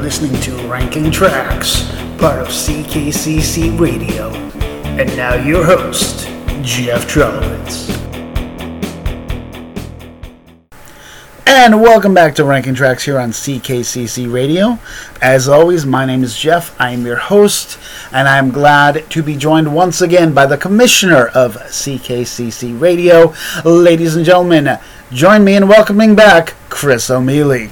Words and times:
listening 0.00 0.40
to 0.40 0.56
Ranking 0.66 1.10
Tracks, 1.10 1.82
part 2.16 2.40
of 2.40 2.48
CKCC 2.48 3.78
Radio. 3.78 4.30
And 4.96 5.14
now 5.14 5.34
your 5.34 5.62
host, 5.62 6.26
Jeff 6.62 7.06
Trelowitz. 7.06 7.90
And 11.44 11.82
welcome 11.82 12.14
back 12.14 12.34
to 12.36 12.44
Ranking 12.44 12.74
Tracks 12.74 13.04
here 13.04 13.18
on 13.18 13.32
CKCC 13.32 14.32
Radio. 14.32 14.78
As 15.20 15.50
always, 15.50 15.84
my 15.84 16.06
name 16.06 16.24
is 16.24 16.34
Jeff. 16.34 16.80
I 16.80 16.92
am 16.92 17.04
your 17.04 17.16
host, 17.16 17.78
and 18.10 18.26
I 18.26 18.38
am 18.38 18.50
glad 18.52 19.10
to 19.10 19.22
be 19.22 19.36
joined 19.36 19.74
once 19.74 20.00
again 20.00 20.32
by 20.32 20.46
the 20.46 20.56
commissioner 20.56 21.26
of 21.34 21.56
CKCC 21.56 22.80
Radio. 22.80 23.34
Ladies 23.66 24.16
and 24.16 24.24
gentlemen, 24.24 24.78
join 25.12 25.44
me 25.44 25.56
in 25.56 25.68
welcoming 25.68 26.14
back 26.14 26.54
Chris 26.70 27.10
O'Mealy. 27.10 27.70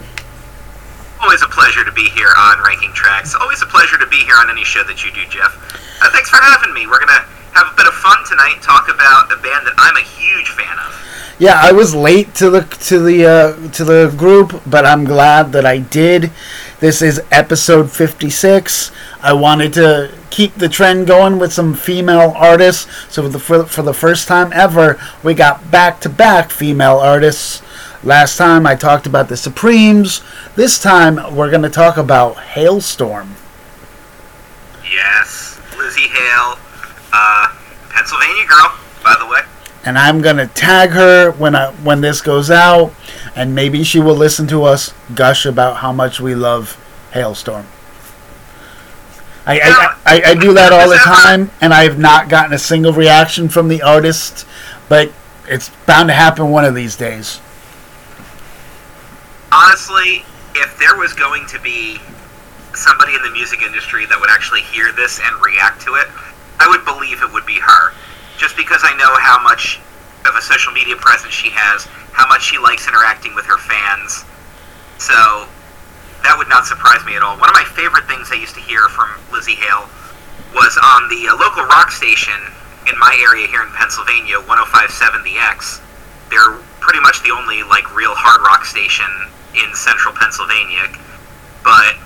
Always 1.28 1.42
a 1.42 1.48
pleasure 1.48 1.84
to 1.84 1.92
be 1.92 2.09
here 2.09 2.32
on 2.38 2.59
Ranking 2.64 2.91
Tracks. 2.95 3.34
Always 3.34 3.60
a 3.60 3.66
pleasure 3.66 3.98
to 3.98 4.06
be 4.06 4.16
here 4.24 4.37
on 4.38 4.48
any 4.48 4.64
show 4.64 4.82
that 4.84 5.05
you 5.05 5.12
do, 5.12 5.27
Jeff. 5.28 5.52
Uh, 6.01 6.09
thanks 6.10 6.30
for 6.30 6.37
having 6.37 6.73
me. 6.73 6.87
We're 6.87 7.01
to 7.01 7.12
have 7.52 7.70
a 7.70 7.77
bit 7.77 7.87
of 7.87 7.92
fun 7.92 8.16
tonight, 8.27 8.62
talk 8.62 8.88
about 8.88 9.30
a 9.30 9.37
band 9.37 9.66
that 9.66 9.74
I'm 9.77 9.95
a 9.96 10.01
huge 10.01 10.48
fan 10.48 10.78
of. 10.78 11.34
Yeah, 11.38 11.60
I 11.60 11.73
was 11.73 11.95
late 11.95 12.34
to 12.37 12.48
the 12.48 12.62
to 12.62 13.01
the 13.01 13.27
uh, 13.27 13.70
to 13.73 13.84
the 13.84 14.14
group, 14.16 14.62
but 14.66 14.87
I'm 14.87 15.04
glad 15.04 15.52
that 15.52 15.66
I 15.66 15.77
did. 15.77 16.32
This 16.80 17.02
is 17.02 17.20
episode 17.30 17.92
56. 17.92 18.90
I 19.20 19.34
wanted 19.34 19.74
to 19.74 20.10
keep 20.30 20.54
the 20.54 20.70
trend 20.70 21.06
going 21.09 21.38
with 21.38 21.52
some 21.52 21.74
female 21.74 22.32
artists. 22.37 22.87
So 23.12 23.23
for 23.24 23.29
the 23.29 23.38
for, 23.38 23.65
for 23.65 23.82
the 23.82 23.92
first 23.92 24.29
time 24.29 24.51
ever, 24.54 24.98
we 25.23 25.34
got 25.34 25.70
back 25.70 26.01
to 26.01 26.09
back 26.09 26.51
female 26.51 26.96
artists. 26.96 27.60
Last 28.05 28.37
time 28.37 28.66
I 28.66 28.77
talked 28.77 29.07
about 29.07 29.29
the 29.29 29.37
Supremes. 29.37 30.23
This 30.54 30.80
time 30.80 31.35
we're 31.35 31.51
going 31.51 31.63
to 31.63 31.71
talk 31.71 31.96
about 31.96 32.37
Halestorm. 32.37 33.30
Yes, 34.85 35.60
Lzzy 35.73 36.07
Hale, 36.07 36.59
uh, 37.13 37.55
Pennsylvania 37.90 38.46
girl, 38.46 38.79
by 39.02 39.16
the 39.18 39.27
way. 39.27 39.40
And 39.85 39.99
I'm 39.99 40.23
going 40.23 40.37
to 40.37 40.46
tag 40.46 40.90
her 40.90 41.32
when 41.32 41.57
I 41.57 41.73
when 41.73 42.01
this 42.01 42.21
goes 42.21 42.51
out 42.51 42.93
and 43.35 43.55
maybe 43.55 43.82
she 43.85 43.99
will 44.01 44.15
listen 44.15 44.46
to 44.49 44.65
us 44.65 44.93
gush 45.15 45.46
about 45.46 45.79
how 45.79 45.93
much 45.93 46.21
we 46.21 46.35
love 46.35 46.77
Halestorm. 47.12 47.65
I, 49.46 49.60
I, 49.60 49.96
I, 50.05 50.23
I 50.30 50.35
do 50.35 50.52
that 50.55 50.73
all 50.73 50.90
the 50.90 50.96
time, 50.96 51.51
and 51.60 51.73
I 51.73 51.85
have 51.85 51.99
not 51.99 52.29
gotten 52.29 52.52
a 52.52 52.59
single 52.59 52.93
reaction 52.93 53.49
from 53.49 53.68
the 53.68 53.80
artist, 53.80 54.46
but 54.90 55.10
it's 55.46 55.71
bound 55.87 56.09
to 56.10 56.15
happen 56.15 56.51
one 56.51 56.66
of 56.66 56.74
these 56.74 56.96
days. 56.96 57.40
Honestly, 59.51 60.24
if 60.54 60.79
there 60.79 60.96
was 60.96 61.15
going 61.15 61.46
to 61.46 61.59
be 61.60 61.99
somebody 62.74 63.15
in 63.16 63.23
the 63.23 63.30
music 63.30 63.63
industry 63.63 64.05
that 64.06 64.21
would 64.21 64.31
actually 64.31 64.60
hear 64.60 64.93
this 64.93 65.21
and 65.25 65.32
react 65.41 65.81
to 65.82 65.97
it, 65.97 66.06
I 66.60 66.69
would 66.69 66.84
believe 66.84 67.22
it 67.22 67.32
would 67.32 67.47
be 67.47 67.59
her. 67.59 67.93
Just 68.37 68.56
because 68.56 68.84
I 68.84 68.93
know 68.94 69.10
how 69.19 69.41
much 69.43 69.81
of 70.28 70.37
a 70.37 70.43
social 70.43 70.72
media 70.72 70.97
presence 70.97 71.32
she 71.32 71.49
has, 71.50 71.88
how 72.12 72.28
much 72.28 72.44
she 72.44 72.59
likes 72.59 72.87
interacting 72.87 73.34
with 73.34 73.47
her 73.47 73.56
fans. 73.56 74.28
So 75.00 75.49
that 76.22 76.37
would 76.37 76.49
not 76.53 76.69
surprise 76.69 77.00
me 77.09 77.16
at 77.16 77.22
all. 77.22 77.41
One 77.41 77.49
of 77.49 77.56
my 77.56 77.65
favorite 77.72 78.05
things 78.05 78.28
I 78.28 78.37
used 78.37 78.55
to 78.55 78.60
hear 78.60 78.93
from 78.93 79.09
Lzzy 79.33 79.56
Hale 79.56 79.88
was 80.53 80.77
on 80.77 81.09
the 81.09 81.33
uh, 81.33 81.41
local 81.41 81.65
rock 81.65 81.91
station 81.91 82.37
in 82.84 82.99
my 83.00 83.16
area 83.16 83.49
here 83.49 83.65
in 83.65 83.72
Pennsylvania, 83.72 84.37
105.7 84.44 85.25
The 85.25 85.41
X. 85.41 85.81
They're 86.28 86.60
pretty 86.84 87.00
much 87.00 87.25
the 87.25 87.33
only 87.33 87.65
like 87.65 87.88
real 87.97 88.12
hard 88.12 88.44
rock 88.44 88.69
station 88.69 89.09
in 89.54 89.75
central 89.75 90.15
Pennsylvania. 90.15 90.88
But 91.65 91.97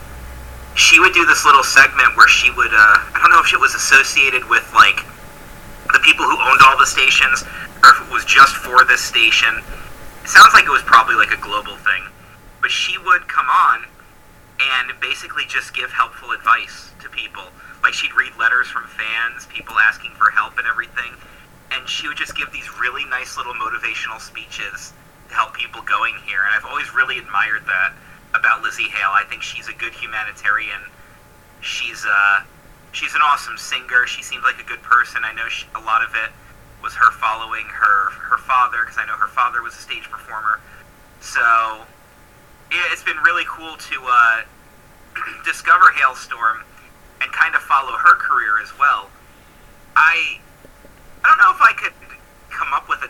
she 0.75 1.01
would 1.01 1.13
do 1.13 1.27
this 1.27 1.45
little 1.45 1.65
segment 1.65 2.17
where 2.17 2.29
she 2.29 2.51
would 2.51 2.73
uh, 2.73 2.97
I 3.13 3.19
don't 3.21 3.31
know 3.31 3.41
if 3.41 3.53
it 3.53 3.61
was 3.61 3.75
associated 3.75 4.49
with 4.49 4.65
like 4.75 5.01
the 5.93 6.01
people 6.01 6.25
who 6.25 6.37
owned 6.41 6.61
all 6.65 6.79
the 6.79 6.87
stations 6.87 7.45
or 7.85 7.91
if 7.91 8.01
it 8.01 8.11
was 8.13 8.25
just 8.25 8.57
for 8.57 8.85
this 8.85 9.01
station. 9.01 9.61
It 10.23 10.29
sounds 10.29 10.55
like 10.55 10.65
it 10.65 10.75
was 10.75 10.83
probably 10.83 11.17
like 11.17 11.33
a 11.33 11.41
global 11.41 11.77
thing. 11.77 12.07
But 12.61 12.71
she 12.71 12.97
would 12.97 13.27
come 13.27 13.49
on 13.49 13.85
and 14.61 14.93
basically 15.01 15.45
just 15.49 15.75
give 15.75 15.91
helpful 15.91 16.31
advice 16.31 16.93
to 17.03 17.09
people. 17.11 17.43
Like 17.83 17.93
she'd 17.93 18.15
read 18.15 18.33
letters 18.39 18.69
from 18.69 18.87
fans, 18.87 19.47
people 19.51 19.75
asking 19.79 20.13
for 20.15 20.31
help 20.31 20.57
and 20.59 20.67
everything, 20.67 21.19
and 21.73 21.89
she 21.89 22.07
would 22.07 22.17
just 22.17 22.37
give 22.37 22.53
these 22.53 22.71
really 22.79 23.05
nice 23.07 23.37
little 23.37 23.55
motivational 23.55 24.21
speeches 24.21 24.93
help 25.33 25.55
people 25.55 25.83
going 25.83 26.15
here. 26.27 26.41
And 26.45 26.55
I've 26.55 26.65
always 26.65 26.95
really 26.95 27.19
admired 27.19 27.65
that 27.67 27.93
about 28.35 28.63
Lzzy 28.63 28.89
Hale. 28.89 29.13
I 29.13 29.25
think 29.25 29.43
she's 29.43 29.69
a 29.69 29.73
good 29.73 29.93
humanitarian. 29.93 30.81
She's 31.61 32.05
uh, 32.07 32.45
she's 32.93 33.15
an 33.15 33.23
awesome 33.23 33.57
singer. 33.59 34.07
She 34.07 34.23
seems 34.23 34.45
like 34.45 34.61
a 34.61 34.67
good 34.67 34.83
person. 34.83 35.25
I 35.25 35.33
know 35.33 35.49
she, 35.49 35.67
a 35.75 35.81
lot 35.81 36.03
of 36.03 36.15
it 36.15 36.31
was 36.83 36.95
her 36.95 37.11
following 37.13 37.67
her 37.67 38.11
her 38.11 38.39
father 38.39 38.79
because 38.83 38.99
I 38.99 39.07
know 39.07 39.17
her 39.17 39.29
father 39.29 39.63
was 39.63 39.75
a 39.75 39.83
stage 39.83 40.11
performer. 40.11 40.61
So 41.21 41.41
yeah, 42.71 42.89
it's 42.91 43.05
been 43.05 43.19
really 43.19 43.45
cool 43.47 43.77
to 43.77 43.97
uh, 44.05 44.43
discover 45.45 45.93
Halestorm 45.93 46.63
and 47.21 47.33
kind 47.33 47.55
of 47.55 47.63
follow 47.63 47.93
her 47.93 48.17
career 48.17 48.61
as 48.63 48.77
well. 48.79 49.09
I 49.95 50.41
I 51.25 51.29
don't 51.29 51.39
know 51.39 51.53
if 51.55 51.63
I 51.63 51.73
could 51.73 51.93
come 52.51 52.73
up 52.73 52.89
with 52.89 53.03
a, 53.03 53.09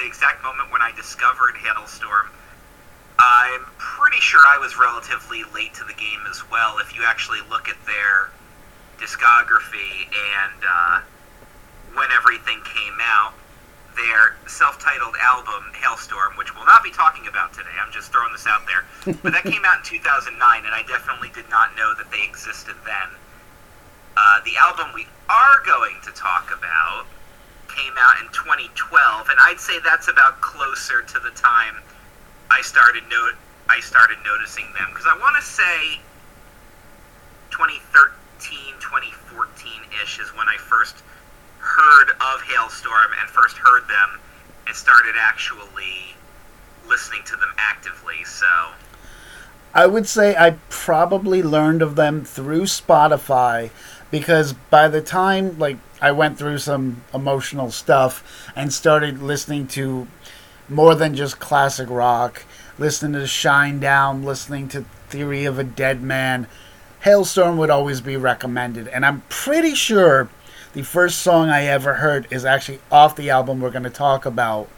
an 0.00 0.06
exact 0.06 0.42
moment 0.42 0.70
when 0.70 0.82
I 0.82 0.92
discovered 0.92 1.54
Halestorm. 1.54 2.28
I'm 3.18 3.64
pretty 3.78 4.20
sure 4.20 4.40
I 4.48 4.58
was 4.58 4.78
relatively 4.78 5.44
late 5.54 5.74
to 5.74 5.84
the 5.84 5.94
game 5.94 6.24
as 6.28 6.42
well. 6.50 6.78
If 6.78 6.96
you 6.96 7.04
actually 7.06 7.40
look 7.48 7.68
at 7.68 7.76
their 7.86 8.30
discography 8.98 10.08
and 10.10 10.58
uh, 10.66 11.00
when 11.94 12.10
everything 12.10 12.60
came 12.64 12.98
out, 13.00 13.34
their 13.94 14.36
self-titled 14.48 15.14
album 15.20 15.70
Halestorm, 15.76 16.38
which 16.38 16.54
we'll 16.54 16.64
not 16.64 16.82
be 16.82 16.90
talking 16.90 17.28
about 17.28 17.52
today. 17.52 17.76
I'm 17.76 17.92
just 17.92 18.10
throwing 18.10 18.32
this 18.32 18.46
out 18.46 18.64
there. 18.66 18.84
But 19.22 19.32
that 19.34 19.44
came 19.44 19.62
out 19.64 19.78
in 19.78 19.84
2009, 19.84 20.32
and 20.32 20.74
I 20.74 20.82
definitely 20.88 21.28
did 21.34 21.48
not 21.50 21.76
know 21.76 21.92
that 21.94 22.10
they 22.10 22.24
existed 22.24 22.74
then. 22.86 23.08
Uh, 24.16 24.40
the 24.44 24.56
album 24.56 24.92
we 24.94 25.06
are 25.28 25.60
going 25.66 25.96
to 26.04 26.10
talk 26.12 26.48
about 26.56 27.06
came 27.74 27.94
out 27.98 28.20
in 28.20 28.28
2012, 28.32 29.28
and 29.28 29.38
I'd 29.40 29.60
say 29.60 29.78
that's 29.84 30.08
about 30.08 30.40
closer 30.40 31.02
to 31.02 31.18
the 31.18 31.30
time 31.30 31.76
I 32.50 32.60
started 32.60 33.04
note 33.08 33.34
I 33.68 33.80
started 33.80 34.18
noticing 34.24 34.66
them 34.78 34.88
because 34.90 35.06
I 35.06 35.16
want 35.18 35.36
to 35.36 35.42
say 35.42 36.00
2013, 37.50 38.74
2014 38.80 39.72
ish 40.02 40.20
is 40.20 40.28
when 40.36 40.48
I 40.48 40.56
first 40.58 41.02
heard 41.58 42.10
of 42.10 42.42
Halestorm 42.42 43.12
and 43.20 43.30
first 43.30 43.56
heard 43.56 43.88
them 43.88 44.20
and 44.66 44.76
started 44.76 45.14
actually 45.18 46.14
listening 46.86 47.22
to 47.24 47.36
them 47.36 47.48
actively. 47.56 48.24
So 48.24 48.46
I 49.72 49.86
would 49.86 50.06
say 50.06 50.36
I 50.36 50.56
probably 50.68 51.42
learned 51.42 51.80
of 51.80 51.96
them 51.96 52.24
through 52.24 52.62
Spotify 52.62 53.70
because 54.10 54.52
by 54.52 54.88
the 54.88 55.00
time 55.00 55.58
like 55.58 55.78
I 56.02 56.10
went 56.10 56.36
through 56.36 56.58
some 56.58 57.04
emotional 57.14 57.70
stuff 57.70 58.50
and 58.56 58.72
started 58.72 59.22
listening 59.22 59.68
to 59.68 60.08
more 60.68 60.96
than 60.96 61.14
just 61.14 61.38
classic 61.38 61.88
rock, 61.88 62.44
listening 62.76 63.12
to 63.12 63.20
Shinedown, 63.20 64.24
listening 64.24 64.68
to 64.70 64.84
Theory 65.08 65.44
of 65.44 65.58
a 65.58 65.64
Dead 65.64 66.02
Man, 66.02 66.48
Halestorm 67.04 67.56
would 67.56 67.70
always 67.70 68.00
be 68.00 68.16
recommended. 68.16 68.88
And 68.88 69.06
I'm 69.06 69.22
pretty 69.28 69.74
sure 69.74 70.28
the 70.72 70.82
first 70.82 71.20
song 71.20 71.48
I 71.48 71.66
ever 71.66 71.94
heard 71.94 72.26
is 72.30 72.44
actually 72.44 72.80
off 72.90 73.14
the 73.14 73.30
album 73.30 73.60
we're 73.60 73.70
going 73.70 73.82
to 73.84 73.90
talk 73.90 74.26
about. 74.26 74.68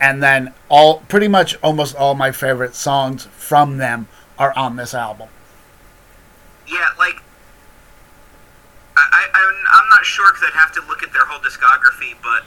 And 0.00 0.22
then 0.22 0.54
all 0.68 1.00
pretty 1.08 1.28
much 1.28 1.56
almost 1.62 1.94
all 1.96 2.14
my 2.14 2.32
favorite 2.32 2.74
songs 2.74 3.26
from 3.26 3.78
them 3.78 4.08
are 4.38 4.56
on 4.56 4.76
this 4.76 4.94
album. 4.94 5.28
Yeah, 6.66 6.88
like 6.98 7.22
I, 9.12 9.28
I 9.32 9.40
I'm 9.72 9.88
not 9.88 10.04
sure 10.04 10.30
because 10.32 10.48
I'd 10.48 10.58
have 10.58 10.72
to 10.72 10.82
look 10.86 11.02
at 11.02 11.12
their 11.12 11.26
whole 11.26 11.40
discography, 11.40 12.14
but 12.22 12.44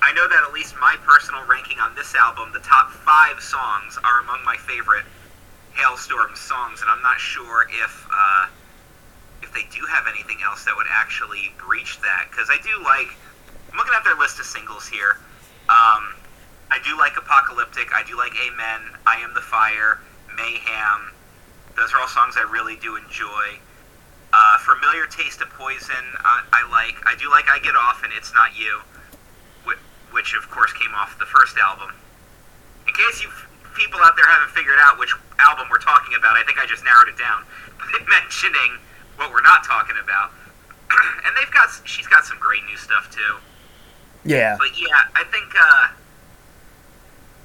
I 0.00 0.12
know 0.12 0.28
that 0.28 0.44
at 0.46 0.52
least 0.52 0.74
my 0.80 0.96
personal 1.04 1.44
ranking 1.46 1.78
on 1.80 1.94
this 1.94 2.14
album, 2.14 2.52
the 2.52 2.60
top 2.60 2.90
five 2.90 3.40
songs 3.40 3.98
are 4.04 4.20
among 4.20 4.44
my 4.44 4.56
favorite 4.56 5.04
Halestorm 5.74 6.36
songs, 6.36 6.80
and 6.82 6.90
I'm 6.90 7.02
not 7.02 7.18
sure 7.20 7.66
if 7.70 8.06
uh, 8.12 8.46
if 9.42 9.52
they 9.52 9.66
do 9.70 9.84
have 9.86 10.06
anything 10.06 10.38
else 10.44 10.64
that 10.64 10.76
would 10.76 10.86
actually 10.90 11.52
breach 11.58 12.00
that. 12.00 12.26
Because 12.30 12.50
I 12.50 12.58
do 12.62 12.82
like, 12.82 13.14
I'm 13.70 13.76
looking 13.76 13.94
at 13.94 14.04
their 14.04 14.16
list 14.16 14.38
of 14.38 14.46
singles 14.46 14.86
here. 14.86 15.18
Um, 15.68 16.14
I 16.70 16.78
do 16.84 16.96
like 16.98 17.16
Apocalyptic. 17.16 17.94
I 17.94 18.02
do 18.02 18.16
like 18.16 18.32
Amen. 18.46 18.80
I 19.06 19.16
Am 19.16 19.34
the 19.34 19.40
Fire. 19.40 20.00
Mayhem. 20.36 21.12
Those 21.76 21.92
are 21.92 22.00
all 22.00 22.08
songs 22.08 22.36
I 22.36 22.42
really 22.50 22.76
do 22.76 22.96
enjoy. 22.96 23.58
Uh, 24.38 24.58
Familiar 24.58 25.06
Taste 25.10 25.42
of 25.42 25.50
Poison. 25.50 26.04
Uh, 26.22 26.46
I 26.54 26.62
like. 26.70 26.94
I 27.10 27.18
do 27.18 27.28
like 27.28 27.48
I 27.50 27.58
Get 27.58 27.74
Off 27.74 28.04
and 28.04 28.12
It's 28.14 28.32
Not 28.32 28.54
You, 28.54 28.78
which, 29.64 29.78
which 30.12 30.30
of 30.38 30.48
course 30.48 30.72
came 30.72 30.94
off 30.94 31.18
the 31.18 31.26
first 31.26 31.58
album. 31.58 31.90
In 32.86 32.94
case 32.94 33.20
you 33.20 33.30
people 33.74 33.98
out 34.02 34.14
there 34.14 34.26
haven't 34.26 34.50
figured 34.50 34.78
out 34.78 34.98
which 34.98 35.14
album 35.38 35.66
we're 35.70 35.82
talking 35.82 36.14
about. 36.18 36.36
I 36.36 36.42
think 36.42 36.58
I 36.58 36.66
just 36.66 36.84
narrowed 36.84 37.08
it 37.08 37.18
down 37.18 37.46
by 37.78 37.98
mentioning 38.10 38.78
what 39.16 39.30
we're 39.30 39.46
not 39.46 39.64
talking 39.64 39.96
about. 40.02 40.30
and 41.26 41.34
they've 41.38 41.50
got 41.50 41.70
she's 41.84 42.06
got 42.06 42.24
some 42.24 42.38
great 42.38 42.64
new 42.66 42.76
stuff 42.76 43.10
too. 43.10 43.42
Yeah. 44.24 44.56
But 44.58 44.74
yeah, 44.78 45.10
I 45.14 45.24
think 45.30 45.50
uh, 45.54 45.84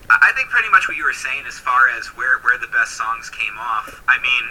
I 0.09 0.29
I 0.29 0.31
think 0.35 0.49
pretty 0.49 0.69
much 0.69 0.87
what 0.87 0.97
you 0.97 1.05
were 1.05 1.17
saying 1.17 1.45
as 1.47 1.57
far 1.57 1.89
as 1.97 2.07
where 2.17 2.39
where 2.39 2.57
the 2.57 2.67
best 2.67 2.97
songs 2.97 3.29
came 3.29 3.57
off. 3.57 4.01
I 4.07 4.17
mean, 4.21 4.45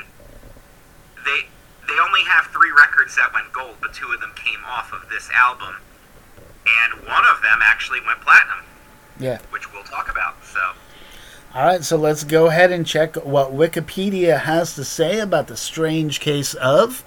they 1.25 1.47
they 1.89 1.95
only 1.99 2.23
have 2.25 2.47
three 2.47 2.71
records 2.71 3.17
that 3.17 3.33
went 3.33 3.53
gold, 3.53 3.77
but 3.81 3.93
two 3.95 4.11
of 4.13 4.21
them 4.21 4.33
came 4.37 4.61
off 4.67 4.93
of 4.93 5.09
this 5.09 5.29
album, 5.31 5.77
and 6.67 7.01
one 7.07 7.25
of 7.35 7.43
them 7.43 7.59
actually 7.63 8.01
went 8.07 8.21
platinum, 8.21 8.59
Yeah. 9.19 9.39
which 9.51 9.73
we'll 9.73 9.83
talk 9.85 10.11
about. 10.11 10.37
So. 10.45 10.61
All 11.55 11.67
right, 11.67 11.85
so 11.85 11.97
let's 11.97 12.25
go 12.25 12.47
ahead 12.47 12.73
and 12.73 12.87
check 12.87 13.15
what 13.17 13.53
Wikipedia 13.53 14.41
has 14.41 14.75
to 14.75 14.85
say 14.85 15.21
about 15.21 15.49
the 15.49 15.57
strange 15.57 16.19
case 16.21 16.55
of. 16.55 17.05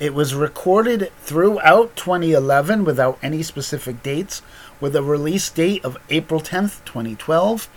It 0.00 0.14
was 0.14 0.34
recorded 0.34 1.12
throughout 1.20 1.94
2011 1.96 2.84
without 2.84 3.18
any 3.22 3.42
specific 3.42 4.02
dates, 4.02 4.42
with 4.80 4.94
a 4.94 5.02
release 5.02 5.48
date 5.50 5.84
of 5.84 5.96
April 6.08 6.40
10th, 6.40 6.84
2012. 6.84 7.68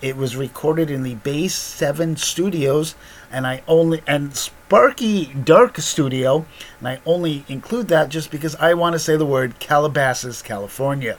It 0.00 0.16
was 0.16 0.36
recorded 0.36 0.90
in 0.90 1.02
the 1.02 1.16
Bay 1.16 1.48
7 1.48 2.16
Studios, 2.16 2.94
and 3.30 3.46
I 3.46 3.62
only 3.68 4.02
and 4.06 4.50
Sparky 4.70 5.26
Dark 5.26 5.78
Studio, 5.78 6.46
and 6.78 6.86
I 6.86 7.00
only 7.04 7.44
include 7.48 7.88
that 7.88 8.08
just 8.08 8.30
because 8.30 8.54
I 8.54 8.72
want 8.74 8.92
to 8.92 9.00
say 9.00 9.16
the 9.16 9.26
word 9.26 9.58
Calabasas, 9.58 10.42
California. 10.42 11.18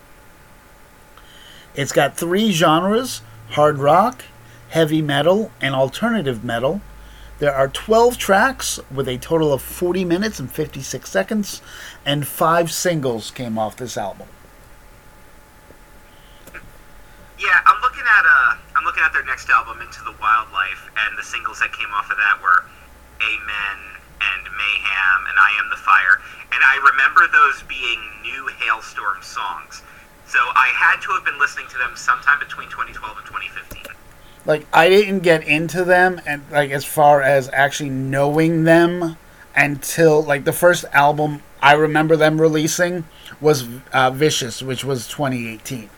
It's 1.76 1.92
got 1.92 2.16
three 2.16 2.54
genres 2.54 3.22
hard 3.50 3.78
rock, 3.78 4.24
heavy 4.70 5.02
metal, 5.02 5.52
and 5.60 5.76
alternative 5.76 6.46
metal. 6.46 6.80
There 7.40 7.54
are 7.54 7.68
12 7.68 8.18
tracks 8.18 8.80
with 8.90 9.10
a 9.10 9.18
total 9.18 9.52
of 9.52 9.62
40 9.62 10.06
minutes 10.06 10.40
and 10.40 10.50
56 10.50 11.10
seconds, 11.10 11.62
and 12.06 12.26
five 12.26 12.72
singles 12.72 13.32
came 13.32 13.60
off 13.60 13.76
this 13.76 13.98
album. 13.98 14.30
Yeah, 17.38 17.60
I'm 17.66 17.82
looking 17.82 18.06
at 18.08 18.26
uh, 18.26 18.56
I'm 18.78 18.86
looking 18.86 19.04
at 19.04 19.12
their 19.12 19.26
next 19.26 19.50
album, 19.50 19.82
Into 19.82 20.02
the 20.06 20.16
Wildlife, 20.22 20.90
and 21.06 21.18
the 21.18 21.24
singles 21.24 21.60
that 21.60 21.74
came 21.74 21.92
off 21.92 22.10
of 22.10 22.16
that 22.16 22.42
were 22.42 22.64
Amen 23.22 23.78
and 24.22 24.44
Mayhem 24.44 25.20
and 25.30 25.38
I 25.38 25.52
Am 25.64 25.70
the 25.70 25.78
Fire, 25.78 26.22
and 26.52 26.62
I 26.64 26.76
remember 26.92 27.28
those 27.32 27.64
being 27.64 28.00
new 28.22 28.50
Halestorm 28.60 29.24
songs. 29.24 29.84
So 30.26 30.40
I 30.40 30.72
had 30.74 31.02
to 31.02 31.12
have 31.12 31.26
been 31.26 31.40
listening 31.40 31.68
to 31.70 31.78
them 31.78 31.92
sometime 31.96 32.40
between 32.40 32.70
2012 32.70 33.18
and 33.18 33.26
2015. 33.28 33.84
Like 34.46 34.66
I 34.74 34.90
didn't 34.90 35.20
get 35.20 35.44
into 35.44 35.84
them 35.84 36.22
and 36.26 36.44
like 36.52 36.72
as 36.72 36.86
far 36.86 37.22
as 37.22 37.50
actually 37.54 37.90
knowing 37.90 38.64
them 38.64 39.18
until 39.56 40.24
like 40.24 40.46
the 40.46 40.54
first 40.54 40.86
album 40.94 41.42
I 41.62 41.74
remember 41.74 42.16
them 42.16 42.42
releasing 42.42 43.04
was 43.40 43.68
uh, 43.94 44.10
Vicious, 44.12 44.64
which 44.64 44.84
was 44.84 45.08
2018. 45.08 45.90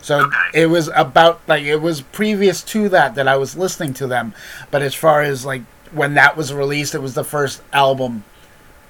So 0.00 0.20
Okay. 0.26 0.36
it 0.54 0.66
was 0.66 0.88
about 0.94 1.40
like 1.46 1.64
it 1.64 1.76
was 1.76 2.00
previous 2.00 2.62
to 2.64 2.88
that 2.90 3.14
that 3.16 3.26
I 3.28 3.36
was 3.36 3.56
listening 3.56 3.92
to 3.94 4.06
them, 4.06 4.34
but 4.70 4.80
as 4.82 4.94
far 4.94 5.22
as 5.22 5.44
like 5.44 5.62
when 5.94 6.14
that 6.14 6.36
was 6.36 6.52
released, 6.52 6.94
it 6.94 7.02
was 7.02 7.14
the 7.14 7.24
first 7.24 7.62
album 7.72 8.24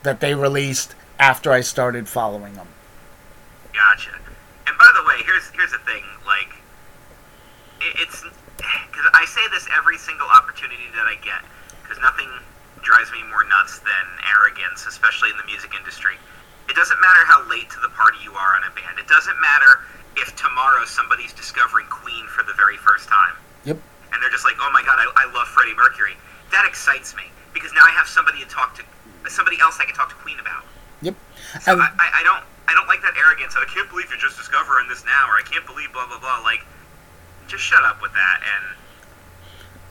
that 0.02 0.20
they 0.20 0.34
released 0.34 0.94
after 1.18 1.52
I 1.52 1.60
started 1.60 2.08
following 2.08 2.54
them. 2.54 2.68
Gotcha. 3.72 4.12
And 4.66 4.78
by 4.78 4.90
the 4.96 5.04
way, 5.06 5.22
here's 5.24 5.48
here's 5.50 5.72
the 5.72 5.78
thing. 5.84 6.02
Like, 6.26 6.50
it, 7.80 8.08
it's 8.08 8.22
because 8.22 9.06
I 9.12 9.24
say 9.26 9.42
this 9.52 9.68
every 9.76 9.98
single 9.98 10.28
opportunity 10.28 10.88
that 10.96 11.06
I 11.06 11.16
get. 11.22 11.44
Because 11.82 12.00
nothing 12.00 12.28
drives 12.80 13.12
me 13.12 13.20
more 13.28 13.44
nuts 13.44 13.78
than 13.80 14.04
arrogance, 14.24 14.86
especially 14.86 15.30
in 15.30 15.36
the 15.36 15.44
music 15.44 15.76
industry. 15.76 16.16
It 16.68 16.76
doesn't 16.76 17.00
matter 17.00 17.22
how 17.28 17.44
late 17.48 17.68
to 17.76 17.80
the 17.80 17.92
party 17.92 18.16
you 18.24 18.32
are 18.32 18.56
on 18.56 18.64
a 18.64 18.72
band. 18.72 18.96
It 18.96 19.08
doesn't 19.08 19.36
matter 19.40 19.84
if 20.16 20.32
tomorrow 20.36 20.84
somebody's 20.84 21.32
discovering 21.32 21.86
Queen 21.92 22.24
for 22.28 22.42
the 22.42 22.54
very 22.56 22.76
first 22.80 23.08
time. 23.08 23.36
Yep. 23.64 23.76
And 24.12 24.22
they're 24.22 24.32
just 24.32 24.44
like, 24.44 24.56
oh 24.60 24.70
my 24.72 24.80
god, 24.80 24.96
I, 24.96 25.28
I 25.28 25.32
love 25.32 25.48
Freddie 25.48 25.76
Mercury. 25.76 26.16
That 26.52 26.66
excites 26.68 27.14
me 27.16 27.24
because 27.52 27.72
now 27.72 27.82
I 27.86 27.90
have 27.90 28.06
somebody 28.06 28.40
to 28.40 28.46
talk 28.46 28.74
to, 28.76 29.30
somebody 29.30 29.58
else 29.60 29.78
I 29.80 29.84
can 29.84 29.94
talk 29.94 30.08
to 30.10 30.14
Queen 30.16 30.38
about. 30.40 30.64
Yep. 31.02 31.14
So 31.62 31.72
And- 31.72 31.82
I, 31.82 31.86
I, 31.98 32.20
I 32.20 32.22
don't 32.24 32.42
I 32.66 32.72
don't 32.74 32.86
like 32.88 33.02
that 33.02 33.14
arrogance. 33.18 33.54
I 33.56 33.64
can't 33.66 33.88
believe 33.90 34.06
you're 34.08 34.18
just 34.18 34.36
discovering 34.38 34.88
this 34.88 35.04
now, 35.04 35.28
or 35.28 35.36
I 35.36 35.42
can't 35.44 35.66
believe 35.66 35.92
blah 35.92 36.06
blah 36.06 36.18
blah. 36.18 36.40
Like, 36.42 36.60
just 37.46 37.62
shut 37.62 37.84
up 37.84 38.00
with 38.00 38.12
that. 38.14 38.40
And 38.40 38.76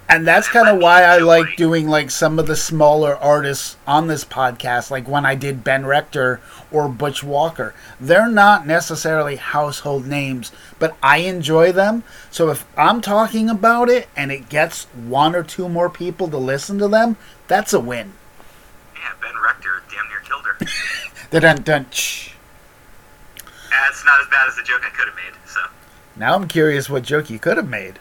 And 0.10 0.28
that's 0.28 0.48
kind 0.48 0.68
of 0.68 0.80
why 0.82 1.04
I 1.04 1.20
like 1.20 1.56
doing 1.56 1.88
like 1.88 2.10
some 2.12 2.40
of 2.40 2.48
the 2.48 2.56
smaller 2.56 3.16
artists 3.16 3.78
on 3.88 4.08
this 4.08 4.26
podcast, 4.26 4.90
like 4.92 5.08
when 5.08 5.26
I 5.26 5.36
did 5.36 5.64
Ben 5.64 5.86
Rector 5.86 6.42
or 6.72 6.90
Butch 6.90 7.24
Walker. 7.24 7.74
They're 8.02 8.28
not 8.28 8.66
necessarily 8.68 9.36
household 9.38 10.08
names, 10.08 10.52
but 10.84 10.98
I 11.02 11.20
enjoy 11.20 11.72
them. 11.72 12.04
So 12.30 12.50
if 12.50 12.66
I'm 12.78 13.00
talking 13.00 13.50
about 13.50 13.88
it 13.88 14.10
and 14.18 14.34
it 14.34 14.50
gets 14.50 14.84
one 14.88 15.34
or 15.34 15.42
two 15.42 15.70
more 15.70 15.90
people 15.90 16.28
to 16.28 16.38
listen 16.38 16.78
to 16.80 16.90
them, 16.90 17.16
that's 17.48 17.72
a 17.72 17.80
win. 17.80 18.12
yeah, 18.94 19.14
Ben 19.22 19.32
Rector 19.42 19.82
damn 19.90 20.10
near 20.10 20.20
killed 20.26 20.44
her. 20.44 20.58
the 21.30 21.40
Dun 21.40 21.62
dun. 21.62 21.86
That's 23.70 24.04
not 24.04 24.20
as 24.20 24.28
bad 24.30 24.50
as 24.50 24.58
the 24.58 24.64
joke 24.64 24.82
I 24.86 24.90
could 24.90 25.08
have 25.08 25.16
made. 25.16 25.34
So 25.48 25.62
Now 26.18 26.36
I'm 26.36 26.50
curious 26.50 26.90
what 26.90 27.04
joke 27.04 27.30
you 27.30 27.40
could 27.40 27.56
have 27.56 27.70
made. 27.70 27.98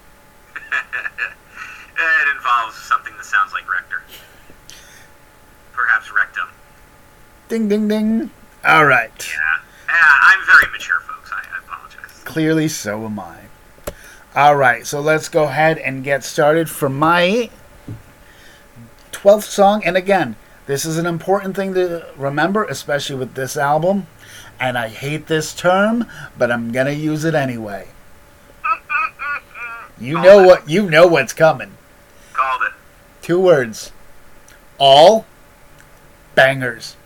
it 0.56 2.36
involves 2.36 2.74
something 2.74 3.16
that 3.16 3.24
sounds 3.24 3.52
like 3.52 3.70
Rector, 3.72 4.02
perhaps 5.72 6.12
rectum. 6.12 6.48
Ding 7.48 7.68
ding 7.68 7.86
ding. 7.86 8.30
All 8.66 8.86
right. 8.86 9.12
Yeah, 9.32 9.60
yeah. 9.86 9.94
I'm 10.22 10.44
very 10.46 10.66
mature, 10.72 10.98
folks. 10.98 11.11
I, 12.26 12.30
I 12.30 12.30
apologize. 12.30 12.34
Clearly, 12.34 12.68
so 12.68 13.04
am 13.04 13.18
I. 13.18 13.38
All 14.34 14.56
right, 14.56 14.86
so 14.86 15.00
let's 15.00 15.28
go 15.28 15.44
ahead 15.44 15.78
and 15.78 16.02
get 16.02 16.24
started 16.24 16.70
for 16.70 16.88
my 16.88 17.50
12th 19.12 19.42
song. 19.42 19.82
And 19.84 19.96
again, 19.96 20.36
this 20.66 20.84
is 20.84 20.96
an 20.96 21.06
important 21.06 21.54
thing 21.54 21.74
to 21.74 22.06
remember, 22.16 22.64
especially 22.64 23.16
with 23.16 23.34
this 23.34 23.56
album. 23.56 24.06
And 24.58 24.78
I 24.78 24.88
hate 24.88 25.26
this 25.26 25.54
term, 25.54 26.06
but 26.38 26.50
I'm 26.50 26.72
going 26.72 26.86
to 26.86 26.94
use 26.94 27.24
it 27.24 27.34
anyway. 27.34 27.88
You 30.00 30.14
know 30.14 30.42
what 30.42 30.68
you 30.68 30.90
know 30.90 31.06
what's 31.06 31.32
coming. 31.32 31.72
Called 32.32 32.62
it. 32.62 32.72
Two 33.20 33.38
words. 33.38 33.92
All 34.78 35.26
bangers. 36.34 36.96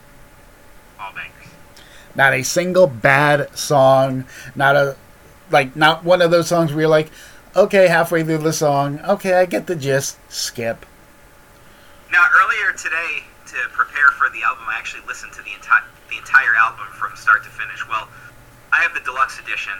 All 0.98 1.12
bangers. 1.12 1.52
Not 2.14 2.32
a 2.32 2.42
single 2.42 2.86
bad 2.86 3.54
song. 3.58 4.24
Not 4.54 4.76
a 4.76 4.96
like 5.50 5.76
not 5.76 6.04
one 6.04 6.22
of 6.22 6.30
those 6.30 6.48
songs 6.48 6.72
where 6.72 6.82
you're 6.82 6.90
like, 6.90 7.10
okay, 7.54 7.88
halfway 7.88 8.22
through 8.22 8.38
the 8.38 8.52
song, 8.52 9.00
okay, 9.00 9.34
I 9.34 9.46
get 9.46 9.66
the 9.66 9.76
gist. 9.76 10.18
Skip. 10.30 10.84
Now, 12.12 12.24
earlier 12.42 12.72
today, 12.72 13.24
to 13.46 13.56
prepare 13.72 14.10
for 14.18 14.28
the 14.30 14.42
album, 14.42 14.64
I 14.68 14.76
actually 14.76 15.06
listened 15.06 15.32
to 15.34 15.42
the 15.42 15.54
entire 15.54 15.84
the 16.10 16.18
entire 16.18 16.54
album 16.54 16.86
from 16.94 17.16
start 17.16 17.42
to 17.44 17.50
finish. 17.50 17.86
Well, 17.88 18.08
I 18.72 18.82
have 18.82 18.94
the 18.94 19.00
deluxe 19.00 19.40
edition, 19.40 19.74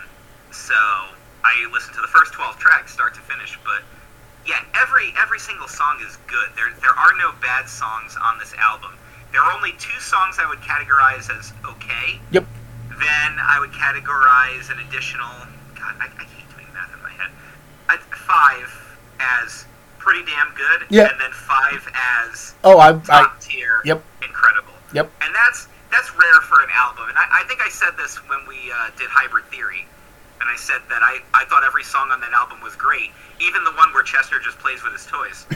so 0.50 0.74
I 1.44 1.68
listened 1.72 1.94
to 1.94 2.00
the 2.00 2.08
first 2.08 2.32
twelve 2.32 2.58
tracks, 2.58 2.92
start 2.92 3.14
to 3.14 3.20
finish. 3.20 3.58
But 3.64 3.82
yeah, 4.46 4.62
every 4.74 5.12
every 5.18 5.38
single 5.38 5.68
song 5.68 5.98
is 6.06 6.16
good. 6.26 6.50
There 6.56 6.72
there 6.80 6.94
are 6.94 7.16
no 7.18 7.32
bad 7.42 7.68
songs 7.68 8.16
on 8.20 8.38
this 8.38 8.54
album. 8.54 8.92
There 9.32 9.42
are 9.42 9.52
only 9.52 9.72
two 9.78 10.00
songs 10.00 10.38
I 10.38 10.48
would 10.48 10.60
categorize 10.60 11.30
as 11.30 11.52
okay. 11.64 12.20
Yep. 12.30 12.46
Then 12.90 13.30
I 13.42 13.58
would 13.60 13.72
categorize 13.72 14.70
an 14.70 14.78
additional. 14.86 15.30
God, 15.78 15.94
I, 16.00 16.06
I 16.06 16.24
hate 16.24 16.48
doing 16.54 16.66
math 16.74 16.92
in 16.92 17.02
my 17.02 17.10
head. 17.10 17.30
I, 17.88 17.96
five 17.96 18.68
as 19.20 19.64
pretty 19.98 20.24
damn 20.24 20.54
good. 20.54 20.86
Yeah. 20.90 21.10
And 21.10 21.20
then 21.20 21.32
five 21.32 21.86
as 21.94 22.54
Oh, 22.64 22.78
I, 22.78 22.90
I 22.90 22.98
top 23.00 23.40
tier. 23.40 23.80
Yep. 23.84 24.02
Incredible. 24.22 24.74
Yep. 24.92 25.10
And 25.22 25.34
that's 25.34 25.68
that's 25.90 26.10
rare 26.14 26.40
for 26.42 26.62
an 26.62 26.68
album. 26.74 27.08
And 27.08 27.18
I, 27.18 27.42
I 27.42 27.44
think 27.48 27.60
I 27.62 27.68
said 27.68 27.96
this 27.96 28.16
when 28.28 28.46
we 28.48 28.58
uh, 28.74 28.90
did 28.98 29.08
Hybrid 29.08 29.44
Theory, 29.46 29.86
and 30.40 30.50
I 30.50 30.56
said 30.56 30.82
that 30.90 31.02
I, 31.02 31.22
I 31.32 31.44
thought 31.46 31.64
every 31.64 31.84
song 31.84 32.10
on 32.10 32.20
that 32.20 32.32
album 32.32 32.60
was 32.60 32.74
great, 32.74 33.10
even 33.40 33.64
the 33.64 33.72
one 33.72 33.92
where 33.94 34.02
Chester 34.02 34.38
just 34.38 34.58
plays 34.58 34.82
with 34.82 34.92
his 34.92 35.06
toys, 35.06 35.46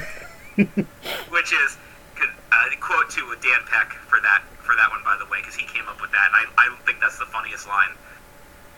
which 1.34 1.52
is 1.52 1.76
uh, 2.20 2.66
quote 2.80 3.10
to 3.10 3.34
Dan 3.42 3.62
Peck 3.66 3.92
for 4.06 4.20
that 4.20 4.42
for 4.62 4.76
that 4.76 4.90
one 4.90 5.02
by 5.02 5.16
the 5.18 5.26
way, 5.30 5.40
because 5.40 5.54
he 5.54 5.66
came 5.66 5.86
up 5.88 6.00
with 6.00 6.10
that, 6.12 6.30
and 6.30 6.46
I, 6.58 6.70
I 6.70 6.76
think 6.86 7.00
that's 7.00 7.18
the 7.18 7.26
funniest 7.26 7.66
line. 7.66 7.94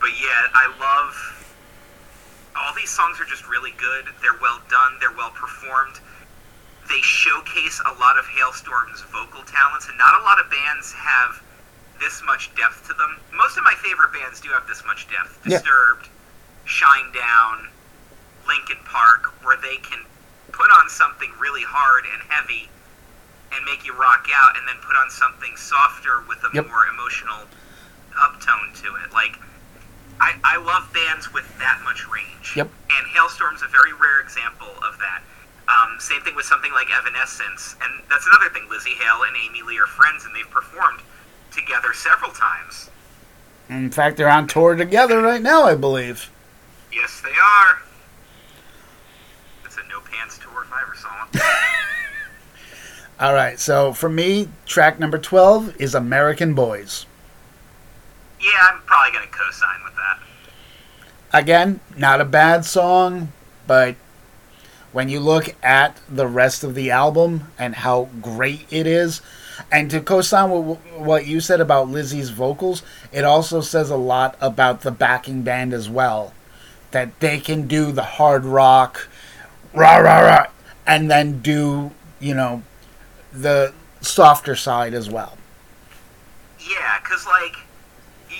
But 0.02 0.10
yeah, 0.18 0.50
I 0.52 0.66
love 0.82 1.14
all 2.58 2.74
these 2.74 2.90
songs 2.90 3.20
are 3.22 3.24
just 3.24 3.46
really 3.48 3.70
good. 3.78 4.04
They're 4.20 4.36
well 4.42 4.60
done. 4.68 4.98
They're 4.98 5.14
well 5.16 5.30
performed. 5.30 6.02
They 6.90 7.00
showcase 7.00 7.80
a 7.86 7.94
lot 8.02 8.18
of 8.18 8.26
Halestorm's 8.26 9.00
vocal 9.14 9.46
talents, 9.46 9.86
and 9.88 9.96
not 9.96 10.20
a 10.20 10.24
lot 10.26 10.42
of 10.42 10.50
bands 10.50 10.92
have 10.92 11.40
this 12.02 12.20
much 12.26 12.50
depth 12.58 12.82
to 12.90 12.94
them. 12.98 13.16
Most 13.32 13.56
of 13.56 13.62
my 13.62 13.74
favorite 13.78 14.12
bands 14.12 14.40
do 14.42 14.50
have 14.50 14.66
this 14.66 14.82
much 14.84 15.06
depth. 15.08 15.38
Yeah. 15.46 15.62
Disturbed, 15.62 16.08
Shinedown, 16.66 17.70
Linkin 18.46 18.82
Park, 18.84 19.30
where 19.46 19.56
they 19.56 19.76
can 19.76 20.02
put 20.50 20.68
on 20.82 20.90
something 20.90 21.30
really 21.38 21.62
hard 21.62 22.04
and 22.12 22.20
heavy 22.28 22.68
and 23.54 23.64
make 23.64 23.86
you 23.86 23.94
rock 23.94 24.26
out, 24.34 24.58
and 24.58 24.66
then 24.66 24.76
put 24.82 24.96
on 24.96 25.08
something 25.10 25.54
softer 25.56 26.22
with 26.26 26.42
a 26.42 26.50
Yep. 26.52 26.66
more 26.66 26.86
emotional 26.86 27.46
uptone 28.18 28.74
to 28.82 28.96
it. 28.96 29.12
Like, 29.12 29.38
I, 30.20 30.34
I 30.44 30.56
love 30.58 30.92
bands 30.92 31.32
with 31.32 31.46
that 31.58 31.80
much 31.84 32.06
range. 32.08 32.52
Yep. 32.56 32.68
And 32.68 33.06
Halestorm's 33.08 33.62
a 33.62 33.68
very 33.68 33.92
rare 33.92 34.20
example 34.20 34.68
of 34.86 34.98
that. 34.98 35.22
Um, 35.68 35.96
same 35.98 36.20
thing 36.22 36.34
with 36.34 36.44
something 36.44 36.72
like 36.72 36.88
Evanescence, 36.90 37.76
and 37.82 38.02
that's 38.10 38.26
another 38.26 38.50
thing. 38.52 38.68
Lzzy 38.68 38.94
Hale 38.98 39.22
and 39.26 39.36
Amy 39.36 39.62
Lee 39.62 39.78
are 39.78 39.86
friends, 39.86 40.24
and 40.24 40.34
they've 40.34 40.50
performed 40.50 41.00
together 41.50 41.92
several 41.94 42.30
times. 42.32 42.90
In 43.68 43.90
fact, 43.90 44.16
they're 44.16 44.28
on 44.28 44.46
tour 44.48 44.74
together 44.74 45.22
right 45.22 45.40
now, 45.40 45.62
I 45.64 45.74
believe. 45.74 46.30
Yes, 46.92 47.20
they 47.22 47.30
are. 47.30 47.80
It's 49.64 49.76
a 49.76 49.88
no 49.88 50.00
pants 50.00 50.38
tour 50.38 50.64
if 50.64 50.72
I 50.72 50.82
ever 50.82 50.94
saw 50.94 51.08
one. 51.08 51.28
All 53.20 53.32
right, 53.34 53.58
so 53.58 53.92
for 53.92 54.08
me, 54.08 54.48
track 54.66 54.98
number 54.98 55.16
12 55.18 55.80
is 55.80 55.94
American 55.94 56.54
Boys. 56.54 57.06
yeah, 58.40 58.50
I'm 58.72 58.80
probably 58.82 59.12
gonna 59.16 59.30
co-sign 59.30 59.82
with. 59.84 59.91
Again, 61.32 61.80
not 61.96 62.20
a 62.20 62.26
bad 62.26 62.64
song, 62.64 63.32
but 63.66 63.96
when 64.92 65.08
you 65.08 65.20
look 65.20 65.54
at 65.62 65.96
the 66.08 66.26
rest 66.26 66.62
of 66.62 66.74
the 66.74 66.90
album 66.90 67.48
and 67.58 67.76
how 67.76 68.10
great 68.20 68.66
it 68.70 68.86
is, 68.86 69.22
and 69.70 69.90
to 69.90 70.00
co-sign 70.00 70.50
what 70.50 71.26
you 71.26 71.40
said 71.40 71.60
about 71.60 71.88
Lzzy's 71.88 72.30
vocals, 72.30 72.82
it 73.12 73.24
also 73.24 73.60
says 73.60 73.88
a 73.88 73.96
lot 73.96 74.36
about 74.40 74.82
the 74.82 74.90
backing 74.90 75.42
band 75.42 75.72
as 75.72 75.88
well. 75.88 76.34
That 76.90 77.18
they 77.20 77.40
can 77.40 77.66
do 77.66 77.92
the 77.92 78.02
hard 78.02 78.44
rock, 78.44 79.08
rah 79.72 79.96
rah 79.96 80.20
rah, 80.20 80.46
and 80.86 81.10
then 81.10 81.40
do, 81.40 81.92
you 82.20 82.34
know, 82.34 82.62
the 83.32 83.72
softer 84.02 84.54
side 84.54 84.92
as 84.92 85.08
well. 85.08 85.38
Yeah, 86.60 86.98
because 87.02 87.26
like 87.26 87.56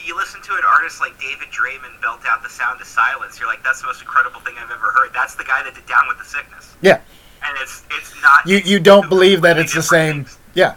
you, 0.06 0.16
listen 0.16 0.40
to 0.42 0.52
an 0.54 0.62
artist 0.68 1.00
like 1.00 1.18
David 1.20 1.48
Draiman 1.48 2.00
belt 2.00 2.20
out 2.26 2.42
the 2.42 2.48
sound 2.48 2.80
of 2.80 2.86
silence. 2.86 3.38
You're 3.38 3.48
like, 3.48 3.62
that's 3.62 3.80
the 3.80 3.86
most 3.86 4.00
incredible 4.00 4.40
thing 4.40 4.54
I've 4.58 4.70
ever 4.70 4.90
heard. 4.92 5.10
That's 5.14 5.34
the 5.34 5.44
guy 5.44 5.62
that 5.62 5.74
did 5.74 5.86
Down 5.86 6.06
with 6.08 6.18
the 6.18 6.24
Sickness, 6.24 6.74
Yeah, 6.82 7.00
and 7.44 7.56
it's 7.60 7.82
it's 7.90 8.12
not. 8.22 8.46
you 8.46 8.58
you 8.58 8.78
don't 8.80 9.08
believe 9.08 9.42
that 9.42 9.58
it's 9.58 9.74
the 9.74 9.82
same. 9.82 10.24
things. 10.24 10.38
Yeah, 10.54 10.74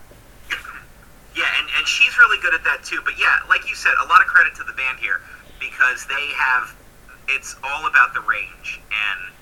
Yeah, 1.35 1.43
and, 1.59 1.67
and 1.77 1.87
she's 1.87 2.17
really 2.17 2.39
good 2.41 2.53
at 2.53 2.63
that 2.63 2.83
too. 2.83 3.01
But 3.03 3.19
yeah, 3.19 3.39
like 3.49 3.67
you 3.69 3.75
said, 3.75 3.93
a 4.03 4.07
lot 4.07 4.21
of 4.21 4.27
credit 4.27 4.55
to 4.55 4.63
the 4.63 4.73
band 4.73 4.99
here 4.99 5.21
because 5.59 6.05
they 6.07 6.27
have 6.37 6.73
it's 7.27 7.55
all 7.63 7.87
about 7.87 8.13
the 8.13 8.21
range 8.21 8.79
and 8.91 9.33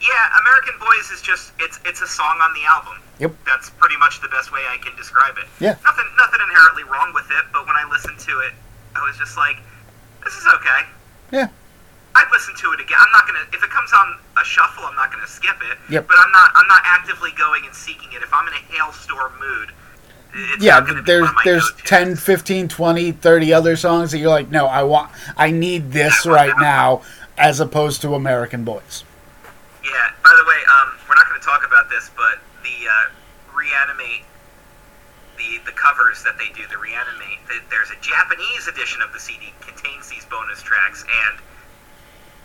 yeah, 0.00 0.40
American 0.40 0.74
Boys 0.80 1.10
is 1.10 1.20
just 1.22 1.52
it's 1.58 1.78
it's 1.84 2.00
a 2.02 2.06
song 2.06 2.38
on 2.42 2.52
the 2.54 2.64
album. 2.66 3.02
Yep. 3.18 3.34
That's 3.46 3.68
pretty 3.70 3.96
much 3.98 4.20
the 4.22 4.28
best 4.28 4.52
way 4.52 4.60
I 4.70 4.78
can 4.78 4.94
describe 4.96 5.36
it. 5.38 5.46
Yeah. 5.60 5.74
Nothing 5.84 6.06
nothing 6.16 6.40
inherently 6.48 6.84
wrong 6.84 7.12
with 7.14 7.26
it, 7.30 7.44
but 7.52 7.66
when 7.66 7.74
I 7.76 7.82
listen 7.90 8.16
to 8.16 8.40
it, 8.46 8.52
I 8.98 9.06
was 9.06 9.16
just 9.18 9.36
like, 9.36 9.56
this 10.24 10.34
is 10.34 10.46
okay. 10.56 10.80
Yeah. 11.32 11.48
I'd 12.14 12.28
listen 12.32 12.54
to 12.56 12.72
it 12.72 12.80
again. 12.80 12.98
I'm 13.00 13.12
not 13.12 13.26
gonna 13.26 13.46
if 13.52 13.62
it 13.62 13.70
comes 13.70 13.92
on 13.92 14.18
a 14.40 14.44
shuffle, 14.44 14.84
I'm 14.84 14.96
not 14.96 15.12
gonna 15.12 15.26
skip 15.26 15.56
it. 15.70 15.78
Yep. 15.90 16.08
But 16.08 16.16
I'm 16.18 16.32
not 16.32 16.50
I'm 16.54 16.66
not 16.66 16.82
actively 16.84 17.30
going 17.38 17.64
and 17.64 17.74
seeking 17.74 18.10
it. 18.12 18.22
If 18.22 18.32
I'm 18.34 18.46
in 18.48 18.54
a 18.54 18.64
Halestorm 18.74 19.38
mood, 19.38 19.70
it's 20.34 20.62
yeah 20.64 20.80
not 20.80 20.86
gonna 20.88 21.02
be 21.02 21.06
there's 21.06 21.20
one 21.22 21.28
of 21.30 21.34
my 21.36 21.42
there's 21.44 21.70
go-tos. 21.70 21.88
10 21.88 22.16
15 22.16 22.68
20 22.68 23.12
30 23.12 23.52
other 23.52 23.76
songs 23.76 24.10
that 24.10 24.18
you're 24.18 24.28
like 24.28 24.50
no 24.50 24.66
i 24.66 24.82
want 24.82 25.10
i 25.38 25.50
need 25.50 25.90
this 25.90 26.26
right 26.26 26.52
now 26.58 27.00
as 27.38 27.60
opposed 27.60 28.02
to 28.02 28.14
american 28.14 28.62
boys 28.64 29.04
Yeah. 29.82 30.10
By 30.22 30.34
the 30.36 30.44
way, 30.46 30.56
um, 30.82 30.92
we're 31.08 31.14
not 31.14 31.26
going 31.28 31.40
to 31.40 31.46
talk 31.46 31.64
about 31.66 31.88
this, 31.88 32.10
but 32.14 32.38
the 32.62 32.86
uh, 32.86 33.56
reanimate 33.56 34.24
the 35.38 35.58
the 35.64 35.72
covers 35.72 36.22
that 36.24 36.36
they 36.38 36.50
do, 36.54 36.66
the 36.68 36.78
reanimate. 36.78 37.38
th 37.48 37.62
there's 37.70 37.90
a 37.90 37.98
Japanese 38.02 38.66
edition 38.68 39.00
of 39.02 39.12
the 39.12 39.20
CD 39.20 39.54
contains 39.62 40.08
these 40.10 40.24
bonus 40.26 40.60
tracks, 40.62 41.04
and 41.06 41.38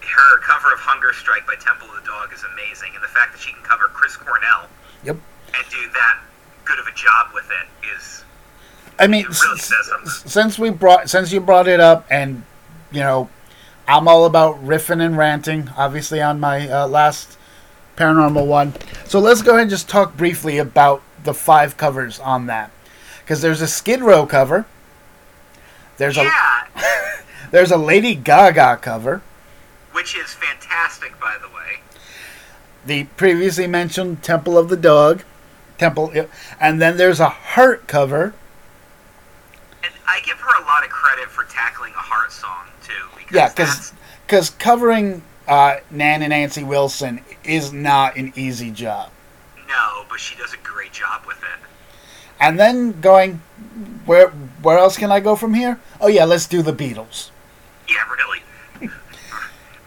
her 0.06 0.38
cover 0.40 0.72
of 0.74 0.80
Hunger 0.80 1.14
Strike 1.14 1.48
by 1.48 1.56
Temple 1.56 1.88
of 1.90 1.96
the 2.02 2.06
Dog 2.08 2.32
is 2.34 2.44
amazing, 2.54 2.92
and 2.96 3.04
the 3.04 3.08
fact 3.08 3.34
that 3.34 3.40
she 3.42 3.52
can 3.54 3.64
cover 3.64 3.86
Chris 3.94 4.16
Cornell 4.16 4.68
Yep. 5.04 5.18
and 5.56 5.66
do 5.70 5.90
that 5.94 6.18
good 6.66 6.80
of 6.80 6.88
a 6.88 6.92
job 6.96 7.28
with 7.34 7.50
it 7.52 7.68
is 7.98 8.24
i 9.00 9.06
mean 9.08 9.24
really 9.26 9.60
s- 9.60 9.66
says 9.66 9.86
something. 9.88 10.08
s- 10.08 10.24
since 10.32 10.58
we 10.60 10.70
brought 10.70 11.10
since 11.10 11.32
you 11.34 11.42
brought 11.42 11.68
it 11.68 11.80
up 11.82 12.06
and 12.10 12.44
you 12.92 13.02
know 13.02 13.28
i'm 13.88 14.08
all 14.08 14.24
about 14.26 14.56
riffing 14.66 15.02
and 15.06 15.18
ranting 15.18 15.70
obviously 15.76 16.22
on 16.22 16.40
my 16.40 16.70
uh, 16.70 16.88
last 16.88 17.38
paranormal 17.98 18.46
one 18.48 18.72
so 19.06 19.20
let's 19.20 19.42
go 19.42 19.52
ahead 19.52 19.64
and 19.64 19.70
just 19.70 19.90
talk 19.90 20.16
briefly 20.16 20.58
about 20.58 21.02
the 21.26 21.34
five 21.34 21.76
covers 21.76 22.18
on 22.22 22.46
that 22.46 22.72
because 23.24 23.42
there's 23.42 23.62
a 23.62 23.68
skid 23.68 24.02
row 24.02 24.26
cover 24.26 24.66
there's 25.98 26.18
a 26.18 26.30
there's 27.52 27.72
a 27.72 27.78
lady 27.78 28.16
gaga 28.16 28.78
cover 28.82 29.22
which 29.94 30.18
is 30.18 30.34
fantastic, 30.34 31.20
by 31.20 31.38
the 31.40 31.48
way. 31.48 31.80
the 32.86 33.06
previously 33.16 33.68
mentioned 33.68 34.24
Temple 34.24 34.58
of 34.58 34.70
the 34.70 34.76
Dog, 34.76 35.24
Temple, 35.78 36.12
and 36.60 36.82
then 36.82 36.98
there's 36.98 37.20
a 37.20 37.30
Heart 37.30 37.88
cover. 37.88 38.34
And 39.84 39.94
I 40.08 40.20
give 40.22 40.38
her 40.38 40.62
a 40.62 40.66
lot 40.66 40.84
of 40.84 40.90
credit 40.90 41.30
for 41.30 41.44
tackling 41.44 41.94
a 41.94 42.00
heart 42.00 42.32
song 42.32 42.66
too, 42.84 42.92
because 43.18 43.36
Yeah, 43.36 43.50
that's 43.50 43.94
because 44.26 44.50
covering 44.50 45.22
uh, 45.48 45.78
Nan 45.92 46.22
and 46.24 46.32
Nancy 46.32 46.64
Wilson 46.64 47.22
is 47.44 47.72
not 47.72 48.18
an 48.18 48.34
easy 48.36 48.72
job. 48.72 49.12
No, 49.68 50.06
but 50.10 50.20
she 50.20 50.36
does 50.36 50.54
a 50.54 50.58
great 50.58 50.92
job 50.92 51.24
with 51.28 51.38
it. 51.38 51.60
And 52.44 52.60
then 52.60 53.00
going, 53.00 53.42
where 54.06 54.28
where 54.62 54.78
else 54.78 54.98
can 54.98 55.12
I 55.14 55.22
go 55.22 55.36
from 55.38 55.54
here? 55.54 55.80
Oh 56.02 56.08
yeah, 56.08 56.26
let's 56.26 56.46
do 56.46 56.62
the 56.62 56.74
Beatles. 56.74 57.30
Yeah, 57.88 58.04
really. 58.12 58.42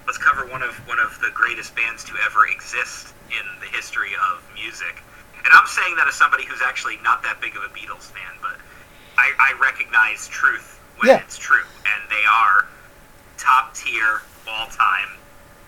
Let's 0.07 0.17
cover 0.19 0.47
one 0.47 0.63
of 0.63 0.75
one 0.89 0.99
of 0.99 1.19
the 1.21 1.31
greatest 1.35 1.77
bands 1.77 2.03
to 2.05 2.13
ever 2.25 2.47
exist 2.47 3.13
in 3.29 3.45
the 3.61 3.67
history 3.77 4.13
of 4.33 4.43
music. 4.55 5.03
And 5.45 5.49
I'm 5.53 5.67
saying 5.67 5.97
that 5.97 6.09
as 6.09 6.15
somebody 6.15 6.45
who's 6.47 6.63
actually 6.65 6.97
not 7.05 7.23
that 7.25 7.41
big 7.43 7.57
of 7.57 7.63
a 7.63 7.69
Beatles 7.69 8.11
fan, 8.11 8.33
but 8.41 8.57
I, 9.19 9.33
I 9.39 9.61
recognize 9.61 10.27
truth 10.29 10.81
when 10.99 11.09
Yeah. 11.11 11.19
it's 11.23 11.37
true, 11.37 11.63
and 11.85 12.11
they 12.11 12.25
are 12.31 12.67
top 13.37 13.75
tier, 13.75 14.23
all 14.49 14.67
time 14.69 15.11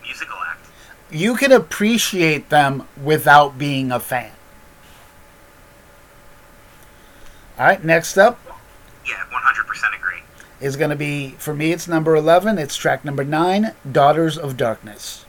musical 0.01 0.37
act. 0.47 0.65
You 1.11 1.35
can 1.35 1.51
appreciate 1.51 2.49
them 2.49 2.87
without 3.03 3.57
being 3.59 3.91
a 3.91 3.99
fan. 3.99 4.31
All 7.59 7.65
right, 7.65 7.83
next 7.83 8.17
up 8.17 8.39
Yeah, 9.05 9.21
100% 9.31 9.95
agree. 9.95 10.21
is 10.61 10.75
going 10.77 10.89
to 10.91 10.95
be 10.95 11.31
for 11.37 11.53
me. 11.53 11.71
It's 11.73 11.87
number 11.87 12.15
eleven. 12.15 12.57
It's 12.57 12.75
track 12.75 13.03
number 13.03 13.23
nine, 13.25 13.75
"Daughters 13.89 14.37
of 14.37 14.55
Darkness." 14.55 15.25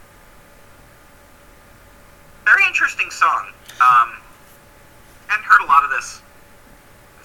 Very 2.45 2.65
interesting 2.65 3.09
song. 3.11 3.51
Um, 3.81 4.13
hadn't 5.27 5.43
heard 5.45 5.61
a 5.61 5.65
lot 5.65 5.83
of 5.83 5.89
this, 5.89 6.21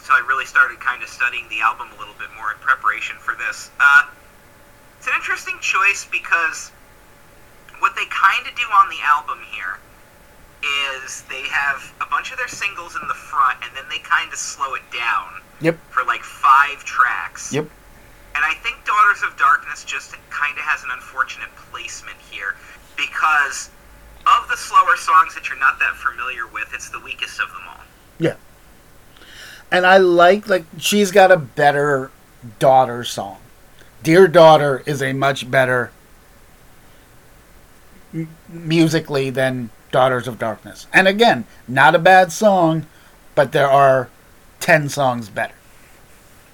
so 0.03 0.13
I 0.13 0.25
really 0.27 0.45
started 0.47 0.81
kind 0.81 1.03
of 1.03 1.09
studying 1.09 1.49
the 1.51 1.61
album 1.61 1.89
a 1.95 1.99
little 1.99 2.15
bit 2.19 2.29
more 2.37 2.51
in 2.53 2.59
preparation 2.59 3.17
for 3.19 3.35
this. 3.37 3.71
Uh, 3.79 4.07
it's 4.99 5.07
an 5.07 5.13
interesting 5.15 5.57
choice 5.61 6.05
because 6.11 6.73
what 7.79 7.95
they 7.95 8.07
kind 8.07 8.47
of 8.47 8.55
do 8.57 8.63
on 8.75 8.89
the 8.89 8.99
album 9.05 9.39
here 9.53 9.79
is 10.63 11.23
they 11.29 11.43
have 11.49 11.93
a 12.01 12.07
bunch 12.07 12.33
of 12.33 12.39
their 12.39 12.49
singles 12.49 12.97
in 13.01 13.07
the 13.09 13.15
front, 13.15 13.59
and 13.63 13.71
then 13.77 13.85
they 13.91 13.99
kind 13.99 14.33
of 14.33 14.39
slow 14.39 14.75
it 14.75 14.83
down 14.93 15.41
Yep. 15.61 15.79
for 15.91 16.05
like 16.05 16.23
five 16.23 16.85
tracks. 16.85 17.53
Yep. 17.53 17.69
And 18.35 18.45
I 18.45 18.55
think 18.63 18.77
Daughters 18.85 19.23
of 19.23 19.37
Darkness 19.39 19.85
just 19.85 20.13
kind 20.31 20.57
of 20.59 20.65
has 20.65 20.83
an 20.85 20.91
unfortunate 20.93 21.49
placement 21.71 22.19
here 22.31 22.55
because 22.97 23.71
of 24.27 24.49
the 24.49 24.57
slower 24.57 24.97
songs 24.97 25.35
that 25.35 25.49
you're 25.49 25.59
not 25.59 25.79
that 25.79 25.95
familiar 25.97 26.47
with, 26.47 26.69
it's 26.75 26.91
the 26.91 27.01
weakest 27.01 27.41
of 27.41 27.49
them 27.49 27.63
all. 27.69 27.81
Yeah. 28.19 28.35
And 29.71 29.87
I 29.87 29.97
like 29.99 30.49
like 30.49 30.65
she's 30.79 31.11
got 31.11 31.31
a 31.33 31.37
better 31.37 32.11
daughter 32.59 33.05
song. 33.05 33.39
Dear 34.03 34.29
Daughter 34.29 34.83
is 34.87 35.03
a 35.03 35.13
much 35.13 35.51
better 35.51 35.91
m- 38.15 38.29
musically 38.49 39.31
than 39.31 39.71
Daughters 39.93 40.29
of 40.29 40.39
Darkness. 40.39 40.87
And 40.93 41.07
again, 41.09 41.45
not 41.69 41.95
a 41.95 41.99
bad 41.99 42.33
song, 42.33 42.87
but 43.35 43.53
there 43.53 43.69
are 43.71 44.09
10 44.61 44.89
songs 44.89 45.29
better. 45.29 45.55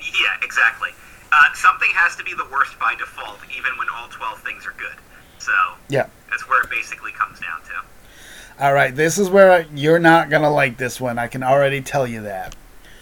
Yeah, 0.00 0.36
exactly. 0.42 0.90
Uh, 1.32 1.36
something 1.54 1.88
has 1.94 2.16
to 2.16 2.24
be 2.24 2.34
the 2.34 2.46
worst 2.52 2.78
by 2.78 2.94
default, 2.94 3.38
even 3.56 3.76
when 3.78 3.88
all 3.88 4.08
12 4.08 4.42
things 4.42 4.66
are 4.66 4.74
good. 4.78 4.96
So 5.38 5.52
Yeah. 5.88 6.06
that's 6.30 6.48
where 6.48 6.62
it 6.62 6.70
basically 6.70 7.12
comes 7.12 7.40
down 7.40 7.60
to. 7.62 8.64
All 8.64 8.74
right, 8.74 8.94
this 8.94 9.18
is 9.18 9.28
where 9.30 9.62
you're 9.74 9.98
not 9.98 10.28
going 10.30 10.42
to 10.42 10.50
like 10.50 10.76
this 10.76 11.00
one. 11.00 11.18
I 11.18 11.26
can 11.26 11.42
already 11.42 11.80
tell 11.80 12.06
you 12.06 12.22
that. 12.22 12.54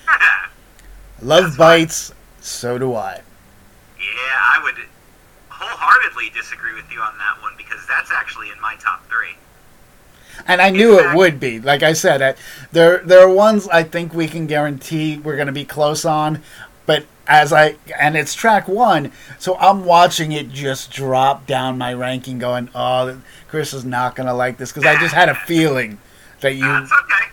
Love 1.20 1.44
That's 1.44 1.56
bites, 1.56 2.12
so 2.40 2.78
do 2.78 2.94
I. 2.94 3.20
yeah, 3.99 4.04
I 4.06 4.60
would 4.62 4.76
wholeheartedly 5.50 6.30
disagree 6.30 6.72
with 6.75 6.90
you 6.90 7.00
on 7.00 7.18
that 7.18 7.42
one 7.42 7.52
because 7.58 7.84
that's 7.87 8.10
actually 8.10 8.50
in 8.50 8.60
my 8.60 8.76
top 8.76 9.06
three. 9.08 9.34
And 10.47 10.61
I 10.61 10.70
knew 10.70 10.94
Exactly. 10.94 11.12
it 11.12 11.16
would 11.16 11.40
be. 11.40 11.61
Like 11.61 11.82
I 11.82 11.92
said, 11.92 12.23
I, 12.23 12.35
there 12.73 12.99
there 12.99 13.20
are 13.26 13.32
ones 13.32 13.68
I 13.68 13.82
think 13.82 14.14
we 14.14 14.26
can 14.28 14.47
guarantee 14.47 15.18
we're 15.18 15.37
going 15.37 15.47
to 15.47 15.52
be 15.52 15.64
close 15.64 16.04
on, 16.04 16.42
but 16.87 17.04
as 17.26 17.52
I 17.52 17.76
and 17.99 18.16
it's 18.16 18.35
track 18.35 18.66
one, 18.68 19.12
so 19.38 19.56
I'm 19.59 19.85
watching 19.85 20.32
it 20.32 20.50
just 20.50 20.90
drop 20.90 21.47
down 21.47 21.78
my 21.78 21.94
ranking, 21.94 22.38
going, 22.38 22.68
"Oh, 22.75 23.20
Chris 23.49 23.73
is 23.73 23.85
not 23.85 24.16
going 24.16 24.26
to 24.26 24.35
like 24.35 24.56
this," 24.59 24.73
because 24.73 24.87
I 24.87 24.99
just 24.99 25.14
had 25.14 25.28
a 25.28 25.35
feeling 25.47 25.99
that 26.40 26.54
you. 26.54 26.62
That's 26.66 26.92
okay. 26.92 27.26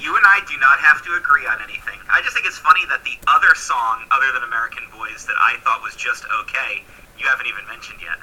You 0.00 0.16
and 0.16 0.24
I 0.24 0.40
do 0.48 0.56
not 0.58 0.78
have 0.78 1.04
to 1.04 1.12
agree 1.14 1.44
on 1.46 1.58
anything. 1.62 1.98
I 2.08 2.22
just 2.22 2.34
think 2.34 2.46
it's 2.46 2.58
funny 2.58 2.80
that 2.88 3.04
the 3.04 3.18
other 3.28 3.54
song, 3.54 4.04
other 4.10 4.32
than 4.32 4.42
American 4.44 4.84
Boys, 4.96 5.26
that 5.26 5.36
I 5.36 5.56
thought 5.62 5.82
was 5.82 5.94
just 5.96 6.24
okay, 6.42 6.82
you 7.18 7.26
haven't 7.26 7.46
even 7.46 7.66
mentioned 7.68 7.98
yet. 8.00 8.18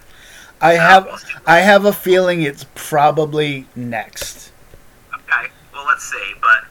I 0.62 0.74
have 0.74 1.24
I 1.46 1.60
have 1.60 1.86
a 1.86 1.94
feeling 1.94 2.42
it's 2.42 2.66
probably 2.76 3.68
next. 3.76 4.52
Okay, 5.14 5.50
well, 5.74 5.86
let's 5.86 6.04
see. 6.04 6.34
But, 6.42 6.64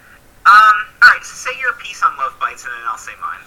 um, 0.50 0.75
alright, 1.02 1.23
so 1.25 1.50
say 1.50 1.59
your 1.61 1.73
piece 1.75 2.02
on 2.02 2.16
Love 2.16 2.35
Bites, 2.40 2.64
and 2.64 2.73
then 2.73 2.81
I'll 2.88 2.99
say 2.99 3.12
mine. 3.21 3.38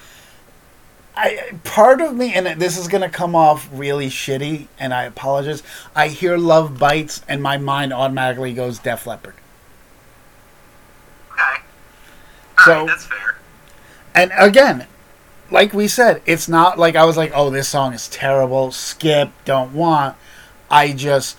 I 1.15 1.51
part 1.65 1.99
of 1.99 2.15
me, 2.15 2.33
and 2.33 2.61
this 2.61 2.77
is 2.77 2.87
gonna 2.87 3.09
come 3.09 3.35
off 3.35 3.67
really 3.73 4.07
shitty, 4.09 4.67
and 4.79 4.93
I 4.93 5.03
apologize. 5.03 5.61
I 5.95 6.07
hear 6.07 6.37
"Love 6.37 6.77
Bites" 6.77 7.21
and 7.27 7.43
my 7.43 7.57
mind 7.57 7.91
automatically 7.91 8.53
goes 8.53 8.79
Def 8.79 9.05
Leppard. 9.05 9.33
Okay. 11.33 11.41
Alright, 11.41 11.61
So- 12.65 12.85
that's 12.85 13.05
fair. 13.05 13.35
And 14.15 14.31
again, 14.37 14.87
like 15.51 15.73
we 15.73 15.87
said, 15.87 16.21
it's 16.25 16.47
not 16.47 16.77
like 16.79 16.95
I 16.95 17.03
was 17.05 17.17
like, 17.17 17.31
"Oh, 17.33 17.49
this 17.49 17.67
song 17.67 17.93
is 17.93 18.07
terrible." 18.07 18.71
Skip, 18.71 19.29
don't 19.45 19.73
want. 19.73 20.15
I 20.69 20.93
just 20.93 21.37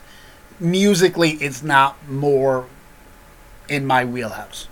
musically, 0.61 1.31
it's 1.33 1.63
not 1.63 2.09
more 2.09 2.67
in 3.69 3.87
my 3.87 4.05
wheelhouse. 4.05 4.69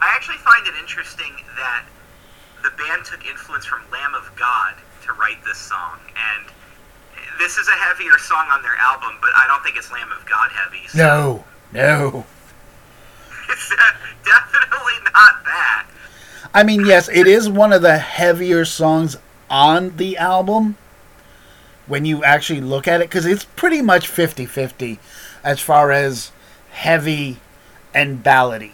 I 0.00 0.12
actually 0.14 0.38
find 0.38 0.66
it 0.66 0.74
interesting 0.80 1.32
that 1.56 1.84
the 2.62 2.70
band 2.70 3.04
took 3.04 3.26
influence 3.26 3.64
from 3.64 3.82
Lamb 3.92 4.14
of 4.14 4.30
God 4.36 4.74
to 5.04 5.12
write 5.12 5.44
this 5.44 5.58
song, 5.58 5.98
and 6.16 6.46
this 7.38 7.58
is 7.58 7.68
a 7.68 7.72
heavier 7.72 8.18
song 8.18 8.46
on 8.50 8.62
their 8.62 8.76
album, 8.76 9.16
but 9.20 9.30
I 9.34 9.46
don't 9.46 9.62
think 9.62 9.76
it's 9.76 9.92
Lamb 9.92 10.10
of 10.12 10.24
God 10.26 10.50
heavy. 10.50 10.86
So 10.88 10.98
No, 10.98 11.44
no. 11.72 12.26
It's 13.48 13.70
uh, 13.70 13.76
definitely 14.24 14.94
not 15.04 15.44
that. 15.44 15.86
I 16.52 16.64
mean, 16.64 16.84
yes, 16.84 17.08
it 17.08 17.28
is 17.28 17.48
one 17.48 17.72
of 17.72 17.80
the 17.80 17.96
heavier 17.96 18.64
songs 18.64 19.16
on 19.48 19.96
the 19.98 20.16
album 20.16 20.76
when 21.86 22.04
you 22.04 22.24
actually 22.24 22.60
look 22.60 22.88
at 22.88 23.00
it 23.00 23.08
because 23.08 23.26
it's 23.26 23.44
pretty 23.44 23.82
much 23.82 24.08
50 24.08 24.46
50 24.46 24.98
as 25.44 25.60
far 25.60 25.92
as 25.92 26.32
heavy 26.70 27.38
and 27.94 28.22
ballady. 28.22 28.72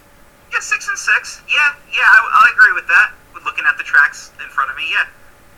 Yeah, 0.52 0.60
six 0.60 0.88
and 0.88 0.98
six. 0.98 1.40
Yeah, 1.48 1.74
yeah, 1.92 2.02
I, 2.02 2.30
I'll 2.32 2.52
agree 2.52 2.72
with 2.72 2.88
that. 2.88 3.12
With 3.34 3.44
looking 3.44 3.64
at 3.66 3.78
the 3.78 3.84
tracks 3.84 4.32
in 4.42 4.48
front 4.50 4.70
of 4.70 4.76
me, 4.76 4.84
yeah, 4.90 5.06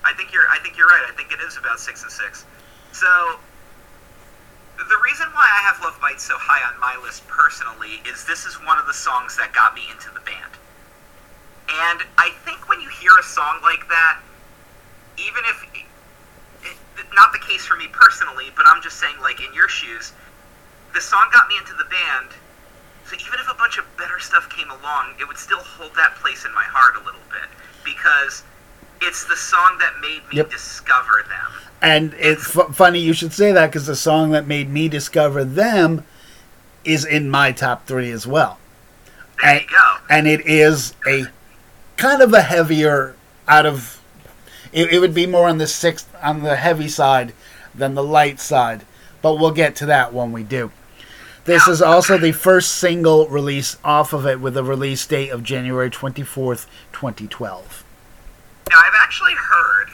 I 0.05 0.13
think 0.15 0.33
you're. 0.33 0.47
I 0.51 0.59
think 0.59 0.77
you're 0.77 0.87
right. 0.87 1.05
I 1.09 1.13
think 1.17 1.33
it 1.33 1.41
is 1.41 1.57
about 1.57 1.81
six 1.81 2.03
and 2.03 2.13
six. 2.13 2.45
So 2.93 3.39
the 4.77 4.99
reason 5.03 5.27
why 5.33 5.47
I 5.47 5.61
have 5.71 5.81
Love 5.83 5.99
Bites 6.01 6.23
so 6.23 6.35
high 6.37 6.63
on 6.67 6.79
my 6.81 6.99
list 7.03 7.27
personally 7.27 8.03
is 8.07 8.25
this 8.25 8.45
is 8.45 8.55
one 8.67 8.79
of 8.79 8.87
the 8.87 8.95
songs 8.95 9.37
that 9.39 9.53
got 9.55 9.75
me 9.75 9.83
into 9.91 10.11
the 10.11 10.21
band. 10.21 10.53
And 11.71 12.03
I 12.19 12.31
think 12.45 12.69
when 12.69 12.81
you 12.81 12.89
hear 12.91 13.13
a 13.19 13.23
song 13.23 13.63
like 13.63 13.87
that, 13.89 14.19
even 15.17 15.43
if 15.47 15.65
not 17.15 17.33
the 17.33 17.39
case 17.39 17.65
for 17.67 17.77
me 17.77 17.89
personally, 17.93 18.47
but 18.57 18.65
I'm 18.67 18.83
just 18.83 18.99
saying, 18.99 19.17
like 19.21 19.41
in 19.41 19.53
your 19.55 19.69
shoes, 19.69 20.13
the 20.95 21.01
song 21.01 21.29
got 21.33 21.49
me 21.49 21.57
into 21.59 21.73
the 21.75 21.85
band. 21.85 22.31
So 23.07 23.17
even 23.17 23.39
if 23.41 23.51
a 23.51 23.55
bunch 23.55 23.79
of 23.79 23.85
better 23.97 24.19
stuff 24.19 24.49
came 24.49 24.71
along, 24.71 25.15
it 25.21 25.27
would 25.29 25.37
still 25.37 25.59
hold 25.61 25.95
that 25.97 26.15
place 26.17 26.45
in 26.45 26.55
my 26.55 26.65
heart 26.65 26.95
a 26.97 27.05
little 27.05 27.21
bit 27.31 27.49
because 27.85 28.43
it's 29.03 29.25
the 29.25 29.37
song 29.37 29.77
that 29.79 29.93
made 30.01 30.23
me 30.31 30.39
Yep. 30.39 30.51
discover 30.51 31.25
them. 31.29 31.53
And 31.83 32.15
it's 32.19 32.57
f- 32.57 32.75
funny 32.75 33.01
you 33.01 33.13
should 33.13 33.33
say 33.33 33.53
that 33.53 33.67
because 33.67 33.87
the 33.87 33.97
song 33.97 34.31
that 34.31 34.47
made 34.47 34.71
me 34.71 34.89
discover 34.89 35.45
them 35.45 36.05
is 36.85 37.05
in 37.05 37.29
my 37.29 37.53
top 37.53 37.87
three 37.87 38.11
as 38.11 38.27
well. 38.27 38.59
There 39.43 39.51
And- 39.51 39.61
you 39.61 39.67
go. 39.69 39.97
And 40.09 40.27
it 40.27 40.47
is 40.47 40.95
a 41.07 41.27
kind 41.99 42.23
of 42.23 42.33
a 42.33 42.41
heavier 42.43 43.17
out 43.47 43.67
of. 43.67 43.99
It, 44.75 44.93
it 44.93 44.99
would 44.99 45.15
be 45.15 45.27
more 45.27 45.49
on 45.49 45.59
the 45.59 45.69
sixth, 45.69 46.13
on 46.21 46.43
the 46.43 46.57
heavy 46.57 46.89
side 46.89 47.33
than 47.75 47.95
the 47.95 48.03
light 48.03 48.41
side. 48.41 48.85
But 49.23 49.39
we'll 49.39 49.53
get 49.53 49.77
to 49.77 49.87
that 49.87 50.13
when 50.13 50.33
we 50.33 50.43
do. 50.43 50.71
This 51.45 51.69
is 51.69 51.81
also 51.81 52.19
the 52.19 52.33
first 52.33 52.77
single 52.77 53.29
release 53.29 53.77
off 53.85 54.13
of 54.13 54.27
it 54.27 54.41
with 54.41 54.57
a 54.57 54.65
release 54.65 55.07
date 55.07 55.29
of 55.29 55.43
January 55.43 55.91
24th, 55.91 56.67
2012. 56.93 57.85
Now, 58.71 58.77
I've 58.79 58.97
actually 58.99 59.35
heard, 59.35 59.91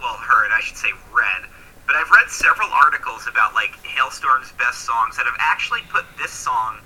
well, 0.00 0.14
heard, 0.14 0.50
I 0.52 0.60
should 0.60 0.76
say 0.76 0.90
read, 1.14 1.48
but 1.86 1.94
I've 1.94 2.10
read 2.10 2.28
several 2.28 2.68
articles 2.68 3.26
about, 3.28 3.54
like, 3.54 3.78
Halestorm's 3.84 4.52
best 4.58 4.84
songs 4.84 5.16
that 5.16 5.24
have 5.24 5.38
actually 5.38 5.82
put 5.88 6.04
this 6.18 6.32
song 6.32 6.78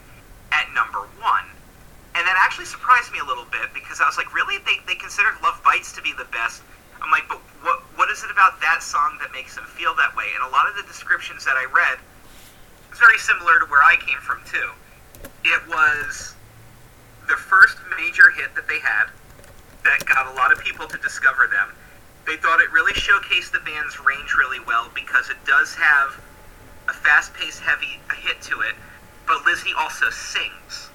at 0.52 0.68
number 0.74 1.00
one. 1.18 1.44
And 2.14 2.26
that 2.26 2.36
actually 2.38 2.66
surprised 2.66 3.10
me 3.12 3.18
a 3.18 3.24
little 3.24 3.46
bit 3.50 3.72
because 3.72 4.00
I 4.00 4.06
was 4.06 4.18
like, 4.18 4.34
really? 4.34 4.58
They, 4.66 4.76
they 4.86 4.94
considered 4.94 5.34
Love 5.42 5.60
Bites 5.64 5.92
to 5.92 6.02
be 6.02 6.12
the 6.12 6.26
best? 6.26 6.62
I'm 7.02 7.10
like, 7.10 7.28
but 7.28 7.38
what, 7.62 7.80
what 7.96 8.10
is 8.10 8.22
it 8.24 8.30
about 8.30 8.60
that 8.60 8.82
song 8.82 9.18
that 9.20 9.32
makes 9.32 9.54
them 9.54 9.64
feel 9.64 9.94
that 9.96 10.14
way? 10.16 10.26
And 10.34 10.44
a 10.44 10.50
lot 10.52 10.68
of 10.68 10.76
the 10.76 10.82
descriptions 10.82 11.44
that 11.44 11.56
I 11.56 11.64
read 11.72 11.98
was 12.90 12.98
very 12.98 13.18
similar 13.18 13.58
to 13.60 13.66
where 13.66 13.82
I 13.82 13.96
came 13.96 14.18
from, 14.18 14.40
too. 14.44 14.70
It 15.44 15.62
was 15.68 16.34
the 17.28 17.36
first 17.36 17.78
major 17.96 18.30
hit 18.30 18.54
that 18.54 18.66
they 18.68 18.80
had 18.80 19.08
that 19.84 20.04
got 20.04 20.26
a 20.26 20.34
lot 20.36 20.52
of 20.52 20.58
people 20.58 20.86
to 20.88 20.98
discover 20.98 21.46
them. 21.46 21.72
They 22.26 22.36
thought 22.36 22.60
it 22.60 22.70
really 22.70 22.92
showcased 22.92 23.52
the 23.52 23.60
band's 23.60 23.98
range 24.00 24.34
really 24.36 24.60
well 24.60 24.90
because 24.94 25.30
it 25.30 25.38
does 25.46 25.74
have 25.74 26.20
a 26.88 26.92
fast-paced, 26.92 27.60
heavy 27.60 28.00
hit 28.20 28.42
to 28.42 28.60
it, 28.60 28.74
but 29.26 29.38
Lzzy 29.44 29.72
also 29.78 30.10
sings. 30.10 30.90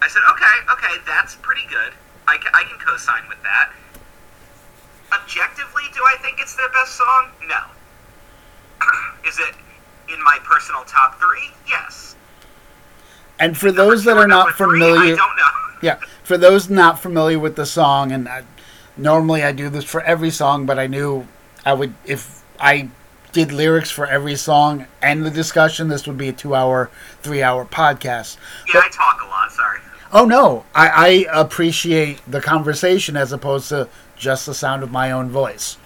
I 0.00 0.08
said, 0.08 0.22
okay, 0.30 0.56
okay, 0.72 1.00
that's 1.06 1.34
pretty 1.36 1.66
good. 1.68 1.92
I 2.28 2.36
can, 2.38 2.52
I 2.54 2.64
can 2.64 2.78
co-sign 2.78 3.22
with 3.28 3.42
that. 3.42 3.72
Objectively, 5.14 5.82
do 5.94 6.00
I 6.02 6.16
think 6.22 6.38
it's 6.40 6.56
their 6.56 6.68
best 6.70 6.96
song? 6.96 7.28
No. 7.46 7.60
Is 9.28 9.38
it 9.38 9.54
in 10.12 10.22
my 10.22 10.38
personal 10.42 10.82
top 10.84 11.18
three? 11.18 11.50
Yes. 11.68 12.16
And 13.38 13.56
for 13.56 13.72
those 13.72 14.04
that 14.04 14.16
are 14.16 14.28
not 14.28 14.46
number 14.46 14.52
three, 14.52 14.80
familiar, 14.80 15.14
I 15.14 15.16
don't 15.16 15.36
know. 15.36 15.50
yeah, 15.82 15.98
for 16.22 16.38
those 16.38 16.70
not 16.70 17.00
familiar 17.00 17.38
with 17.38 17.56
the 17.56 17.66
song, 17.66 18.12
and 18.12 18.28
I, 18.28 18.44
normally 18.96 19.42
I 19.42 19.52
do 19.52 19.68
this 19.68 19.84
for 19.84 20.00
every 20.02 20.30
song, 20.30 20.66
but 20.66 20.78
I 20.78 20.86
knew 20.86 21.26
I 21.64 21.74
would 21.74 21.94
if 22.04 22.42
I 22.60 22.88
did 23.32 23.50
lyrics 23.50 23.90
for 23.90 24.06
every 24.06 24.36
song 24.36 24.86
and 25.00 25.24
the 25.24 25.30
discussion, 25.30 25.88
this 25.88 26.06
would 26.06 26.18
be 26.18 26.28
a 26.28 26.32
two-hour, 26.32 26.90
three-hour 27.22 27.64
podcast. 27.64 28.36
Yeah, 28.72 28.82
I 28.84 28.88
talk 28.90 29.22
a 29.22 29.26
lot. 29.26 29.50
Sorry. 29.50 29.80
Oh 30.12 30.26
no, 30.26 30.64
I, 30.74 31.26
I 31.30 31.40
appreciate 31.40 32.20
the 32.30 32.40
conversation 32.40 33.16
as 33.16 33.32
opposed 33.32 33.70
to 33.70 33.88
just 34.22 34.46
the 34.46 34.54
sound 34.54 34.82
of 34.82 34.90
my 34.90 35.10
own 35.10 35.28
voice. 35.28 35.76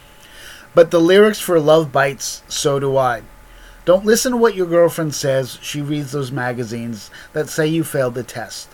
But 0.75 0.91
the 0.91 1.01
lyrics 1.01 1.41
for 1.41 1.59
Love 1.59 1.91
Bites, 1.91 2.43
so 2.49 2.79
do 2.79 2.97
I. 2.97 3.23
Don't 3.87 4.05
listen 4.05 4.33
to 4.33 4.37
what 4.37 4.55
your 4.55 4.67
girlfriend 4.67 5.15
says. 5.15 5.59
She 5.63 5.81
reads 5.81 6.13
those 6.13 6.31
magazines 6.31 7.11
that 7.33 7.49
say 7.49 7.67
you 7.67 7.83
failed 7.83 8.15
the 8.15 8.23
test. 8.23 8.69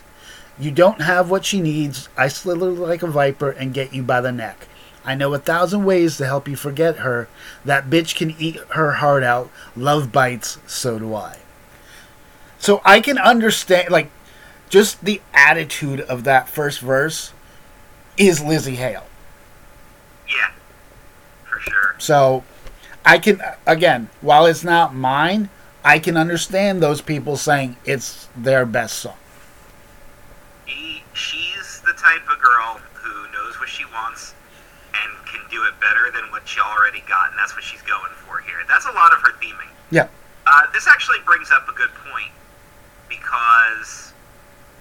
You 0.59 0.69
don't 0.69 1.01
have 1.01 1.29
what 1.29 1.45
she 1.45 1.61
needs. 1.61 2.09
I 2.17 2.27
slither 2.27 2.71
like 2.71 3.03
a 3.03 3.07
viper 3.07 3.51
and 3.51 3.73
get 3.73 3.93
you 3.93 4.03
by 4.03 4.21
the 4.21 4.31
neck. 4.31 4.67
I 5.05 5.15
know 5.15 5.33
a 5.33 5.39
thousand 5.39 5.85
ways 5.85 6.17
to 6.17 6.25
help 6.25 6.47
you 6.47 6.55
forget 6.55 6.97
her. 6.97 7.29
That 7.63 7.89
bitch 7.89 8.15
can 8.15 8.35
eat 8.37 8.57
her 8.71 8.93
heart 8.93 9.23
out. 9.23 9.49
Love 9.75 10.11
bites, 10.11 10.59
so 10.67 10.99
do 10.99 11.15
I. 11.15 11.37
So 12.59 12.81
I 12.83 12.99
can 12.99 13.17
understand, 13.17 13.89
like, 13.89 14.09
just 14.69 15.03
the 15.05 15.21
attitude 15.33 16.01
of 16.01 16.23
that 16.25 16.49
first 16.49 16.79
verse 16.79 17.33
is 18.17 18.41
Lzzy 18.41 18.75
Hale. 18.75 19.05
Yeah, 22.09 22.19
for 22.19 22.33
sure. 22.33 22.43
So 22.43 22.43
I 23.05 23.17
can 23.19 23.41
again, 23.65 24.09
while 24.21 24.45
it's 24.45 24.63
not 24.63 24.95
mine, 24.95 25.49
I 25.83 25.99
can 25.99 26.17
understand 26.17 26.81
those 26.81 27.01
people 27.01 27.37
saying 27.37 27.77
it's 27.85 28.29
their 28.35 28.65
best 28.65 28.99
song. 28.99 29.17
She, 30.65 31.03
she's 31.13 31.81
the 31.85 31.93
type 31.93 32.23
of 32.31 32.41
girl 32.41 32.79
who 32.93 33.31
knows 33.33 33.59
what 33.59 33.69
she 33.69 33.85
wants 33.85 34.33
and 34.93 35.25
can 35.25 35.41
do 35.49 35.63
it 35.65 35.73
better 35.81 36.11
than 36.13 36.31
what 36.31 36.47
she 36.47 36.59
already 36.59 37.03
got, 37.07 37.31
and 37.31 37.39
that's 37.39 37.53
what 37.55 37.63
she's 37.63 37.81
going 37.81 38.11
for 38.25 38.39
here. 38.39 38.63
That's 38.67 38.85
a 38.85 38.91
lot 38.91 39.11
of 39.13 39.19
her 39.21 39.33
theming. 39.41 39.69
Yeah. 39.91 40.07
Uh, 40.47 40.67
this 40.73 40.87
actually 40.87 41.19
brings 41.25 41.51
up 41.51 41.67
a 41.69 41.73
good 41.73 41.91
point 42.11 42.31
because 43.09 44.13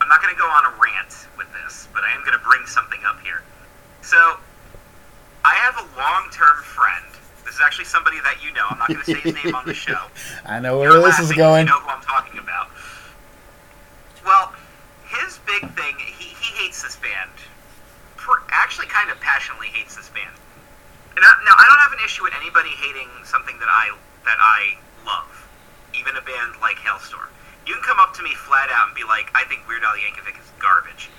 I'm 0.01 0.09
not 0.09 0.23
going 0.23 0.35
to 0.35 0.39
go 0.39 0.49
on 0.49 0.65
a 0.67 0.75
rant 0.83 1.29
with 1.39 1.47
this, 1.53 1.89
but 1.95 2.05
I 2.05 2.13
am 2.13 2.25
going 2.25 2.39
to 2.39 2.45
bring 2.45 2.67
something 2.67 3.01
up 3.07 3.21
here. 3.21 3.43
So, 4.03 4.39
I 5.45 5.55
have 5.55 5.77
a 5.77 5.87
long 5.99 6.31
term 6.31 6.63
friend 6.63 7.05
This 7.45 7.55
is 7.57 7.61
actually 7.61 7.87
somebody 7.87 8.19
that 8.23 8.43
you 8.43 8.53
know. 8.53 8.67
I'm 8.71 8.79
not 8.79 8.89
going 8.89 9.01
to 9.01 9.07
say 9.07 9.21
his 9.21 9.45
name 9.45 9.55
on 9.55 9.67
the 9.67 9.75
show. 9.87 9.99
I 10.47 10.61
know 10.61 10.79
where 10.79 10.91
You're 10.91 11.03
this 11.03 11.19
is 11.19 11.33
going. 11.33 11.67
You 11.67 11.73
know 11.73 11.81
who 11.81 11.91
I'm 11.91 12.03
talking 12.03 12.39
about. 12.39 12.69
Well, 14.25 14.53
his 15.07 15.39
big 15.47 15.67
thing, 15.75 15.95
he, 15.99 16.31
he 16.31 16.51
hates 16.63 16.83
this 16.83 16.97
band. 16.97 17.35
Per, 18.17 18.39
actually, 18.51 18.87
kind 18.87 19.11
of 19.11 19.19
passionately 19.21 19.69
hates 19.69 19.97
this 19.97 20.09
band. 20.11 20.31
And 21.17 21.25
I, 21.25 21.31
now, 21.45 21.55
I 21.59 21.65
don't 21.69 21.83
have 21.83 21.93
an 21.99 22.05
issue 22.05 22.23
with 22.23 22.33
anybody 22.39 22.71
hating 22.71 23.11
something 23.25 23.59
that 23.59 23.69
I 23.69 23.91
that 24.25 24.39
I 24.39 24.79
love, 25.05 25.49
even 25.93 26.17
a 26.17 26.23
band 26.23 26.55
like 26.63 26.77
Halestorm. 26.79 27.29
You 27.67 27.75
can 27.75 27.83
come 27.83 27.99
up 27.99 28.15
to 28.15 28.23
me 28.23 28.31
flat 28.35 28.71
out 28.71 28.87
and 28.87 28.95
be 28.95 29.03
like, 29.05 29.29
"I 29.35 29.45
think 29.45 29.67
Weird 29.67 29.83
Al 29.83 29.99
Yankovic 29.99 30.39
is 30.39 30.49
garbage." 30.59 31.11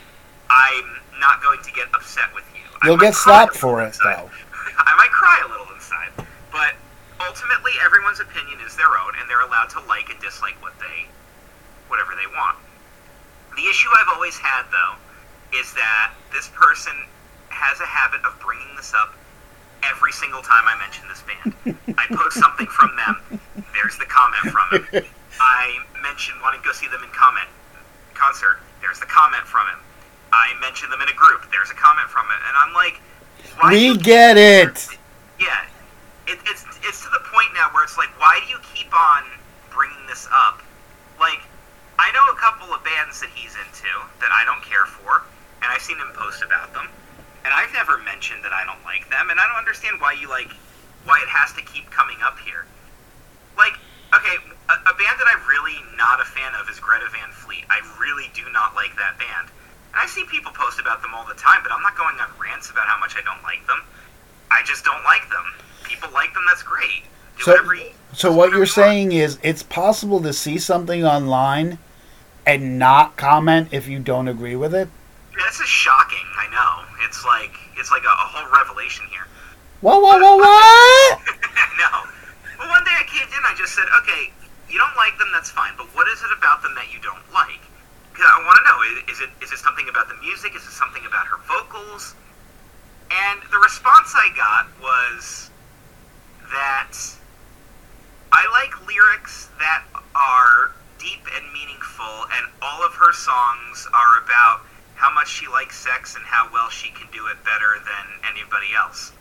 I'm 0.49 0.99
not 1.19 1.41
going 1.41 1.61
to 1.63 1.71
get 1.71 1.87
upset 1.93 2.33
with 2.35 2.45
you. 2.52 2.52
You'll 2.83 2.97
get 2.97 3.15
slapped 3.15 3.55
for 3.55 3.81
it, 3.81 3.87
inside. 3.87 4.17
though. 4.17 4.29
I 4.77 4.93
might 4.97 5.11
cry 5.11 5.39
a 5.45 5.49
little 5.49 5.67
inside, 5.73 6.11
but 6.51 6.75
ultimately, 7.23 7.71
everyone's 7.83 8.19
opinion 8.19 8.59
is 8.65 8.75
their 8.75 8.91
own, 8.91 9.13
and 9.19 9.29
they're 9.29 9.45
allowed 9.45 9.69
to 9.77 9.79
like 9.87 10.09
and 10.09 10.19
dislike 10.19 10.59
what 10.61 10.73
they, 10.79 11.07
whatever 11.87 12.11
they 12.15 12.27
want. 12.35 12.57
The 13.55 13.63
issue 13.69 13.87
I've 13.95 14.11
always 14.13 14.37
had, 14.37 14.67
though, 14.71 14.95
is 15.57 15.73
that 15.73 16.11
this 16.33 16.49
person 16.49 16.93
has 17.49 17.79
a 17.79 17.85
habit 17.85 18.19
of 18.25 18.35
bringing 18.41 18.75
this 18.75 18.93
up 18.93 19.13
every 19.83 20.11
single 20.11 20.41
time 20.41 20.65
I 20.65 20.75
mention 20.79 21.05
this 21.07 21.23
band. 21.23 21.77
I 21.97 22.05
post 22.15 22.39
something 22.39 22.67
from 22.67 22.91
them. 22.97 23.39
There's 23.73 23.97
the 23.97 24.05
comment 24.05 24.51
from 24.51 24.67
him. 24.91 25.05
I 25.39 25.77
mention 26.01 26.35
wanting 26.41 26.61
to 26.61 26.65
go 26.65 26.73
see 26.73 26.87
them 26.87 27.03
in 27.03 27.09
comment 27.09 27.47
concert. 28.13 28.59
There's 28.81 28.99
the 28.99 29.05
comment 29.05 29.43
from 29.43 29.67
him. 29.67 29.79
I 30.33 30.57
mention 30.59 30.89
them 30.89 31.01
in 31.01 31.09
a 31.09 31.13
group. 31.13 31.45
There's 31.53 31.69
a 31.69 31.77
comment 31.77 32.09
from 32.09 32.25
it, 32.33 32.41
and 32.49 32.57
I'm 32.57 32.73
like, 32.73 32.97
We 33.69 33.95
get 34.01 34.35
it. 34.37 34.89
yeah, 35.39 35.61
it, 36.25 36.39
it's 36.49 36.65
it's 36.81 37.05
to 37.05 37.09
the 37.13 37.21
point 37.29 37.53
now 37.53 37.69
where 37.71 37.83
it's 37.85 37.97
like, 37.97 38.09
why 38.19 38.41
do 38.43 38.49
you 38.49 38.57
keep 38.73 38.89
on 38.89 39.23
bringing 39.69 40.01
this 40.09 40.27
up? 40.33 40.59
Like, 41.21 41.39
I 42.01 42.09
know 42.11 42.25
a 42.33 42.37
couple 42.41 42.73
of 42.73 42.83
bands 42.83 43.21
that 43.21 43.29
he's 43.29 43.53
into 43.55 43.89
that 44.19 44.31
I 44.33 44.43
don't 44.43 44.61
care 44.65 44.85
for, 44.89 45.21
and 45.61 45.69
I've 45.69 45.81
seen 45.85 45.97
him 46.01 46.09
post 46.17 46.41
about 46.41 46.73
them, 46.73 46.89
and 47.45 47.53
I've 47.53 47.71
never 47.71 47.97
mentioned 48.01 48.41
that 48.43 48.51
I 48.51 48.65
don't 48.65 48.81
like 48.83 49.05
them, 49.13 49.29
and 49.29 49.39
I 49.39 49.45
don't 49.47 49.61
understand 49.61 50.01
why 50.01 50.13
you 50.17 50.27
like 50.29 50.49
why 51.05 51.21
it 51.21 51.29
has 51.29 51.53
to 51.53 51.61
keep 51.61 51.91
coming 51.91 52.17
up 52.25 52.39
here. 52.39 52.65
Like, 53.57 53.77
okay, 54.15 54.35
a, 54.71 54.75
a 54.89 54.93
band 54.97 55.15
that 55.21 55.27
I'm 55.29 55.45
really 55.45 55.77
not 55.95 56.17
a 56.21 56.25
fan 56.25 56.55
of 56.57 56.65
is 56.69 56.79
Greta 56.79 57.05
Van 57.11 57.29
Fleet. 57.31 57.65
I 57.69 57.83
really 58.01 58.31
do 58.33 58.47
not 58.51 58.73
like 58.73 58.95
that 58.97 59.19
band. 59.19 59.51
And 59.93 60.01
I 60.01 60.05
see 60.07 60.23
people 60.25 60.51
post 60.51 60.79
about 60.79 61.01
them 61.01 61.13
all 61.13 61.25
the 61.25 61.35
time, 61.35 61.61
but 61.63 61.71
I'm 61.71 61.81
not 61.81 61.95
going 61.95 62.15
on 62.19 62.29
rants 62.41 62.69
about 62.69 62.87
how 62.87 62.99
much 62.99 63.15
I 63.15 63.21
don't 63.21 63.41
like 63.43 63.65
them. 63.67 63.81
I 64.51 64.61
just 64.65 64.83
don't 64.83 65.03
like 65.03 65.29
them. 65.29 65.45
People 65.83 66.09
like 66.13 66.33
them, 66.33 66.43
that's 66.47 66.63
great. 66.63 67.03
Do 67.37 67.43
So, 67.43 67.51
whatever 67.51 67.75
you- 67.75 67.91
so 68.13 68.31
what 68.31 68.49
you're 68.51 68.59
you 68.61 68.65
saying 68.65 69.11
is 69.11 69.39
it's 69.43 69.63
possible 69.63 70.21
to 70.21 70.33
see 70.33 70.57
something 70.59 71.05
online 71.05 71.77
and 72.45 72.77
not 72.77 73.15
comment 73.17 73.69
if 73.71 73.87
you 73.87 73.99
don't 73.99 74.27
agree 74.27 74.55
with 74.55 74.73
it? 74.75 74.89
This 75.33 75.59
is 75.59 75.67
shocking. 75.67 76.25
I 76.37 76.47
know. 76.49 76.85
It's 77.05 77.25
like 77.25 77.53
it's 77.77 77.89
like 77.91 78.03
a, 78.03 78.13
a 78.13 78.27
whole 78.29 78.51
revelation 78.53 79.05
here. 79.09 79.25
What, 79.81 80.01
what, 80.01 80.21
what, 80.21 80.37
what? 80.37 81.19
no. 81.79 81.89
But 82.57 82.69
one 82.69 82.83
day 82.85 82.93
I 82.93 83.03
caved 83.09 83.33
in. 83.33 83.41
I 83.45 83.55
just 83.57 83.73
said, 83.73 83.85
okay, 84.01 84.31
you 84.69 84.77
don't 84.77 84.95
like 84.95 85.17
them. 85.17 85.29
That's 85.33 85.49
fine. 85.49 85.73
But 85.77 85.87
what 85.95 86.07
is 86.07 86.21
it 86.21 86.29
about 86.37 86.61
them 86.61 86.75
that 86.75 86.93
you 86.93 86.99
don't 87.01 87.23
like? 87.33 87.59
I 88.17 88.43
want 88.45 88.57
to 88.61 88.65
know. 88.69 88.77
Is, 88.83 89.17
is 89.17 89.21
it 89.21 89.29
is 89.41 89.51
it 89.51 89.59
something 89.59 89.89
about 89.89 90.07
the 90.07 90.15
music? 90.21 90.55
Is 90.55 90.63
it 90.63 90.71
something 90.71 91.05
about 91.05 91.25
her 91.27 91.37
vocals? 91.47 92.15
And 93.11 93.41
the 93.51 93.57
response 93.59 94.13
I 94.15 94.29
got 94.35 94.67
was 94.81 95.49
that 96.51 96.93
I 98.31 98.45
like 98.51 98.87
lyrics 98.87 99.49
that 99.59 99.83
are 100.15 100.71
deep 100.97 101.21
and 101.35 101.45
meaningful, 101.53 102.25
and 102.37 102.47
all 102.61 102.85
of 102.85 102.93
her 102.95 103.13
songs 103.13 103.87
are 103.93 104.23
about 104.23 104.61
how 104.95 105.13
much 105.13 105.27
she 105.29 105.47
likes 105.47 105.77
sex 105.77 106.15
and 106.15 106.23
how 106.23 106.49
well 106.53 106.69
she 106.69 106.89
can 106.89 107.07
do 107.11 107.27
it 107.27 107.37
better 107.43 107.77
than 107.83 108.05
anybody 108.31 108.73
else. 108.75 109.11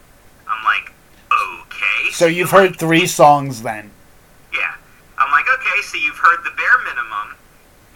I'm 0.48 0.64
like, 0.64 0.92
okay. 1.33 2.11
So 2.12 2.26
you've 2.26 2.50
heard 2.50 2.78
three 2.78 3.07
songs 3.07 3.62
then. 3.62 3.90
Yeah. 4.52 4.74
I'm 5.18 5.31
like, 5.33 5.46
okay, 5.59 5.83
so 5.83 5.96
you've 5.98 6.18
heard 6.18 6.44
the 6.44 6.50
bare 6.57 6.78
minimum. 6.85 7.37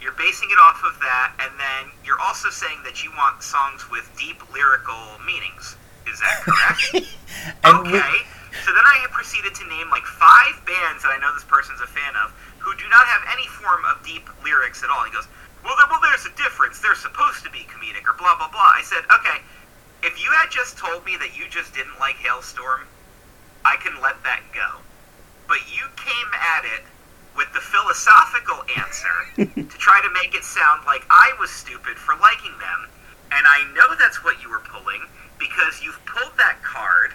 You're 0.07 0.15
basing 0.15 0.47
it 0.47 0.55
off 0.63 0.79
of 0.87 0.95
that, 1.03 1.35
and 1.43 1.51
then 1.59 1.91
you're 2.07 2.19
also 2.23 2.47
saying 2.47 2.79
that 2.87 3.03
you 3.03 3.11
want 3.19 3.43
songs 3.43 3.91
with 3.91 4.07
deep 4.15 4.39
lyrical 4.55 5.19
meanings. 5.27 5.75
Is 6.07 6.23
that 6.23 6.47
correct? 6.47 7.11
Okay. 7.67 8.15
So 8.63 8.71
then 8.71 8.87
I 8.87 9.03
proceeded 9.11 9.53
to 9.59 9.67
name 9.67 9.91
like 9.91 10.07
five 10.07 10.55
bands 10.63 11.03
that 11.03 11.11
I 11.11 11.19
know 11.19 11.35
this 11.35 11.43
person's 11.43 11.83
a 11.83 11.91
fan 11.91 12.15
of 12.23 12.31
who 12.57 12.71
do 12.79 12.87
not 12.87 13.03
have 13.03 13.35
any 13.35 13.45
form 13.51 13.83
of 13.83 13.99
deep 13.99 14.23
lyrics 14.47 14.79
at 14.81 14.89
all. 14.89 15.03
He 15.03 15.11
goes, 15.11 15.27
well, 15.59 15.75
there, 15.75 15.91
well, 15.91 15.99
there's 15.99 16.23
a 16.23 16.31
difference. 16.39 16.79
They're 16.79 16.95
supposed 16.95 17.43
to 17.43 17.51
be 17.51 17.67
comedic 17.67 18.07
or 18.07 18.15
blah 18.15 18.39
blah 18.39 18.47
blah. 18.47 18.79
I 18.79 18.87
said, 18.87 19.03
okay, 19.11 19.43
if 20.07 20.15
you 20.23 20.31
had 20.31 20.47
just 20.47 20.79
told 20.79 21.03
me 21.03 21.19
that 21.19 21.35
you 21.35 21.51
just 21.51 21.75
didn't 21.75 21.99
like 21.99 22.15
Halestorm, 22.23 22.87
I 23.67 23.75
can 23.83 23.99
let 23.99 24.23
that 24.23 24.39
go. 24.55 24.79
But 25.51 25.67
you 25.67 25.83
came 25.99 26.29
at 26.31 26.63
it 26.63 26.87
with 27.37 27.53
the 27.53 27.61
philosophical 27.61 28.65
answer 28.75 29.15
to 29.37 29.77
try 29.77 30.01
to 30.01 30.09
make 30.11 30.33
it 30.33 30.43
sound 30.43 30.83
like 30.85 31.05
I 31.09 31.37
was 31.39 31.53
stupid 31.53 31.95
for 31.95 32.17
liking 32.17 32.57
them. 32.57 32.89
And 33.31 33.45
I 33.45 33.61
know 33.77 33.93
that's 33.95 34.23
what 34.25 34.41
you 34.41 34.49
were 34.49 34.65
pulling 34.65 35.05
because 35.37 35.79
you've 35.85 36.01
pulled 36.09 36.33
that 36.41 36.57
card 36.65 37.13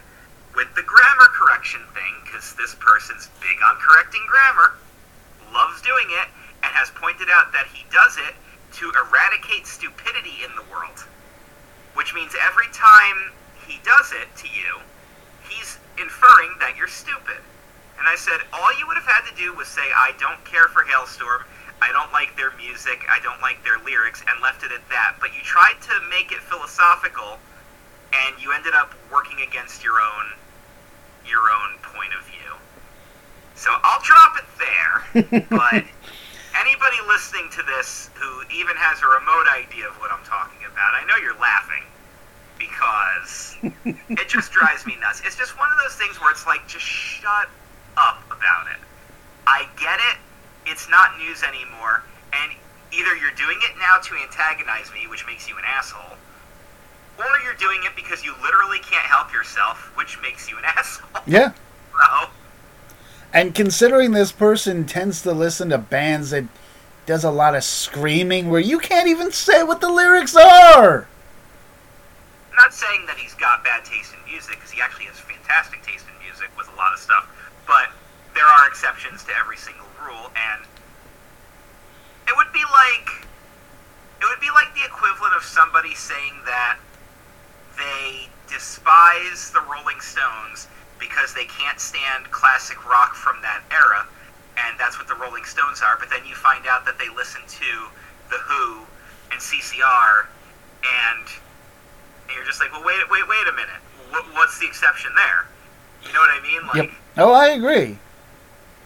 with 0.54 0.72
the 0.78 0.86
grammar 0.86 1.28
correction 1.34 1.80
thing 1.92 2.14
because 2.22 2.54
this 2.54 2.76
person's 2.78 3.28
big 3.42 3.58
on 3.66 3.76
correcting 3.82 4.22
grammar, 4.30 4.78
loves 5.50 5.82
doing 5.82 6.06
it, 6.22 6.28
and 6.62 6.70
has 6.70 6.94
pointed 6.94 7.26
out 7.32 7.50
that 7.52 7.66
he 7.74 7.82
does 7.90 8.16
it 8.16 8.38
to 8.78 8.92
eradicate 8.94 9.66
stupidity 9.66 10.46
in 10.46 10.54
the 10.54 10.62
world. 10.70 11.02
Which 11.98 12.14
means 12.14 12.32
every 12.38 12.70
time 12.72 13.34
he 13.66 13.80
does 13.82 14.12
it 14.14 14.30
to 14.44 14.48
you, 14.48 14.80
he's 15.48 15.78
inferring 15.98 16.54
that 16.60 16.76
you're 16.76 16.88
stupid. 16.88 17.42
And 18.02 18.10
I 18.10 18.16
said, 18.16 18.42
all 18.52 18.66
you 18.82 18.86
would 18.90 18.98
have 18.98 19.06
had 19.06 19.22
to 19.30 19.34
do 19.38 19.54
was 19.54 19.68
say, 19.68 19.86
I 19.94 20.10
don't 20.18 20.42
care 20.44 20.66
for 20.66 20.82
Halestorm, 20.82 21.46
I 21.78 21.94
don't 21.94 22.10
like 22.10 22.34
their 22.34 22.50
music, 22.58 23.06
I 23.06 23.22
don't 23.22 23.38
like 23.38 23.62
their 23.62 23.78
lyrics, 23.78 24.26
and 24.26 24.42
left 24.42 24.66
it 24.66 24.74
at 24.74 24.82
that. 24.90 25.22
But 25.22 25.30
you 25.38 25.40
tried 25.46 25.78
to 25.86 25.94
make 26.10 26.34
it 26.34 26.42
philosophical, 26.42 27.38
and 28.10 28.34
you 28.42 28.50
ended 28.50 28.74
up 28.74 28.90
working 29.06 29.38
against 29.46 29.86
your 29.86 30.02
own 30.02 30.34
your 31.22 31.46
own 31.46 31.78
point 31.94 32.10
of 32.18 32.26
view. 32.26 32.50
So 33.54 33.70
I'll 33.70 34.02
drop 34.02 34.34
it 34.34 34.50
there. 34.58 35.46
but 35.54 35.86
anybody 36.58 36.98
listening 37.06 37.54
to 37.54 37.62
this 37.62 38.10
who 38.18 38.42
even 38.50 38.74
has 38.82 38.98
a 38.98 39.06
remote 39.06 39.46
idea 39.54 39.86
of 39.86 39.94
what 40.02 40.10
I'm 40.10 40.26
talking 40.26 40.66
about, 40.66 40.90
I 40.98 41.06
know 41.06 41.14
you're 41.22 41.38
laughing 41.38 41.86
because 42.58 43.62
it 44.18 44.26
just 44.26 44.50
drives 44.50 44.90
me 44.90 44.98
nuts. 44.98 45.22
It's 45.24 45.38
just 45.38 45.56
one 45.56 45.70
of 45.70 45.78
those 45.86 45.94
things 45.94 46.18
where 46.18 46.32
it's 46.32 46.50
like, 46.50 46.66
just 46.66 46.82
shut 46.82 47.46
up 47.96 48.22
about 48.26 48.66
it. 48.72 48.80
I 49.46 49.66
get 49.78 49.98
it. 50.12 50.18
It's 50.70 50.88
not 50.88 51.18
news 51.18 51.42
anymore. 51.42 52.02
And 52.32 52.52
either 52.92 53.16
you're 53.16 53.36
doing 53.36 53.58
it 53.62 53.76
now 53.78 53.98
to 53.98 54.14
antagonize 54.16 54.92
me, 54.92 55.06
which 55.08 55.26
makes 55.26 55.48
you 55.48 55.56
an 55.58 55.64
asshole, 55.66 56.16
or 57.18 57.24
you're 57.44 57.54
doing 57.54 57.80
it 57.84 57.92
because 57.96 58.24
you 58.24 58.34
literally 58.42 58.78
can't 58.78 59.06
help 59.06 59.32
yourself, 59.32 59.90
which 59.96 60.20
makes 60.22 60.50
you 60.50 60.56
an 60.58 60.64
asshole. 60.76 61.22
Yeah. 61.26 61.52
So, 61.92 62.28
And 63.32 63.54
considering 63.54 64.12
this 64.12 64.32
person 64.32 64.86
tends 64.86 65.22
to 65.22 65.32
listen 65.32 65.68
to 65.70 65.78
bands 65.78 66.30
that 66.30 66.44
does 67.04 67.24
a 67.24 67.30
lot 67.30 67.54
of 67.54 67.64
screaming 67.64 68.48
where 68.48 68.60
you 68.60 68.78
can't 68.78 69.08
even 69.08 69.32
say 69.32 69.62
what 69.62 69.80
the 69.80 69.90
lyrics 69.90 70.36
are. 70.36 71.08
I'm 72.50 72.56
not 72.56 72.72
saying 72.72 73.06
that 73.06 73.16
he's 73.16 73.34
got 73.34 73.64
bad 73.64 73.84
taste 73.84 74.12
in 74.14 74.30
music, 74.30 74.56
because 74.56 74.70
he 74.70 74.80
actually 74.80 75.06
has 75.06 75.18
fantastic 75.18 75.82
taste 75.82 76.04
in 76.06 76.24
music 76.24 76.48
with 76.56 76.68
a 76.72 76.76
lot 76.76 76.92
of 76.92 76.98
stuff, 76.98 77.28
but 77.66 77.90
there 78.34 78.46
are 78.46 78.68
exceptions 78.68 79.24
to 79.24 79.32
every 79.38 79.56
single 79.56 79.86
rule, 80.04 80.30
and 80.34 80.64
it 82.28 82.34
would 82.36 82.52
be 82.52 82.64
like 82.72 83.26
it 84.22 84.26
would 84.30 84.40
be 84.40 84.50
like 84.54 84.72
the 84.74 84.84
equivalent 84.86 85.34
of 85.34 85.42
somebody 85.42 85.94
saying 85.94 86.38
that 86.46 86.78
they 87.76 88.28
despise 88.48 89.50
the 89.50 89.60
Rolling 89.66 90.00
Stones 90.00 90.68
because 91.00 91.34
they 91.34 91.44
can't 91.46 91.80
stand 91.80 92.30
classic 92.30 92.78
rock 92.88 93.14
from 93.14 93.42
that 93.42 93.62
era, 93.72 94.06
and 94.56 94.78
that's 94.78 94.98
what 94.98 95.08
the 95.08 95.14
Rolling 95.16 95.44
Stones 95.44 95.82
are. 95.82 95.96
But 95.98 96.10
then 96.10 96.24
you 96.24 96.34
find 96.36 96.66
out 96.66 96.84
that 96.86 96.98
they 96.98 97.08
listen 97.08 97.40
to 97.48 97.72
the 98.30 98.38
Who 98.38 98.86
and 99.32 99.40
CCR, 99.40 100.26
and, 100.86 101.26
you're 102.32 102.44
just 102.44 102.60
like, 102.60 102.70
well, 102.72 102.84
wait, 102.84 103.02
wait, 103.10 103.26
wait 103.28 103.48
a 103.48 103.52
minute. 103.52 103.82
What, 104.10 104.24
what's 104.34 104.58
the 104.58 104.66
exception 104.66 105.10
there? 105.16 105.48
You 106.06 106.12
know 106.12 106.20
what 106.20 106.30
I 106.30 106.42
mean? 106.42 106.66
Like, 106.66 106.76
Yep. 106.76 106.90
Oh, 107.18 107.32
I 107.32 107.48
agree. 107.48 107.98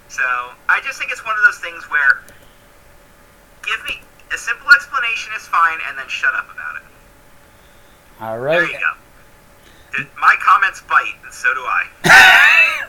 so 0.08 0.22
I 0.68 0.80
just 0.84 0.98
think 0.98 1.10
it's 1.12 1.24
one 1.24 1.34
of 1.36 1.44
those 1.44 1.58
things 1.58 1.84
where 1.90 2.22
give 3.64 3.82
me 3.88 4.00
a 4.32 4.38
simple 4.38 4.68
explanation 4.72 5.32
is 5.36 5.42
fine, 5.46 5.78
and 5.88 5.96
then 5.98 6.06
shut 6.08 6.34
up 6.34 6.46
about 6.52 6.76
it. 6.76 6.82
All 8.20 8.38
right. 8.38 8.58
There 8.58 8.70
you 8.70 8.78
go. 8.78 10.04
My 10.20 10.34
comments 10.40 10.82
bite, 10.88 11.14
and 11.24 11.32
so 11.32 11.52
do 11.54 11.60
I. 11.60 12.86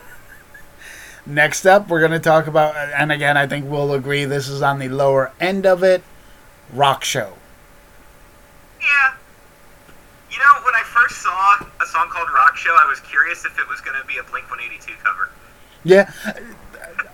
Next 1.26 1.66
up, 1.66 1.88
we're 1.88 2.00
going 2.00 2.12
to 2.12 2.18
talk 2.18 2.46
about, 2.46 2.74
and 2.76 3.12
again, 3.12 3.36
I 3.36 3.46
think 3.46 3.70
we'll 3.70 3.92
agree 3.92 4.24
this 4.24 4.48
is 4.48 4.62
on 4.62 4.78
the 4.78 4.88
lower 4.88 5.32
end 5.40 5.66
of 5.66 5.82
it 5.82 6.02
Rock 6.72 7.04
Show. 7.04 7.34
Yeah. 8.80 9.14
You 10.38 10.44
know, 10.44 10.64
when 10.64 10.74
I 10.74 10.82
first 10.84 11.20
saw 11.20 11.66
a 11.82 11.86
song 11.86 12.08
called 12.10 12.28
Rock 12.32 12.56
Show, 12.56 12.70
I 12.70 12.86
was 12.88 13.00
curious 13.00 13.44
if 13.44 13.58
it 13.58 13.68
was 13.68 13.80
going 13.80 14.00
to 14.00 14.06
be 14.06 14.18
a 14.18 14.22
Blink 14.22 14.48
182 14.48 14.92
cover. 15.02 15.30
Yeah. 15.82 16.12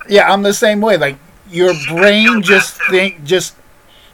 Yeah, 0.07 0.31
I'm 0.31 0.43
the 0.43 0.53
same 0.53 0.83
way. 0.83 0.99
Like, 0.99 1.17
your 1.49 1.73
brain 1.89 2.43
just 2.43 2.77
too. 2.77 2.91
think 2.91 3.25
just 3.25 3.57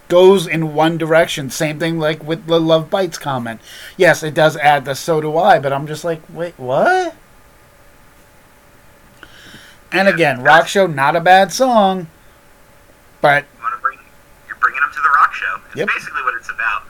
goes 0.07 0.47
in 0.47 0.75
one 0.75 0.97
direction. 0.97 1.51
Same 1.51 1.81
thing 1.81 1.99
like 1.99 2.23
with 2.23 2.47
the 2.47 2.61
Love 2.61 2.89
Bites 2.89 3.19
comment. 3.19 3.61
Yes, 3.97 4.23
it 4.23 4.33
does 4.33 4.57
add 4.59 4.85
the 4.85 4.95
so 4.95 5.21
do 5.21 5.37
I, 5.37 5.59
but 5.59 5.73
I'm 5.73 5.89
just 5.89 6.05
like, 6.05 6.21
wait, 6.33 6.55
what? 6.57 7.17
And 9.91 10.07
Yeah, 10.07 10.15
again, 10.15 10.43
Rock 10.45 10.69
Show, 10.69 10.87
not 10.87 11.17
a 11.17 11.21
bad 11.21 11.53
song, 11.53 12.07
but 13.21 13.45
You 13.61 13.69
bring, 13.83 13.99
you're 14.47 14.57
bringing 14.57 14.81
them 14.81 14.91
to 14.95 15.01
the 15.03 15.09
rock 15.17 15.35
show. 15.35 15.57
It's 15.71 15.77
Yep. 15.77 15.89
basically 15.89 16.23
what 16.23 16.35
it's 16.35 16.49
about. 16.51 16.85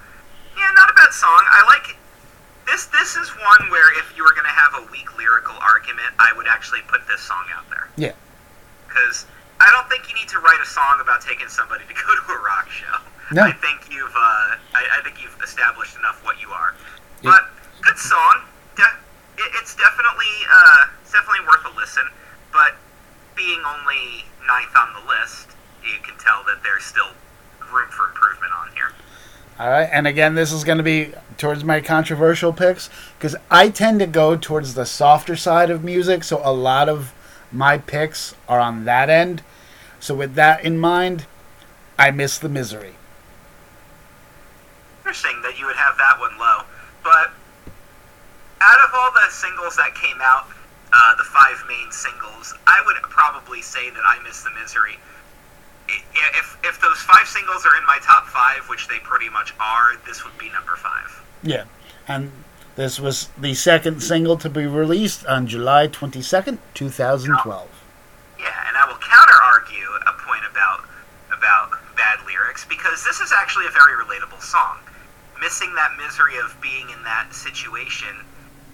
Yeah, 0.55 0.69
not 0.75 0.91
a 0.91 0.95
bad 0.95 1.13
song. 1.13 1.43
I 1.51 1.65
like 1.67 1.97
this. 2.71 2.87
This 2.87 3.17
is 3.17 3.29
one 3.35 3.71
where 3.71 3.91
if 3.99 4.15
you 4.17 4.23
were 4.23 4.33
going 4.33 4.47
to 4.47 4.55
have 4.55 4.79
a 4.79 4.87
weak 4.95 5.11
lyrical 5.19 5.59
argument, 5.59 6.15
I 6.19 6.31
would 6.37 6.47
actually 6.47 6.81
put 6.87 7.03
this 7.11 7.21
song 7.21 7.45
out 7.51 7.67
there. 7.69 7.91
Yeah. 7.99 8.15
Because 8.87 9.27
I 9.59 9.67
don't 9.75 9.91
think 9.91 10.09
you 10.09 10.15
need 10.15 10.31
to 10.31 10.39
write 10.39 10.63
a 10.63 10.67
song 10.67 11.03
about 11.03 11.21
taking 11.21 11.49
somebody 11.51 11.85
to 11.85 11.95
go 12.07 12.15
to 12.15 12.25
a 12.31 12.41
rock 12.41 12.71
show. 12.71 12.95
No. 13.35 13.43
I 13.43 13.53
think 13.53 13.91
you've, 13.91 14.15
uh, 14.15 14.59
I, 14.75 14.99
I 14.99 15.01
think 15.03 15.23
you've 15.23 15.37
established 15.43 15.99
enough 15.99 16.23
what 16.25 16.41
you 16.41 16.51
are. 16.51 16.75
Yeah. 17.23 17.35
But 17.35 17.51
good 17.83 17.99
song. 17.99 18.47
De- 18.75 18.99
it, 19.39 19.51
it's 19.59 19.75
definitely, 19.75 20.35
uh, 20.51 20.95
it's 21.03 21.13
definitely 21.13 21.47
worth 21.47 21.67
a 21.67 21.75
listen. 21.75 22.07
But 22.53 22.75
being 23.37 23.63
only 23.67 24.27
ninth 24.47 24.75
on 24.75 24.95
the 24.95 25.05
list, 25.07 25.55
you 25.83 25.99
can 26.03 26.19
tell 26.19 26.43
that 26.51 26.63
there's 26.63 26.85
still 26.85 27.15
room 27.71 27.89
for 27.91 28.11
improvement 28.11 28.51
on 28.51 28.75
here. 28.75 28.91
All 29.59 29.69
right, 29.69 29.89
and 29.93 30.07
again, 30.07 30.35
this 30.35 30.53
is 30.53 30.65
going 30.65 30.79
to 30.79 30.85
be 30.85 31.13
towards 31.37 31.65
my 31.65 31.81
controversial 31.81 32.53
picks 32.53 32.89
because 33.19 33.37
I 33.51 33.69
tend 33.69 34.01
to 34.01 34.07
go 34.07 34.37
towards 34.37 34.75
the 34.75 34.87
softer 34.87 35.37
side 35.37 35.71
of 35.71 35.85
music, 35.85 36.25
so 36.25 36.41
a 36.43 36.53
lot 36.53 36.89
of 36.89 37.13
my 37.53 37.77
picks 37.79 38.35
are 38.49 38.61
on 38.61 38.85
that 38.87 39.11
end. 39.11 39.43
So, 39.99 40.15
with 40.15 40.35
that 40.35 40.65
in 40.65 40.79
mind, 40.79 41.27
I 41.99 42.11
miss 42.11 42.39
the 42.39 42.49
misery. 42.49 42.95
Interesting 45.01 45.43
that 45.43 45.59
you 45.59 45.67
would 45.67 45.77
have 45.77 45.99
that 45.99 46.19
one 46.19 46.39
low. 46.39 46.63
But 47.05 47.31
out 48.63 48.79
of 48.89 48.95
all 48.95 49.11
the 49.13 49.31
singles 49.31 49.77
that 49.77 49.95
came 49.95 50.17
out, 50.23 50.47
uh, 50.93 51.15
the 51.17 51.25
five 51.25 51.63
main 51.69 51.91
singles, 51.93 52.55
I 52.67 52.83
would 52.87 52.97
probably 53.03 53.63
say 53.63 53.91
that 53.91 54.03
I 54.05 54.23
Miss 54.23 54.43
the 54.43 54.51
Misery. 54.51 54.99
If, 56.35 56.59
if 56.65 56.81
those 56.81 56.99
five 56.99 57.27
singles 57.27 57.65
are 57.67 57.77
in 57.77 57.87
my 57.87 57.99
top 58.03 58.27
five, 58.27 58.69
which 58.69 58.89
they 58.89 58.99
pretty 58.99 59.29
much 59.29 59.55
are, 59.61 59.97
this 60.07 60.25
would 60.25 60.37
be 60.39 60.51
number 60.51 60.77
five. 60.77 61.23
Yeah, 61.43 61.65
and 62.09 62.31
this 62.77 63.01
was 63.01 63.29
the 63.39 63.55
second 63.55 64.03
single 64.03 64.37
to 64.39 64.49
be 64.49 64.67
released 64.67 65.27
on 65.27 65.47
July 65.47 65.89
22nd, 65.89 66.59
2012. 66.75 67.69
Yeah, 68.39 68.47
and 68.69 68.77
I 68.77 68.87
will 68.87 69.01
counter 69.01 69.39
argue 69.53 69.89
a 70.07 70.13
point 70.25 70.45
about 70.51 70.85
about 71.33 71.73
bad 71.97 72.19
lyrics 72.27 72.65
because 72.65 73.05
this 73.05 73.21
is 73.21 73.33
actually 73.33 73.67
a 73.67 73.71
very 73.71 73.93
relatable 73.97 74.41
song. 74.41 74.79
Missing 75.41 75.75
that 75.75 75.97
misery 75.97 76.37
of 76.39 76.57
being 76.61 76.91
in 76.91 77.03
that 77.05 77.33
situation 77.33 78.25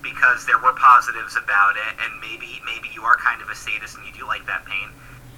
because 0.02 0.46
there 0.46 0.59
were 0.59 0.72
positives 0.74 1.37
about 1.37 1.76
it, 1.76 1.94
and 2.05 2.20
maybe 2.20 2.62
maybe 2.64 2.88
you 2.94 3.02
are 3.02 3.16
kind 3.16 3.42
of 3.42 3.48
a 3.50 3.55
sadist 3.55 3.96
and 3.96 4.07
you 4.07 4.12
do 4.12 4.26
like 4.26 4.46
that 4.46 4.64
pain. 4.66 4.90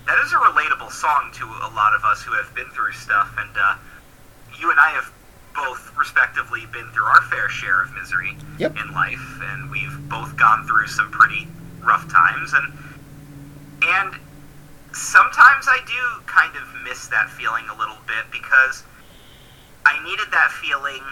That 0.09 0.16
is 0.25 0.33
a 0.33 0.37
relatable 0.37 0.90
song 0.90 1.29
to 1.35 1.44
a 1.44 1.68
lot 1.77 1.94
of 1.94 2.03
us 2.03 2.23
who 2.23 2.33
have 2.33 2.55
been 2.55 2.71
through 2.71 2.92
stuff, 2.92 3.29
and 3.37 3.51
uh, 3.61 3.77
you 4.59 4.71
and 4.71 4.81
I 4.81 4.88
have 4.97 5.12
both 5.55 5.92
respectively 5.99 6.64
been 6.73 6.88
through 6.97 7.05
our 7.05 7.21
fair 7.29 7.51
share 7.51 7.83
of 7.83 7.92
misery 7.92 8.35
Yep. 8.57 8.77
in 8.81 8.94
life, 8.94 9.21
and 9.42 9.71
we've 9.71 10.09
both 10.09 10.35
gone 10.37 10.66
through 10.66 10.87
some 10.87 11.11
pretty 11.11 11.47
rough 11.85 12.09
times, 12.11 12.55
and 12.55 12.73
and 13.83 14.14
sometimes 14.92 15.68
I 15.68 15.79
do 15.87 16.25
kind 16.25 16.57
of 16.57 16.62
miss 16.85 17.09
that 17.09 17.29
feeling 17.29 17.68
a 17.68 17.77
little 17.77 17.99
bit 18.07 18.33
because 18.33 18.85
I 19.85 20.03
needed 20.05 20.29
that 20.33 20.51
feeling 20.53 21.05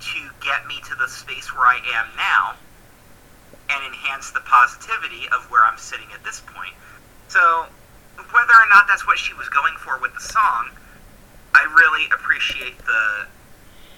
to 0.00 0.20
get 0.40 0.66
me 0.66 0.80
to 0.88 0.94
the 0.94 1.06
space 1.06 1.54
where 1.54 1.66
I 1.66 1.80
am 1.94 2.06
now 2.16 2.54
and 3.68 3.84
enhance 3.84 4.30
the 4.30 4.40
positivity 4.40 5.28
of 5.36 5.44
where 5.50 5.62
I'm 5.62 5.76
sitting 5.76 6.06
at 6.14 6.24
this 6.24 6.40
point. 6.40 6.72
So, 7.28 7.66
whether 8.18 8.52
or 8.52 8.68
not 8.68 8.86
that's 8.88 9.06
what 9.06 9.18
she 9.18 9.34
was 9.34 9.48
going 9.48 9.74
for 9.78 9.98
with 9.98 10.14
the 10.14 10.20
song, 10.20 10.70
I 11.54 11.64
really 11.76 12.06
appreciate 12.12 12.78
the 12.78 13.26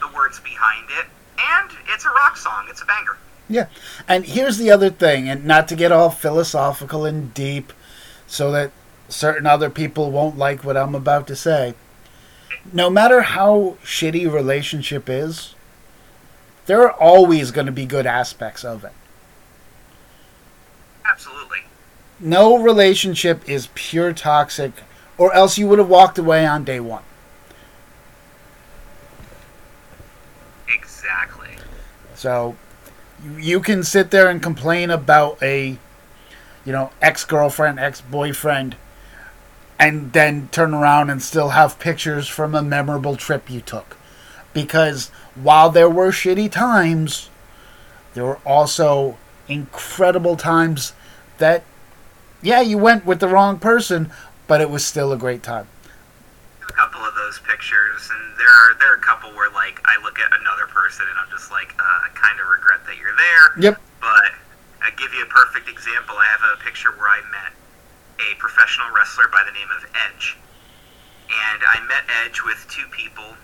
the 0.01 0.09
words 0.15 0.41
behind 0.41 0.87
it, 0.99 1.07
and 1.39 1.71
it's 1.89 2.05
a 2.05 2.09
rock 2.09 2.37
song. 2.37 2.67
It's 2.69 2.83
a 2.83 2.87
banger. 2.87 3.17
Yeah. 3.49 3.67
And 4.09 4.25
here's 4.25 4.59
the 4.59 4.71
other 4.71 4.91
thing, 4.91 5.29
and 5.29 5.45
not 5.45 5.69
to 5.69 5.77
get 5.77 5.93
all 5.93 6.11
philosophical 6.11 7.05
and 7.05 7.35
deep 7.35 7.73
so 8.27 8.51
that 8.53 8.71
certain 9.09 9.47
other 9.47 9.69
people 9.69 10.11
won't 10.11 10.39
like 10.39 10.65
what 10.65 10.77
I'm 10.77 10.95
about 10.95 11.27
to 11.27 11.37
say. 11.37 11.75
No 12.73 12.89
matter 12.91 13.23
how 13.23 13.77
shitty 13.83 14.31
relationship 14.33 15.09
is, 15.09 15.55
there 16.67 16.83
are 16.83 16.93
always 16.93 17.51
going 17.51 17.67
to 17.67 17.73
be 17.73 17.87
good 17.87 18.07
aspects 18.07 18.65
of 18.65 18.85
it. 18.85 18.93
Absolutely. 21.05 21.59
No 22.21 22.59
relationship 22.59 23.49
is 23.49 23.69
pure 23.75 24.13
toxic, 24.13 24.73
or 25.17 25.33
else 25.33 25.57
you 25.57 25.67
would 25.69 25.79
have 25.79 25.89
walked 25.89 26.19
away 26.19 26.47
on 26.47 26.65
day 26.65 26.79
one. 26.81 27.03
Exactly. 30.73 31.57
So 32.15 32.57
you- 33.25 33.37
you 33.39 33.61
can 33.61 33.83
sit 33.83 34.11
there 34.11 34.29
and 34.29 34.43
complain 34.43 34.91
about 34.91 35.39
a 35.43 35.79
you 36.65 36.73
know 36.73 36.91
ex-girlfriend, 37.01 37.81
ex-boyfriend 37.81 38.77
and 39.79 40.13
then 40.13 40.49
turn 40.53 40.75
around 40.75 41.09
and 41.09 41.23
still 41.23 41.51
have 41.51 41.79
pictures 41.79 42.29
from 42.29 42.55
a 42.55 42.63
memorable 42.63 43.17
trip 43.17 43.49
you 43.49 43.63
took. 43.63 43.97
Because 44.53 45.11
while 45.35 45.71
there 45.71 45.89
were 45.89 46.11
shitty 46.11 46.53
times, 46.53 47.31
there 48.13 48.25
were 48.27 48.39
also 48.45 49.17
incredible 49.49 50.37
times 50.37 50.93
that 51.39 51.63
yeah, 52.43 52.61
you 52.61 52.79
went 52.79 53.05
with 53.07 53.21
the 53.21 53.29
wrong 53.29 53.59
person, 53.59 54.11
but 54.47 54.61
it 54.61 54.71
was 54.71 54.85
still 54.85 55.13
a 55.13 55.17
great 55.17 55.43
time. 55.43 55.67
a 56.69 56.73
couple 56.73 57.01
of 57.03 57.15
those 57.15 57.39
pictures, 57.41 58.11
and 58.11 58.39
there 58.39 58.49
are 58.49 58.75
there 58.79 58.93
are 58.93 58.97
a 58.97 59.01
couple 59.01 59.31
where 59.35 59.51
like 59.51 59.81
I 59.85 60.01
look 60.03 60.19
at 60.19 60.31
another 60.41 60.67
person 60.67 61.07
and 61.09 61.19
I'm 61.19 61.31
just 61.31 61.51
like, 61.51 61.75
uh, 61.79 62.07
I 62.07 62.09
kind 62.15 62.39
of 62.41 62.47
regret 62.49 62.81
that 62.87 62.97
you're 62.97 63.17
there. 63.17 63.73
Yep. 63.73 63.81
But 64.01 64.31
I 64.83 64.91
give 64.97 65.13
you 65.15 65.23
a 65.23 65.31
perfect 65.31 65.69
example. 65.69 66.17
I 66.17 66.27
have 66.27 66.41
a 66.59 66.63
picture 66.63 66.91
where 66.93 67.09
I 67.09 67.21
met 67.31 67.53
a 68.21 68.35
professional 68.39 68.89
wrestler 68.95 69.29
by 69.33 69.43
the 69.45 69.53
name 69.53 69.69
of 69.77 69.85
Edge, 70.09 70.37
and 71.29 71.61
I 71.67 71.81
met 71.87 72.05
Edge 72.25 72.41
with 72.45 72.65
two 72.71 72.87
people 72.93 73.37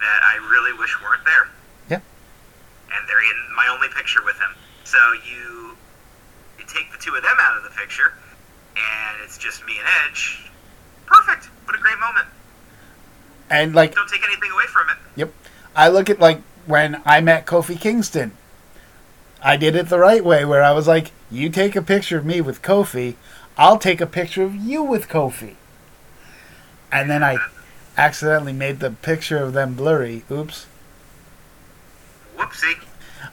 that 0.00 0.20
I 0.22 0.36
really 0.50 0.72
wish 0.78 0.94
weren't 1.02 1.24
there. 1.24 1.48
Yep. 1.88 2.02
And 2.92 3.08
they're 3.08 3.24
in 3.24 3.40
my 3.56 3.66
only 3.72 3.88
picture 3.88 4.22
with 4.24 4.38
him. 4.38 4.52
So 4.84 4.98
you 5.26 5.65
take 6.76 6.92
the 6.92 6.98
two 6.98 7.14
of 7.14 7.22
them 7.22 7.36
out 7.40 7.56
of 7.56 7.62
the 7.62 7.70
picture, 7.70 8.12
and 8.76 9.22
it's 9.24 9.38
just 9.38 9.64
me 9.66 9.74
and 9.78 9.88
Edge. 10.06 10.50
Perfect. 11.06 11.46
What 11.64 11.76
a 11.76 11.80
great 11.80 11.98
moment. 11.98 12.26
And 13.48 13.74
like 13.74 13.94
Don't 13.94 14.08
take 14.08 14.24
anything 14.24 14.50
away 14.50 14.64
from 14.66 14.90
it. 14.90 14.96
Yep. 15.16 15.32
I 15.74 15.88
look 15.88 16.10
at 16.10 16.20
like 16.20 16.42
when 16.66 17.00
I 17.04 17.20
met 17.20 17.46
Kofi 17.46 17.78
Kingston. 17.80 18.32
I 19.42 19.56
did 19.56 19.76
it 19.76 19.88
the 19.88 19.98
right 19.98 20.24
way 20.24 20.44
where 20.44 20.62
I 20.62 20.72
was 20.72 20.88
like, 20.88 21.12
you 21.30 21.50
take 21.50 21.76
a 21.76 21.82
picture 21.82 22.18
of 22.18 22.24
me 22.24 22.40
with 22.40 22.62
Kofi, 22.62 23.14
I'll 23.56 23.78
take 23.78 24.00
a 24.00 24.06
picture 24.06 24.42
of 24.42 24.54
you 24.54 24.82
with 24.82 25.08
Kofi. 25.08 25.54
And 26.90 27.08
then 27.08 27.22
I 27.22 27.38
accidentally 27.96 28.52
made 28.52 28.80
the 28.80 28.90
picture 28.90 29.38
of 29.38 29.52
them 29.52 29.74
blurry. 29.74 30.24
Oops. 30.30 30.66
Whoopsie. 32.36 32.82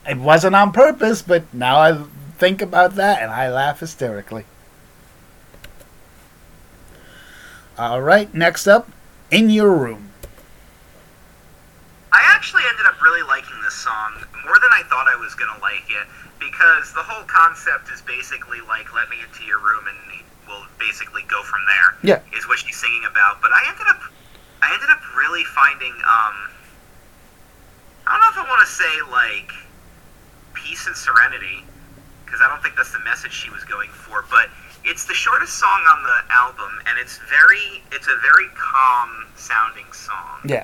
It 0.08 0.17
wasn't 0.17 0.56
on 0.56 0.71
purpose, 0.71 1.21
but 1.21 1.51
now 1.53 1.77
I 1.77 2.03
think 2.38 2.62
about 2.62 2.96
that 2.96 3.22
and 3.22 3.32
I 3.32 3.50
laugh 3.50 3.80
hysterically. 3.80 4.46
All 7.78 8.02
right, 8.02 8.32
next 8.34 8.67
up, 8.67 8.89
In 9.32 9.50
Your 9.50 9.74
Room. 9.74 10.12
I 12.12 12.22
actually 12.30 12.62
ended 12.69 12.86
up 12.86 13.02
really 13.02 13.26
liking 13.26 13.60
this 13.63 13.74
song 13.74 14.13
more 14.46 14.60
than 14.62 14.69
I 14.69 14.84
thought 14.86 15.10
I 15.10 15.17
was 15.17 15.34
going 15.34 15.50
to 15.56 15.60
like 15.62 15.89
it 15.89 16.06
because 16.38 16.93
the 16.93 17.02
whole 17.02 17.26
concept 17.26 17.89
is 17.89 18.02
basically 18.04 18.62
like, 18.69 18.93
let 18.93 19.10
me 19.10 19.17
into 19.26 19.43
your 19.43 19.58
room 19.58 19.86
and 19.89 20.22
we'll 20.48 20.67
basically 20.78 21.24
go 21.28 21.41
from 21.41 21.62
there. 21.65 21.89
Yeah. 22.06 22.38
Is 22.38 22.48
what 22.48 22.60
she's 22.60 22.78
singing 22.78 23.06
about. 23.10 23.41
But 23.41 23.52
I 23.52 23.65
ended 23.65 23.88
up, 23.89 24.02
I 24.62 24.69
ended 24.74 24.89
up 24.93 25.02
really 25.17 25.43
finding, 25.46 25.93
um, 26.06 26.36
I 28.06 28.13
don't 28.13 28.22
know 28.22 28.30
if 28.30 28.38
I 28.38 28.46
want 28.46 28.62
to 28.62 28.69
say 28.69 28.93
like 29.10 29.50
peace 30.54 30.86
and 30.86 30.96
serenity 30.96 31.65
because 32.34 32.43
I 32.43 32.50
don't 32.50 32.63
think 32.63 32.76
that's 32.76 32.91
the 32.91 33.00
message 33.06 33.32
she 33.32 33.52
was 33.52 33.63
going 33.63 33.91
for, 33.91 34.26
but 34.32 34.50
it's 34.84 35.06
the 35.06 35.13
shortest 35.13 35.60
song 35.60 35.69
on 35.88 36.02
the 36.02 36.34
album, 36.34 36.72
and 36.88 36.98
it's 36.98 37.19
very 37.30 37.84
it's 37.91 38.08
a 38.08 38.17
very 38.24 38.48
calm 38.56 39.26
sounding 39.36 39.86
song. 39.93 40.39
Yeah. 40.43 40.63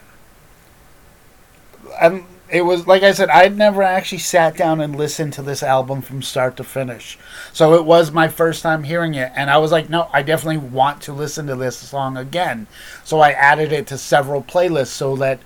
And 2.02 2.24
it 2.50 2.64
was 2.64 2.88
like 2.88 3.04
I 3.04 3.12
said, 3.12 3.30
I'd 3.30 3.56
never 3.56 3.84
actually 3.84 4.18
sat 4.18 4.58
down 4.58 4.82
and 4.82 4.96
listened 4.96 5.34
to 5.34 5.44
this 5.44 5.62
album 5.62 6.02
from 6.02 6.24
start 6.24 6.58
to 6.58 6.64
finish. 6.64 7.20
So 7.54 7.76
it 7.76 7.86
was 7.86 8.12
my 8.12 8.30
first 8.30 8.64
time 8.64 8.82
hearing 8.82 9.14
it, 9.14 9.32
and 9.36 9.52
I 9.52 9.60
was 9.60 9.72
like, 9.72 9.92
no, 9.92 10.10
I 10.12 10.24
definitely 10.24 10.58
want 10.58 11.04
to 11.04 11.14
listen 11.14 11.46
to 11.48 11.56
this 11.56 11.78
song 11.78 12.18
again. 12.18 12.66
So 13.04 13.20
I 13.20 13.30
added 13.30 13.72
it 13.72 13.86
to 13.88 13.98
several 14.00 14.42
playlists 14.42 14.88
so 14.88 15.16
that 15.18 15.40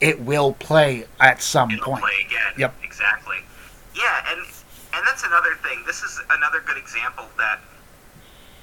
it 0.00 0.22
will 0.22 0.54
play 0.54 1.04
at 1.20 1.42
some 1.42 1.70
It'll 1.70 1.84
point. 1.84 2.02
play 2.02 2.26
again. 2.26 2.52
Yep. 2.56 2.74
Exactly. 2.82 3.36
Yeah, 3.94 4.24
and 4.30 4.46
that's 5.06 5.24
another 5.24 5.54
thing. 5.62 5.82
This 5.86 6.02
is 6.02 6.20
another 6.30 6.60
good 6.66 6.76
example 6.76 7.24
that 7.38 7.60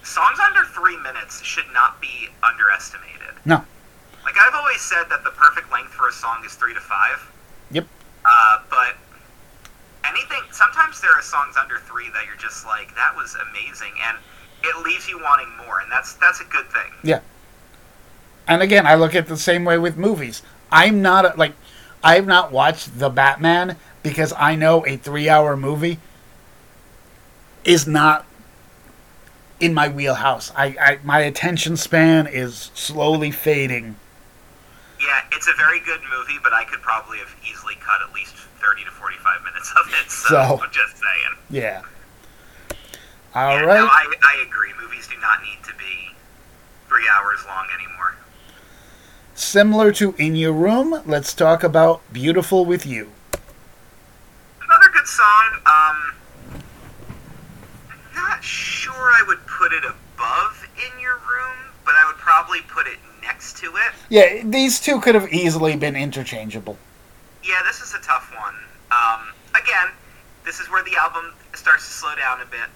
songs 0.03 0.38
under 0.39 0.65
three 0.65 0.97
minutes 0.97 1.41
should 1.41 1.71
not 1.73 2.01
be 2.01 2.27
underestimated. 2.43 3.39
No. 3.45 3.63
Like 4.23 4.36
I've 4.38 4.56
always 4.56 4.82
said 4.82 5.06
that 5.10 5.23
the 5.23 5.32
perfect 5.32 5.71
length 5.71 5.91
for 5.91 6.10
a 6.10 6.12
song 6.12 6.43
is 6.45 6.53
three 6.56 6.73
to 6.73 6.79
five. 6.79 7.19
Yep. 7.71 7.88
Uh, 8.25 8.60
but 8.69 8.95
anything, 10.06 10.41
sometimes 10.51 11.01
there 11.01 11.12
are 11.12 11.21
songs 11.21 11.56
under 11.60 11.77
three 11.79 12.10
that 12.13 12.25
you're 12.25 12.36
just 12.36 12.65
like, 12.65 12.93
that 12.95 13.15
was 13.15 13.36
amazing, 13.49 13.91
and 14.08 14.17
it 14.63 14.86
leaves 14.86 15.08
you 15.08 15.19
wanting 15.19 15.49
more, 15.65 15.79
and 15.79 15.91
that's 15.91 16.13
that's 16.13 16.41
a 16.41 16.45
good 16.45 16.69
thing. 16.69 16.91
Yeah. 17.03 17.19
And 18.47 18.62
again, 18.62 18.86
I 18.86 18.95
look 18.95 19.15
at 19.15 19.27
the 19.27 19.38
same 19.38 19.63
way 19.63 19.77
with 19.77 19.97
movies. 19.97 20.41
I'm 20.71 21.01
not 21.01 21.25
a, 21.25 21.38
like 21.38 21.53
I've 22.03 22.25
not 22.25 22.51
watched 22.51 22.99
The 22.99 23.10
Batman 23.10 23.77
because 24.03 24.34
I 24.38 24.56
know 24.56 24.86
a 24.86 24.97
3-hour 24.97 25.56
movie 25.56 25.99
is 27.63 27.88
not 27.88 28.26
in 29.60 29.73
my 29.73 29.88
wheelhouse. 29.88 30.52
I, 30.56 30.76
I 30.80 30.99
my 31.04 31.19
attention 31.19 31.78
span 31.78 32.28
is 32.28 32.71
slowly 32.73 33.32
fading. 33.32 33.95
Yeah, 34.99 35.21
it's 35.32 35.47
a 35.47 35.54
very 35.58 35.80
good 35.82 35.99
movie, 36.15 36.39
but 36.43 36.54
I 36.54 36.63
could 36.63 36.82
probably 36.82 37.17
have 37.19 37.34
easily 37.49 37.76
cut 37.76 38.02
at 38.08 38.13
least 38.13 38.36
thirty 38.62 38.84
to 38.84 38.91
forty-five 38.91 39.43
minutes 39.43 39.73
of 39.80 39.88
it. 40.02 40.10
So, 40.12 40.28
So- 40.30 40.62
I'm 40.63 40.71
just 40.71 40.97
saying. 40.97 41.38
Yeah. 41.49 41.82
All 43.36 43.56
yeah, 43.58 43.62
right. 43.62 43.78
No, 43.80 43.86
I, 43.88 44.13
I 44.23 44.45
agree. 44.47 44.69
Movies 44.80 45.08
do 45.08 45.15
not 45.19 45.41
need 45.41 45.58
to 45.63 45.73
be 45.76 46.13
three 46.88 47.08
hours 47.12 47.39
long 47.47 47.65
anymore. 47.76 48.15
Similar 49.34 49.91
to 49.93 50.13
In 50.19 50.36
Your 50.36 50.54
Room, 50.54 51.02
let's 51.08 51.34
talk 51.34 51.63
about 51.63 52.02
Beautiful 52.13 52.63
with 52.63 52.86
You. 52.86 53.10
Another 54.62 54.89
good 54.93 55.08
song. 55.08 55.60
Um, 55.65 56.13
not 58.43 58.49
sure 58.49 58.93
I 58.93 59.23
would 59.27 59.45
put 59.47 59.71
it 59.71 59.86
above 59.86 60.67
In 60.75 60.99
Your 60.99 61.15
Room, 61.15 61.56
but 61.86 61.95
I 61.95 62.06
would 62.08 62.17
probably 62.17 62.60
put 62.67 62.88
it 62.88 62.99
next 63.21 63.58
to 63.58 63.67
it. 63.67 63.93
Yeah, 64.10 64.43
these 64.43 64.82
two 64.82 64.99
could 64.99 65.15
have 65.15 65.32
easily 65.32 65.77
been 65.77 65.95
interchangeable. 65.95 66.77
Yeah, 67.41 67.62
this 67.65 67.79
is 67.79 67.93
a 67.93 68.01
tough 68.01 68.34
one. 68.38 68.56
Um, 68.91 69.34
again, 69.56 69.88
this 70.43 70.60
is 70.60 70.69
where 70.69 70.84
the 70.84 70.95
album 70.99 71.34
starts 71.53 71.88
to 71.88 71.93
slow 71.93 72.15
down 72.15 72.41
a 72.41 72.45
bit, 72.45 72.67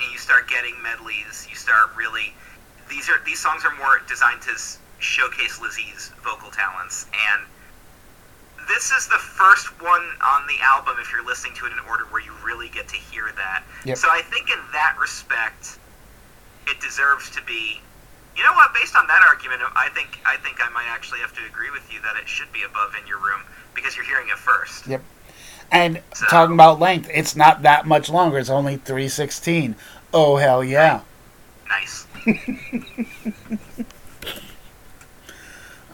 and 0.00 0.12
you 0.12 0.18
start 0.18 0.48
getting 0.48 0.74
medleys. 0.82 1.46
You 1.48 1.56
start 1.56 1.96
really 1.96 2.34
these 2.90 3.08
are 3.08 3.20
these 3.24 3.40
songs 3.40 3.64
are 3.64 3.74
more 3.76 4.00
designed 4.08 4.42
to 4.42 4.52
showcase 4.98 5.58
Lzzy's 5.58 6.12
vocal 6.22 6.50
talents, 6.50 7.06
and 7.32 7.46
this 8.68 8.90
is 8.92 9.06
the 9.08 9.18
first 9.18 9.68
one 9.82 10.04
on 10.24 10.46
the 10.46 10.56
album. 10.62 10.96
If 11.00 11.10
you're 11.10 11.24
listening 11.24 11.54
to 11.56 11.66
it 11.66 11.72
in 11.72 11.78
order, 11.88 12.04
where 12.10 12.22
you 12.22 12.32
really 12.44 12.68
get 12.68 12.86
to 12.88 12.96
hear 12.96 13.32
that. 13.36 13.64
Yep. 13.84 13.96
So 13.96 14.08
I 14.08 14.22
think 14.22 14.50
in 14.50 14.58
that 14.72 14.96
respect, 15.00 15.78
it 16.66 16.80
deserves 16.80 17.30
to 17.30 17.42
be. 17.42 17.80
You 18.36 18.44
know 18.44 18.52
what? 18.52 18.72
Based 18.72 18.94
on 18.94 19.06
that 19.08 19.22
argument, 19.26 19.62
I 19.74 19.88
think 19.90 20.20
I 20.24 20.36
think 20.36 20.58
I 20.64 20.70
might 20.70 20.86
actually 20.88 21.18
have 21.20 21.34
to 21.34 21.44
agree 21.46 21.70
with 21.70 21.92
you 21.92 22.00
that 22.02 22.16
it 22.16 22.28
should 22.28 22.52
be 22.52 22.62
above 22.62 22.92
in 23.00 23.06
your 23.08 23.18
room 23.18 23.40
because 23.74 23.96
you're 23.96 24.04
hearing 24.06 24.28
it 24.28 24.38
first. 24.38 24.86
Yep. 24.86 25.02
And 25.72 26.00
So- 26.14 26.26
talking 26.26 26.54
about 26.54 26.78
length, 26.78 27.10
it's 27.12 27.34
not 27.34 27.62
that 27.62 27.86
much 27.86 28.08
longer. 28.08 28.38
It's 28.38 28.48
only 28.50 28.76
316. 28.76 29.74
Oh, 30.14 30.36
hell 30.36 30.62
yeah. 30.62 31.00
Nice. 31.68 32.06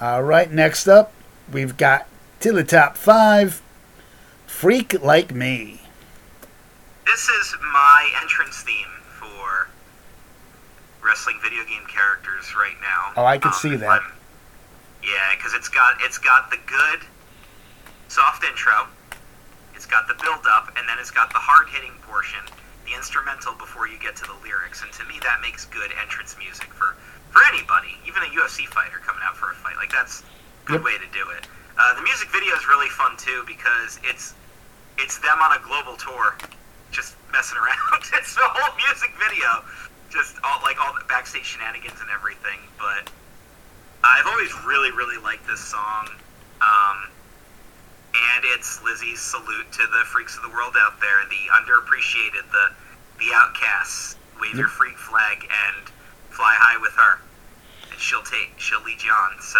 All 0.00 0.22
right, 0.22 0.50
next 0.50 0.87
up, 0.87 1.12
we've 1.50 1.76
got 1.76 2.06
to 2.44 2.52
the 2.52 2.62
top 2.62 2.98
five 2.98 3.62
Freak 4.46 5.00
Like 5.02 5.33
Me. 5.35 5.80
This 7.07 7.26
is 7.26 7.57
my 7.72 8.11
entrance 8.20 8.61
theme 8.61 8.92
for 9.18 9.68
wrestling 11.02 11.40
video 11.42 11.64
game 11.64 11.87
characters 11.88 12.52
right 12.54 12.76
now. 12.83 13.12
Oh, 13.16 13.24
I 13.24 13.38
could 13.38 13.57
Um, 13.57 13.59
see 13.64 13.76
that. 13.76 13.88
I'm- 13.88 14.12
yeah, 15.02 15.35
because 15.35 15.54
it's 15.54 15.70
got 15.70 15.96
it's 16.02 16.18
got 16.18 16.50
the 16.50 16.59
good 16.59 17.07
soft 18.09 18.44
intro, 18.44 18.88
it's 19.74 19.87
got 19.87 20.07
the 20.07 20.12
build 20.12 20.46
up, 20.46 20.68
and 20.76 20.87
then 20.87 20.98
it's 20.98 21.11
got 21.11 21.33
the 21.33 21.38
hard 21.40 21.70
hitting 21.70 21.96
portion, 22.02 22.40
the 22.85 22.92
instrumental 22.92 23.54
before 23.54 23.87
you 23.88 23.96
get 23.96 24.16
to 24.16 24.24
the 24.26 24.35
lyrics. 24.44 24.83
And 24.83 24.92
to 24.92 25.04
me, 25.04 25.18
that 25.22 25.40
makes 25.40 25.64
good 25.64 25.92
entrance 25.98 26.37
music 26.37 26.74
for 26.74 26.94
for 27.30 27.42
anybody, 27.46 27.96
even 28.04 28.22
a 28.22 28.26
UFC 28.37 28.66
fighter 28.66 28.98
coming 28.98 29.22
out 29.22 29.35
for 29.35 29.50
a 29.50 29.54
fight. 29.54 29.76
Like 29.78 29.90
that's 29.90 30.20
a 30.20 30.66
good 30.66 30.74
Yep. 30.74 30.85
way 30.85 30.98
to 30.98 31.07
do 31.07 31.30
it. 31.30 31.46
Uh, 31.76 31.94
the 31.94 32.02
music 32.02 32.30
video 32.30 32.54
is 32.54 32.68
really 32.68 32.88
fun 32.88 33.16
too 33.16 33.42
because 33.46 33.98
it's 34.04 34.34
it's 34.98 35.18
them 35.18 35.38
on 35.42 35.58
a 35.58 35.62
global 35.66 35.96
tour, 35.96 36.38
just 36.92 37.16
messing 37.32 37.58
around. 37.58 38.02
it's 38.14 38.37
a 38.37 38.46
whole 38.46 38.76
music 38.78 39.10
video, 39.18 39.64
just 40.10 40.37
all 40.44 40.60
like 40.62 40.78
all 40.78 40.94
the 40.94 41.04
backstage 41.06 41.44
shenanigans 41.44 41.98
and 42.00 42.10
everything. 42.14 42.62
But 42.78 43.10
I've 44.04 44.26
always 44.26 44.54
really 44.64 44.92
really 44.92 45.18
liked 45.18 45.46
this 45.48 45.58
song, 45.58 46.08
um, 46.62 47.10
and 48.14 48.44
it's 48.54 48.78
Lzzy's 48.78 49.20
salute 49.20 49.66
to 49.72 49.82
the 49.90 50.06
freaks 50.06 50.37
of 50.37 50.42
the 50.42 50.50
world 50.50 50.78
out 50.78 51.00
there, 51.00 51.26
the 51.26 51.50
underappreciated, 51.58 52.46
the 52.52 52.70
the 53.18 53.34
outcasts. 53.34 54.16
Wave 54.40 54.54
your 54.56 54.68
freak 54.68 54.98
flag 54.98 55.42
and 55.42 55.88
fly 56.30 56.54
high 56.58 56.78
with 56.78 56.92
her, 56.94 57.18
and 57.90 57.98
she'll 57.98 58.22
take 58.22 58.54
she'll 58.58 58.82
lead 58.82 59.02
you 59.02 59.10
on. 59.10 59.40
So. 59.40 59.58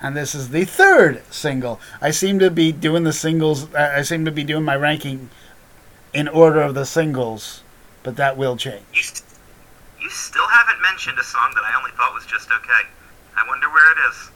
And 0.00 0.16
this 0.16 0.34
is 0.34 0.50
the 0.50 0.64
third 0.64 1.22
single. 1.30 1.80
I 2.00 2.10
seem 2.10 2.38
to 2.40 2.50
be 2.50 2.70
doing 2.70 3.04
the 3.04 3.12
singles, 3.12 3.72
uh, 3.74 3.94
I 3.96 4.02
seem 4.02 4.24
to 4.26 4.30
be 4.30 4.44
doing 4.44 4.64
my 4.64 4.76
ranking 4.76 5.30
in 6.12 6.28
order 6.28 6.60
of 6.60 6.74
the 6.74 6.84
singles, 6.84 7.62
but 8.02 8.16
that 8.16 8.36
will 8.36 8.56
change. 8.56 8.84
You, 8.92 9.02
st- 9.02 9.22
you 10.00 10.10
still 10.10 10.46
haven't 10.46 10.80
mentioned 10.82 11.18
a 11.18 11.24
song 11.24 11.50
that 11.54 11.64
I 11.64 11.76
only 11.76 11.90
thought 11.92 12.14
was 12.14 12.26
just 12.26 12.50
okay. 12.50 12.88
I 13.36 13.46
wonder 13.48 13.68
where 13.68 13.92
it 13.92 13.98
is. 14.10 14.30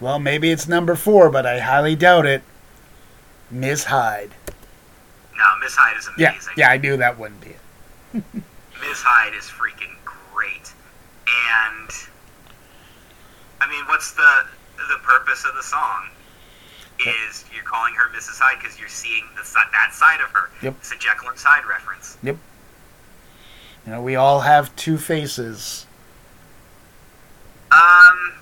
Well, 0.00 0.18
maybe 0.18 0.50
it's 0.50 0.66
number 0.66 0.94
four, 0.96 1.30
but 1.30 1.46
I 1.46 1.58
highly 1.60 1.94
doubt 1.94 2.26
it. 2.26 2.42
Miss 3.50 3.84
Hyde. 3.84 4.30
No, 5.36 5.44
Miss 5.60 5.76
Hyde 5.76 5.96
is 5.96 6.08
amazing. 6.08 6.52
Yeah, 6.56 6.68
yeah, 6.68 6.72
I 6.72 6.78
knew 6.78 6.96
that 6.96 7.18
wouldn't 7.18 7.40
be 7.40 7.50
it. 7.50 8.24
Miss 8.80 9.02
Hyde 9.02 9.34
is 9.34 9.44
freaking 9.44 9.94
great. 10.04 10.72
And 11.26 11.90
I 13.62 13.70
mean, 13.70 13.84
what's 13.86 14.12
the 14.12 14.44
the 14.76 14.98
purpose 15.04 15.44
of 15.44 15.54
the 15.54 15.62
song? 15.62 16.08
Is 16.98 17.44
you're 17.54 17.64
calling 17.64 17.94
her 17.94 18.08
Mrs. 18.16 18.38
Hyde 18.38 18.58
because 18.60 18.78
you're 18.78 18.88
seeing 18.88 19.24
the 19.36 19.48
that 19.72 19.94
side 19.94 20.20
of 20.20 20.30
her. 20.30 20.50
Yep. 20.62 20.74
It's 20.78 20.92
a 20.92 20.98
Jekyll 20.98 21.28
and 21.28 21.38
Hyde 21.38 21.64
reference. 21.66 22.18
Yep. 22.22 22.36
You 23.86 23.92
know, 23.92 24.02
we 24.02 24.16
all 24.16 24.40
have 24.40 24.74
two 24.76 24.98
faces. 24.98 25.86
Um, 27.70 28.34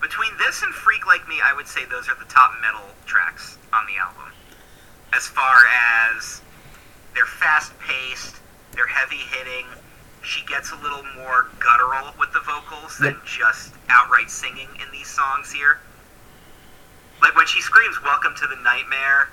between 0.00 0.30
this 0.38 0.62
and 0.62 0.72
Freak 0.72 1.06
Like 1.06 1.26
Me, 1.28 1.36
I 1.42 1.54
would 1.54 1.66
say 1.66 1.84
those 1.86 2.08
are 2.08 2.14
the 2.14 2.28
top 2.28 2.52
metal 2.60 2.88
tracks 3.06 3.58
on 3.72 3.86
the 3.86 3.96
album. 3.96 4.32
As 5.14 5.26
far 5.26 5.56
as 6.16 6.40
they're 7.14 7.26
fast 7.26 7.72
paced, 7.80 8.36
they're 8.72 8.86
heavy 8.86 9.16
hitting. 9.16 9.66
She 10.24 10.44
gets 10.46 10.72
a 10.72 10.76
little 10.76 11.04
more 11.16 11.48
guttural 11.60 12.14
with 12.18 12.32
the 12.32 12.40
vocals 12.40 12.98
than 12.98 13.16
just 13.24 13.74
outright 13.88 14.30
singing 14.30 14.68
in 14.76 14.90
these 14.90 15.08
songs 15.08 15.52
here. 15.52 15.78
Like 17.22 17.36
when 17.36 17.46
she 17.46 17.60
screams 17.60 18.02
"Welcome 18.02 18.34
to 18.36 18.46
the 18.46 18.56
Nightmare," 18.56 19.28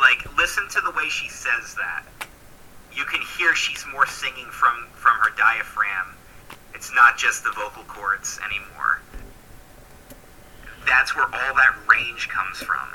like 0.00 0.24
listen 0.36 0.68
to 0.70 0.80
the 0.80 0.92
way 0.92 1.08
she 1.08 1.28
says 1.28 1.74
that. 1.74 2.04
You 2.92 3.04
can 3.04 3.20
hear 3.20 3.54
she's 3.54 3.84
more 3.92 4.06
singing 4.06 4.46
from 4.46 4.86
from 4.94 5.18
her 5.18 5.30
diaphragm 5.36 6.14
it's 6.78 6.94
not 6.94 7.18
just 7.18 7.42
the 7.42 7.50
vocal 7.50 7.82
cords 7.84 8.38
anymore. 8.46 9.00
That's 10.86 11.16
where 11.16 11.24
all 11.24 11.54
that 11.54 11.74
range 11.88 12.28
comes 12.28 12.58
from. 12.58 12.88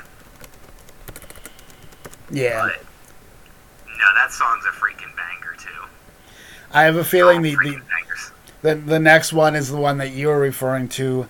Yeah. 2.31 2.61
But 2.61 2.85
no, 3.89 4.05
that 4.15 4.31
song's 4.31 4.63
a 4.63 4.69
freaking 4.69 5.13
banger 5.17 5.57
too. 5.59 5.92
I 6.73 6.83
have 6.83 6.95
a 6.95 7.03
feeling 7.03 7.37
All 7.37 7.43
the, 7.43 7.55
the, 7.55 7.81
the, 8.61 8.75
the 8.75 8.99
next 8.99 9.31
one 9.31 9.55
is 9.55 9.69
the 9.69 9.77
one 9.77 9.97
that 9.99 10.11
you're 10.11 10.39
referring 10.39 10.89
to. 10.89 11.27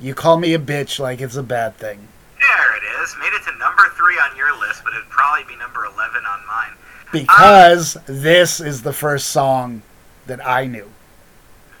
You 0.00 0.14
call 0.14 0.38
me 0.38 0.54
a 0.54 0.58
bitch 0.58 0.98
like 1.00 1.20
it's 1.20 1.36
a 1.36 1.42
bad 1.42 1.76
thing. 1.76 2.06
There 2.38 2.76
it 2.76 2.82
is. 3.02 3.14
Made 3.18 3.32
it 3.34 3.42
to 3.50 3.58
number 3.58 3.82
three 3.96 4.14
on 4.18 4.36
your 4.36 4.56
list, 4.60 4.82
but 4.84 4.92
it'd 4.94 5.08
probably 5.08 5.44
be 5.44 5.58
number 5.58 5.84
eleven 5.86 6.24
on 6.24 6.46
mine. 6.46 6.72
because 7.12 7.96
this 8.06 8.60
is 8.60 8.82
the 8.82 8.92
first 8.92 9.28
song 9.28 9.82
that 10.26 10.44
I 10.46 10.66
knew. 10.66 10.90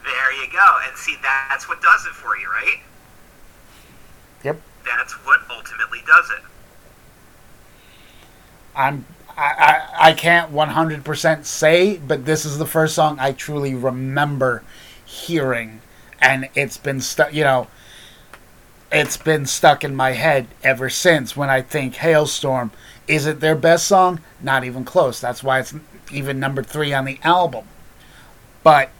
There 0.04 0.32
you 0.42 0.50
go. 0.52 0.78
And 0.86 0.96
see, 0.96 1.16
that's 1.22 1.68
what 1.68 1.82
does 1.82 2.06
it 2.06 2.12
for 2.12 2.36
you, 2.38 2.48
right? 2.48 2.78
Yep. 4.44 4.60
That's 4.84 5.12
what 5.26 5.40
ultimately 5.50 6.00
does 6.06 6.30
it. 6.30 6.42
I'm 8.74 9.04
I, 9.36 9.88
I, 9.98 10.12
can't 10.14 10.50
100% 10.52 11.44
say, 11.44 11.98
but 11.98 12.24
this 12.24 12.46
is 12.46 12.56
the 12.56 12.66
first 12.66 12.94
song 12.94 13.18
I 13.20 13.32
truly 13.32 13.74
remember 13.74 14.62
hearing, 15.04 15.82
and 16.20 16.48
it's 16.54 16.78
been 16.78 17.02
stuck. 17.02 17.34
You 17.34 17.44
know, 17.44 17.66
it's 18.90 19.18
been 19.18 19.44
stuck 19.44 19.84
in 19.84 19.94
my 19.94 20.12
head 20.12 20.46
ever 20.64 20.88
since. 20.88 21.36
When 21.36 21.50
I 21.50 21.60
think 21.60 21.96
Halestorm. 21.96 22.70
is 23.06 23.26
it 23.26 23.40
their 23.40 23.54
best 23.54 23.86
song? 23.86 24.20
Not 24.40 24.64
even 24.64 24.84
close. 24.84 25.20
That's 25.20 25.42
why 25.42 25.60
it's 25.60 25.74
even 26.10 26.40
number 26.40 26.62
three 26.62 26.94
on 26.94 27.04
the 27.04 27.18
album. 27.22 27.66
But 28.62 28.90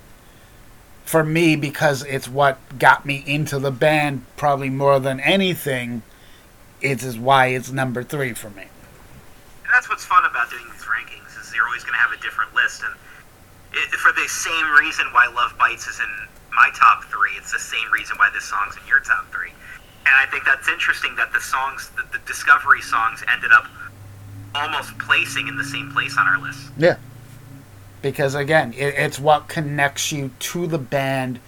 for 1.05 1.25
me, 1.25 1.57
because 1.57 2.05
it's 2.05 2.29
what 2.29 2.79
got 2.79 3.07
me 3.07 3.25
into 3.27 3.59
the 3.59 3.71
band 3.71 4.27
probably 4.37 4.71
more 4.71 5.01
than 5.01 5.19
anything, 5.21 6.03
it 6.83 7.03
is 7.03 7.19
why 7.19 7.47
it's 7.47 7.73
number 7.73 8.03
three 8.03 8.35
for 8.35 8.51
me. 8.51 8.65
That's 9.77 9.91
what's 9.91 10.07
fun 10.07 10.25
about 10.25 10.49
doing 10.49 10.65
these 10.73 10.89
rankings 10.89 11.39
is 11.39 11.55
you're 11.55 11.67
always 11.67 11.85
going 11.85 11.93
to 11.93 11.99
have 11.99 12.11
a 12.11 12.17
different 12.23 12.55
list, 12.55 12.83
and 12.83 12.95
it, 13.75 13.91
for 14.01 14.11
the 14.11 14.27
same 14.27 14.73
reason 14.73 15.05
why 15.13 15.27
Love 15.27 15.53
Bites 15.59 15.87
is 15.87 16.01
in 16.01 16.09
my 16.51 16.71
top 16.75 17.05
three, 17.05 17.33
it's 17.37 17.53
the 17.53 17.59
same 17.59 17.93
reason 17.93 18.17
why 18.17 18.31
this 18.33 18.45
song's 18.45 18.75
in 18.75 18.89
your 18.89 19.01
top 19.01 19.31
three. 19.31 19.51
And 19.51 20.15
I 20.17 20.25
think 20.31 20.47
that's 20.47 20.67
interesting 20.71 21.15
that 21.17 21.31
the 21.35 21.43
songs, 21.43 21.91
the, 21.95 22.05
the 22.11 22.25
Discovery 22.25 22.81
songs, 22.81 23.23
ended 23.31 23.53
up 23.53 23.67
almost 24.55 24.99
placing 24.99 25.47
in 25.47 25.59
the 25.59 25.65
same 25.65 25.93
place 25.93 26.17
on 26.17 26.27
our 26.27 26.41
list. 26.41 26.71
Yeah. 26.79 26.97
Because 28.01 28.35
again, 28.35 28.73
it, 28.73 28.95
it's 28.97 29.19
what 29.19 29.47
connects 29.47 30.11
you 30.11 30.31
to 30.39 30.67
the 30.67 30.79
band. 30.79 31.39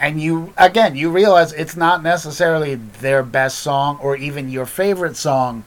And 0.00 0.22
you, 0.22 0.54
again, 0.56 0.96
you 0.96 1.10
realize 1.10 1.52
it's 1.52 1.76
not 1.76 2.02
necessarily 2.02 2.76
their 2.76 3.22
best 3.22 3.58
song 3.58 3.98
or 4.00 4.16
even 4.16 4.48
your 4.48 4.64
favorite 4.64 5.16
song. 5.16 5.66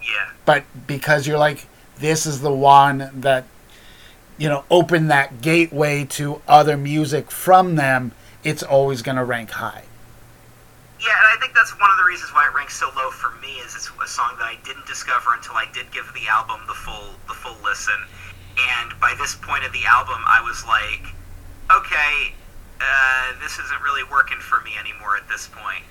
Yeah. 0.00 0.30
But 0.50 0.64
because 0.88 1.28
you're 1.28 1.38
like, 1.38 1.68
this 2.00 2.26
is 2.26 2.40
the 2.40 2.50
one 2.50 3.08
that, 3.14 3.44
you 4.36 4.48
know, 4.48 4.64
opened 4.68 5.08
that 5.08 5.40
gateway 5.40 6.04
to 6.18 6.42
other 6.48 6.76
music 6.76 7.30
from 7.30 7.76
them, 7.76 8.10
it's 8.42 8.64
always 8.64 9.00
going 9.00 9.14
to 9.14 9.22
rank 9.22 9.52
high. 9.52 9.84
Yeah, 10.98 11.14
and 11.14 11.38
I 11.38 11.40
think 11.40 11.54
that's 11.54 11.70
one 11.78 11.88
of 11.88 11.98
the 11.98 12.02
reasons 12.02 12.32
why 12.32 12.48
it 12.50 12.52
ranks 12.56 12.74
so 12.74 12.90
low 12.96 13.12
for 13.12 13.30
me 13.38 13.62
is 13.62 13.76
it's 13.76 13.92
a 14.02 14.08
song 14.08 14.34
that 14.38 14.46
I 14.46 14.58
didn't 14.64 14.86
discover 14.86 15.34
until 15.34 15.54
I 15.54 15.66
did 15.72 15.86
give 15.92 16.10
the 16.18 16.26
album 16.26 16.58
the 16.66 16.74
full 16.74 17.14
the 17.28 17.34
full 17.34 17.54
listen. 17.62 18.02
And 18.58 18.98
by 18.98 19.14
this 19.20 19.36
point 19.36 19.62
of 19.62 19.70
the 19.70 19.86
album, 19.86 20.18
I 20.26 20.42
was 20.42 20.66
like, 20.66 21.14
okay, 21.70 22.34
uh, 22.80 23.38
this 23.40 23.60
isn't 23.60 23.80
really 23.82 24.02
working 24.10 24.38
for 24.38 24.60
me 24.62 24.72
anymore 24.76 25.16
at 25.16 25.28
this 25.28 25.46
point. 25.46 25.84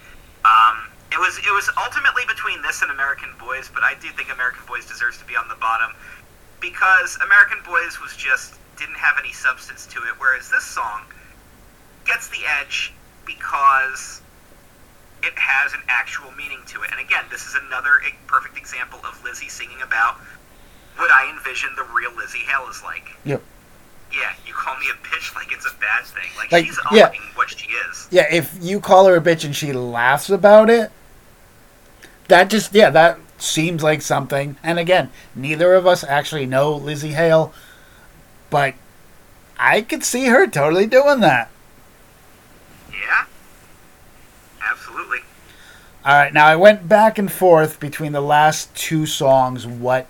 Um, 0.44 0.92
it 1.12 1.20
was 1.20 1.38
it 1.40 1.54
was 1.54 1.70
ultimately 1.78 2.24
between 2.28 2.62
this 2.62 2.82
and 2.82 2.92
American 2.92 3.30
Boys, 3.40 3.70
but 3.74 3.84
I 3.84 3.96
do 4.02 4.10
think 4.10 4.32
American 4.34 4.62
Boys 4.68 4.86
deserves 4.86 5.18
to 5.20 5.26
be 5.26 5.36
on 5.36 5.48
the 5.48 5.56
bottom 5.56 5.92
because 6.62 7.18
American 7.24 7.58
Boys 7.66 8.00
was 8.02 8.16
just 8.16 8.56
didn't 8.78 8.98
have 8.98 9.16
any 9.20 9.34
substance 9.34 9.86
to 9.88 10.00
it, 10.00 10.14
whereas 10.20 10.50
this 10.50 10.64
song 10.64 11.02
gets 12.06 12.28
the 12.30 12.40
edge 12.62 12.94
because 13.26 14.22
it 15.24 15.34
has 15.36 15.74
an 15.74 15.82
actual 15.90 16.32
meaning 16.38 16.60
to 16.68 16.82
it. 16.84 16.90
And 16.92 17.00
again, 17.00 17.26
this 17.30 17.46
is 17.46 17.56
another 17.68 18.00
perfect 18.28 18.58
example 18.58 19.00
of 19.00 19.22
Lzzy 19.24 19.50
singing 19.50 19.82
about 19.82 20.16
what 20.98 21.12
I 21.12 21.30
envision 21.30 21.70
the 21.76 21.84
real 21.94 22.12
Lzzy 22.12 22.44
Hale 22.48 22.70
is 22.70 22.82
like. 22.84 23.10
Yep. 23.26 23.42
Yeah, 24.12 24.32
you 24.46 24.54
call 24.54 24.76
me 24.78 24.88
a 24.90 25.06
bitch 25.06 25.36
like 25.36 25.52
it's 25.52 25.66
a 25.66 25.76
bad 25.80 26.04
thing. 26.06 26.30
Like, 26.38 26.52
Like, 26.52 26.66
she's 26.66 26.80
yeah. 26.92 27.10
owning 27.10 27.22
what 27.36 27.50
she 27.50 27.70
is. 27.90 28.08
Yeah, 28.10 28.26
if 28.32 28.58
you 28.60 28.80
call 28.80 29.06
her 29.06 29.16
a 29.18 29.22
bitch 29.22 29.44
and 29.46 29.56
she 29.56 29.72
laughs 29.72 30.30
about 30.30 30.70
it, 30.70 30.92
that 32.30 32.50
just, 32.50 32.74
yeah, 32.74 32.90
that 32.90 33.20
seems 33.38 33.84
like 33.84 34.02
something. 34.02 34.58
And 34.64 34.80
again, 34.80 35.12
neither 35.36 35.74
of 35.74 35.86
us 35.86 36.04
actually 36.04 36.46
know 36.46 36.80
Lzzy 36.80 37.12
Hale, 37.12 37.54
but 38.50 38.76
I 39.58 39.82
could 39.82 40.04
see 40.04 40.28
her 40.28 40.48
totally 40.48 40.86
doing 40.86 41.20
that. 41.20 41.50
Yeah. 42.92 43.26
Absolutely. 44.64 45.20
All 46.06 46.14
right, 46.14 46.34
now 46.34 46.46
I 46.46 46.56
went 46.56 46.88
back 46.88 47.18
and 47.18 47.32
forth 47.32 47.80
between 47.80 48.14
the 48.14 48.22
last 48.22 48.74
two 48.76 49.06
songs, 49.06 49.68
what, 49.68 50.08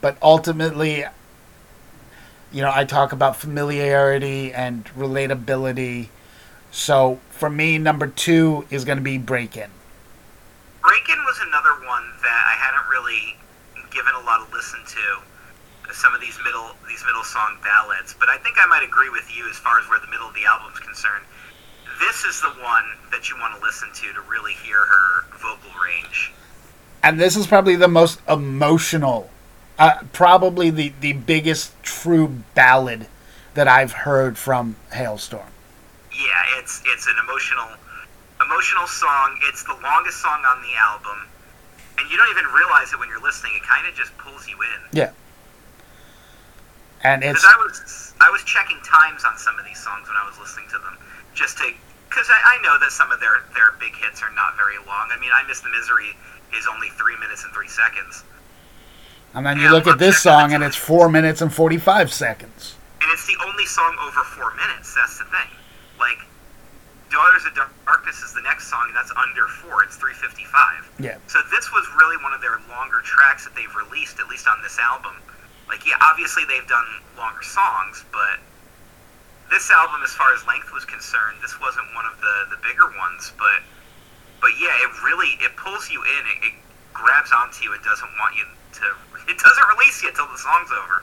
but 0.00 0.18
ultimately, 0.20 1.04
you 2.52 2.62
know, 2.62 2.70
I 2.72 2.84
talk 2.84 3.12
about 3.12 3.36
familiarity 3.36 4.52
and 4.52 4.84
relatability. 4.96 6.08
So 6.70 7.20
for 7.30 7.48
me, 7.48 7.78
number 7.78 8.06
two 8.06 8.66
is 8.70 8.84
going 8.84 8.98
to 8.98 9.04
be 9.04 9.18
Break 9.18 9.56
In. 9.56 9.70
Breakin' 10.86 11.18
was 11.24 11.40
another 11.40 11.74
one 11.84 12.06
that 12.22 12.42
I 12.46 12.54
hadn't 12.54 12.86
really 12.88 13.34
given 13.90 14.14
a 14.14 14.20
lot 14.20 14.40
of 14.40 14.52
listen 14.52 14.78
to. 14.86 15.18
Some 15.92 16.14
of 16.14 16.20
these 16.20 16.38
middle 16.44 16.70
these 16.86 17.02
middle 17.04 17.24
song 17.24 17.58
ballads, 17.62 18.14
but 18.18 18.28
I 18.28 18.38
think 18.38 18.54
I 18.58 18.66
might 18.66 18.84
agree 18.84 19.08
with 19.08 19.26
you 19.36 19.50
as 19.50 19.56
far 19.56 19.80
as 19.80 19.88
where 19.88 19.98
the 19.98 20.06
middle 20.06 20.28
of 20.28 20.34
the 20.34 20.44
album's 20.44 20.78
concerned. 20.78 21.24
This 21.98 22.24
is 22.24 22.40
the 22.40 22.50
one 22.62 22.84
that 23.10 23.28
you 23.28 23.36
want 23.36 23.58
to 23.58 23.66
listen 23.66 23.88
to 23.94 24.12
to 24.12 24.20
really 24.30 24.52
hear 24.52 24.78
her 24.78 25.24
vocal 25.32 25.70
range. 25.82 26.32
And 27.02 27.18
this 27.18 27.36
is 27.36 27.48
probably 27.48 27.74
the 27.74 27.88
most 27.88 28.20
emotional, 28.28 29.28
uh, 29.80 30.02
probably 30.12 30.70
the, 30.70 30.92
the 31.00 31.14
biggest 31.14 31.72
true 31.82 32.28
ballad 32.54 33.08
that 33.54 33.66
I've 33.66 33.92
heard 33.92 34.38
from 34.38 34.76
Halestorm. 34.92 35.50
Yeah, 36.12 36.58
it's 36.58 36.82
it's 36.86 37.06
an 37.06 37.14
emotional 37.22 37.76
emotional 38.46 38.86
song. 38.86 39.36
It's 39.50 39.62
the 39.64 39.76
longest 39.82 40.22
song 40.22 40.42
on 40.46 40.62
the 40.62 40.74
album, 40.78 41.26
and 41.98 42.08
you 42.10 42.16
don't 42.16 42.30
even 42.30 42.46
realize 42.54 42.92
it 42.92 42.98
when 42.98 43.08
you're 43.08 43.22
listening. 43.22 43.52
It 43.56 43.62
kind 43.66 43.86
of 43.86 43.94
just 43.94 44.16
pulls 44.18 44.46
you 44.48 44.56
in. 44.62 44.80
Yeah. 44.92 45.10
And 47.04 47.22
it's 47.22 47.44
I 47.44 47.54
was 47.62 48.14
I 48.20 48.30
was 48.30 48.42
checking 48.44 48.78
times 48.82 49.22
on 49.24 49.36
some 49.38 49.58
of 49.58 49.64
these 49.64 49.78
songs 49.78 50.08
when 50.08 50.16
I 50.16 50.24
was 50.26 50.38
listening 50.38 50.66
to 50.70 50.78
them, 50.78 50.96
just 51.34 51.58
to 51.58 51.70
because 52.08 52.26
I, 52.30 52.56
I 52.58 52.62
know 52.62 52.78
that 52.80 52.90
some 52.90 53.12
of 53.12 53.20
their 53.20 53.44
their 53.54 53.72
big 53.78 53.94
hits 53.94 54.22
are 54.22 54.32
not 54.34 54.56
very 54.56 54.78
long. 54.86 55.10
I 55.12 55.18
mean, 55.20 55.30
I 55.32 55.46
Miss 55.46 55.60
the 55.60 55.68
Misery 55.70 56.16
is 56.56 56.66
only 56.66 56.88
three 56.96 57.16
minutes 57.18 57.44
and 57.44 57.52
three 57.52 57.68
seconds, 57.68 58.24
and 59.34 59.44
then 59.44 59.58
you 59.58 59.64
Yeah, 59.64 59.72
look 59.72 59.86
at 59.86 59.98
this 59.98 60.18
song 60.22 60.54
and 60.54 60.64
it's 60.64 60.74
four 60.76 61.08
minutes 61.08 61.42
and 61.42 61.52
forty 61.52 61.76
five 61.78 62.10
seconds. 62.12 62.74
and 63.02 63.10
it's 63.12 63.26
the 63.26 63.36
only 63.46 63.66
song 63.66 63.94
over 64.02 64.22
four 64.24 64.54
minutes. 64.56 64.94
That's 64.94 65.18
the 65.18 65.24
thing. 65.26 65.50
Like, 66.00 66.18
Daughters 67.10 67.46
of 67.46 67.54
Darkness 67.54 68.22
is 68.22 68.34
the 68.34 68.42
next 68.42 68.68
song, 68.68 68.86
and 68.88 68.96
that's 68.96 69.12
under 69.14 69.46
four. 69.46 69.84
It's 69.84 69.96
three 69.96 70.14
fifty 70.14 70.44
five. 70.44 70.88
Yeah. 70.98 71.18
So 71.26 71.38
this 71.50 71.70
was 71.72 71.86
really 71.96 72.16
one 72.22 72.32
of 72.32 72.40
their 72.40 72.58
longer 72.68 73.00
tracks 73.02 73.44
that 73.44 73.54
they've 73.54 73.74
released, 73.74 74.18
at 74.18 74.28
least 74.28 74.48
on 74.48 74.62
this 74.62 74.78
album. 74.78 75.14
Like, 75.68 75.86
yeah, 75.86 75.98
obviously 76.02 76.44
they've 76.46 76.66
done 76.66 76.86
longer 77.18 77.42
songs, 77.42 78.04
but 78.12 78.38
this 79.50 79.70
album, 79.70 80.02
as 80.02 80.10
far 80.14 80.34
as 80.34 80.46
length 80.46 80.72
was 80.72 80.84
concerned, 80.84 81.38
this 81.42 81.58
wasn't 81.60 81.86
one 81.94 82.06
of 82.06 82.18
the 82.20 82.56
the 82.56 82.58
bigger 82.62 82.90
ones. 82.98 83.32
But 83.38 83.62
but 84.40 84.50
yeah, 84.58 84.74
it 84.82 84.90
really 85.02 85.38
it 85.42 85.54
pulls 85.56 85.90
you 85.90 86.02
in. 86.02 86.22
It, 86.26 86.50
it 86.50 86.54
grabs 86.92 87.30
onto 87.30 87.64
you. 87.64 87.72
It 87.74 87.82
doesn't 87.82 88.10
want 88.18 88.34
you 88.36 88.44
to. 88.82 88.86
It 89.26 89.38
doesn't 89.38 89.64
release 89.76 90.04
you 90.04 90.08
until 90.10 90.28
the 90.28 90.38
song's 90.38 90.70
over. 90.70 91.02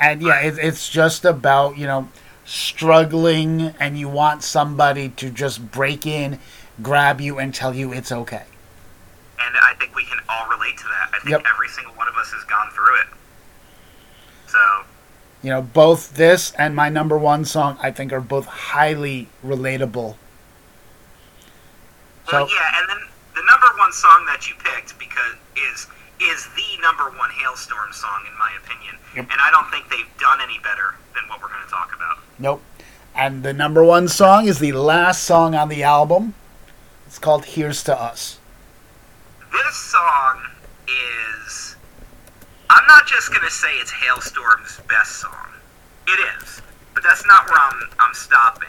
And 0.00 0.22
yeah, 0.22 0.40
it, 0.40 0.58
it's 0.58 0.88
just 0.88 1.24
about, 1.24 1.76
you 1.76 1.86
know, 1.86 2.08
struggling 2.48 3.74
and 3.78 3.98
you 3.98 4.08
want 4.08 4.42
somebody 4.42 5.10
to 5.10 5.30
just 5.30 5.70
break 5.70 6.06
in, 6.06 6.38
grab 6.82 7.20
you, 7.20 7.38
and 7.38 7.54
tell 7.54 7.74
you 7.74 7.92
it's 7.92 8.10
okay. 8.10 8.44
And 9.38 9.54
I 9.56 9.74
think 9.78 9.94
we 9.94 10.04
can 10.04 10.18
all 10.28 10.48
relate 10.48 10.76
to 10.78 10.84
that. 10.84 11.10
I 11.12 11.18
think 11.18 11.30
Yep. 11.30 11.42
every 11.54 11.68
single 11.68 11.92
one 11.94 12.08
of 12.08 12.16
us 12.16 12.32
has 12.32 12.42
gone 12.44 12.70
through 12.70 13.00
it. 13.00 13.06
So 14.46 14.58
You 15.42 15.50
know, 15.50 15.62
both 15.62 16.14
this 16.14 16.52
and 16.52 16.74
my 16.74 16.88
number 16.88 17.16
one 17.16 17.44
song, 17.44 17.78
I 17.80 17.90
think, 17.92 18.12
are 18.12 18.20
both 18.20 18.46
highly 18.46 19.28
relatable. 19.44 20.16
Well, 22.32 22.48
So, 22.48 22.54
yeah, 22.54 22.80
and 22.80 22.88
then 22.88 23.08
the 23.34 23.42
number 23.44 23.66
one 23.78 23.92
song 23.92 24.24
that 24.26 24.48
you 24.48 24.54
picked 24.64 24.98
because 24.98 25.34
is 25.56 25.86
is 26.20 26.46
the 26.56 26.80
number 26.82 27.04
one 27.16 27.30
Halestorm 27.30 27.92
song 27.92 28.22
in 28.30 28.36
my 28.38 28.50
opinion, 28.62 28.96
Yep. 29.14 29.28
and 29.30 29.40
I 29.40 29.50
don't 29.50 29.70
think 29.70 29.88
they've 29.88 30.18
done 30.18 30.40
any 30.40 30.58
better 30.58 30.94
than 31.14 31.28
what 31.28 31.40
we're 31.40 31.48
going 31.48 31.64
to 31.64 31.70
talk 31.70 31.94
about. 31.94 32.18
nope. 32.38 32.62
And 33.14 33.42
the 33.42 33.52
number 33.52 33.82
one 33.82 34.06
song 34.06 34.46
is 34.46 34.60
the 34.60 34.72
last 34.72 35.24
song 35.24 35.54
on 35.56 35.68
the 35.68 35.82
album. 35.82 36.34
It's 37.06 37.18
called 37.18 37.44
Here's 37.46 37.82
to 37.84 38.00
Us. 38.00 38.38
This 39.50 39.74
song 39.76 40.42
is. 40.86 41.74
I'm 42.70 42.86
not 42.86 43.06
just 43.08 43.30
going 43.30 43.42
to 43.44 43.50
say 43.50 43.68
it's 43.78 43.90
Halestorm's 43.90 44.80
best 44.88 45.16
song. 45.16 45.48
It 46.06 46.20
is, 46.42 46.62
but 46.94 47.02
that's 47.02 47.26
not 47.26 47.48
where 47.50 47.58
I'm 47.58 47.80
I'm 47.98 48.14
stopping. 48.14 48.68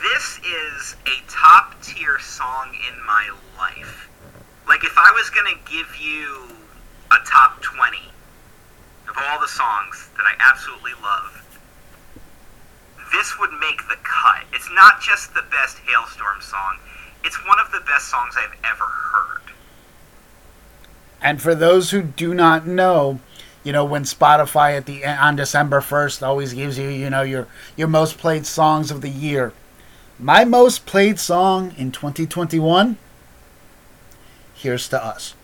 This 0.00 0.38
is 0.38 0.96
a 1.06 1.20
top 1.28 1.74
tier 1.82 2.18
song 2.20 2.68
in 2.88 3.04
my 3.04 3.28
life. 3.58 4.08
Like 4.66 4.84
if 4.84 4.96
I 4.96 5.10
was 5.12 5.30
to 5.30 5.70
give 5.70 5.96
you 6.00 6.48
a 7.10 7.16
top 7.26 7.60
20, 7.62 7.98
of 9.08 9.16
all 9.18 9.40
the 9.40 9.48
songs 9.48 10.08
that 10.16 10.24
I 10.24 10.34
absolutely 10.50 10.92
love, 11.02 11.44
this 13.12 13.38
would 13.38 13.52
make 13.60 13.78
the 13.88 13.96
cut. 14.02 14.44
It's 14.52 14.70
not 14.72 15.00
just 15.00 15.34
the 15.34 15.44
best 15.50 15.76
Halestorm 15.78 16.42
song, 16.42 16.78
it's 17.22 17.36
one 17.46 17.58
of 17.60 17.70
the 17.70 17.80
best 17.86 18.08
songs 18.08 18.34
I've 18.36 18.56
ever 18.64 18.84
heard. 18.84 19.52
And 21.22 21.40
for 21.40 21.54
those 21.54 21.90
who 21.90 22.02
do 22.02 22.34
not 22.34 22.66
know, 22.66 23.20
you 23.62 23.72
know 23.72 23.84
when 23.84 24.02
Spotify 24.02 24.76
at 24.76 24.86
the 24.86 25.04
on 25.06 25.36
December 25.36 25.80
first 25.80 26.22
always 26.22 26.52
gives 26.52 26.78
you 26.78 26.88
you 26.88 27.08
know 27.08 27.22
your 27.22 27.46
your 27.76 27.88
most 27.88 28.18
played 28.18 28.46
songs 28.46 28.90
of 28.90 29.00
the 29.00 29.08
year. 29.08 29.52
My 30.18 30.44
most 30.44 30.86
played 30.86 31.18
song 31.18 31.74
in 31.78 31.90
2021. 31.90 32.98
Here's 34.64 34.88
to 34.88 35.04
us. 35.04 35.34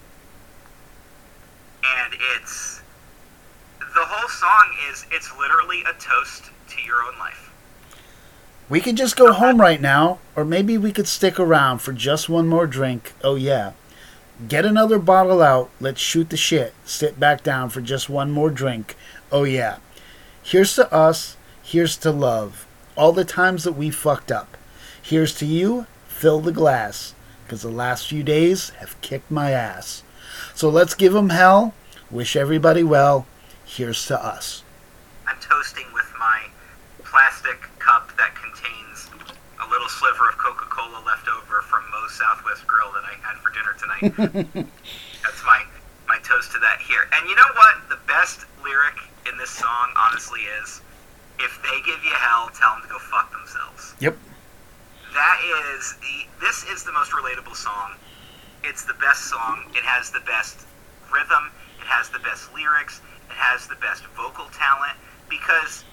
And 1.84 2.14
it's 2.38 2.80
the 3.78 3.84
whole 3.94 4.28
song 4.30 4.74
is 4.90 5.04
it's 5.10 5.30
literally 5.38 5.82
a 5.82 5.92
toast 6.00 6.50
to 6.70 6.80
your 6.80 7.02
own 7.02 7.18
life. 7.18 7.52
We 8.70 8.80
could 8.80 8.96
just 8.96 9.16
go 9.18 9.34
home 9.34 9.60
right 9.60 9.78
now, 9.78 10.20
or 10.34 10.46
maybe 10.46 10.78
we 10.78 10.90
could 10.90 11.06
stick 11.06 11.38
around 11.38 11.82
for 11.82 11.92
just 11.92 12.30
one 12.30 12.48
more 12.48 12.66
drink. 12.66 13.12
Oh 13.22 13.34
yeah. 13.34 13.72
Get 14.48 14.64
another 14.64 14.98
bottle 14.98 15.42
out. 15.42 15.68
Let's 15.80 16.00
shoot 16.00 16.30
the 16.30 16.38
shit. 16.38 16.72
Sit 16.86 17.20
back 17.20 17.42
down 17.42 17.68
for 17.68 17.82
just 17.82 18.08
one 18.08 18.30
more 18.30 18.48
drink. 18.48 18.96
Oh, 19.30 19.44
yeah. 19.44 19.80
Here's 20.42 20.74
to 20.76 20.90
us. 20.90 21.36
Here's 21.62 21.98
to 21.98 22.10
love. 22.10 22.66
All 22.96 23.12
the 23.12 23.26
times 23.26 23.64
that 23.64 23.74
we 23.74 23.90
fucked 23.90 24.32
up. 24.32 24.56
Here's 25.02 25.34
to 25.34 25.44
you. 25.44 25.84
Fill 26.08 26.40
the 26.40 26.52
glass. 26.52 27.14
Because 27.50 27.62
the 27.62 27.68
last 27.68 28.06
few 28.06 28.22
days 28.22 28.70
have 28.78 28.94
kicked 29.00 29.28
my 29.28 29.50
ass. 29.50 30.04
So 30.54 30.68
let's 30.68 30.94
give 30.94 31.16
'em 31.16 31.30
hell. 31.30 31.74
Wish 32.08 32.36
everybody 32.36 32.84
well. 32.84 33.26
Here's 33.64 34.06
to 34.06 34.24
us. 34.24 34.62
I'm 35.26 35.36
toasting 35.40 35.92
with 35.92 36.06
my 36.16 36.42
plastic 37.02 37.58
cup 37.80 38.16
that 38.18 38.36
contains 38.36 39.10
a 39.58 39.66
little 39.66 39.88
sliver 39.88 40.28
of 40.28 40.38
Coca 40.38 40.66
Cola 40.66 41.02
left 41.04 41.26
over 41.26 41.62
from 41.62 41.82
Moe's 41.90 42.12
Southwest 42.12 42.68
Grill 42.68 42.92
that 42.92 43.02
I 43.02 43.18
had 43.20 43.36
for 43.42 43.50
dinner 43.50 43.74
tonight. 43.74 44.70
That's 45.24 45.42
my, 45.44 45.64
my 46.06 46.18
toast 46.22 46.52
to 46.52 46.60
that 46.60 46.80
here. 46.80 47.08
And 47.12 47.28
you 47.28 47.34
know 47.34 47.50
what? 47.56 47.88
The 47.88 47.98
best 48.06 48.46
lyric 48.62 48.94
in 49.26 49.36
this 49.38 49.50
song, 49.50 49.90
honestly, 49.96 50.42
is 50.62 50.82
if 51.40 51.60
they 51.64 51.80
give 51.80 51.98
you 52.04 52.14
hell, 52.14 52.48
tell 52.54 52.74
them 52.74 52.82
to 52.82 52.88
go 52.88 53.00
fuck 53.00 53.32
themselves. 53.32 53.96
Yep. 53.98 54.16
That 55.12 55.38
is 55.42 55.96
the. 56.00 56.26
This 56.40 56.64
is 56.64 56.84
the 56.84 56.92
most 56.92 57.10
relatable 57.12 57.56
song. 57.56 57.94
It's 58.62 58.84
the 58.84 58.94
best 58.94 59.26
song. 59.26 59.64
It 59.74 59.84
has 59.84 60.10
the 60.10 60.20
best 60.20 60.66
rhythm. 61.12 61.50
It 61.80 61.86
has 61.86 62.08
the 62.10 62.20
best 62.20 62.52
lyrics. 62.54 63.00
It 63.28 63.36
has 63.36 63.66
the 63.66 63.76
best 63.76 64.04
vocal 64.16 64.46
talent 64.52 64.96
because 65.28 65.84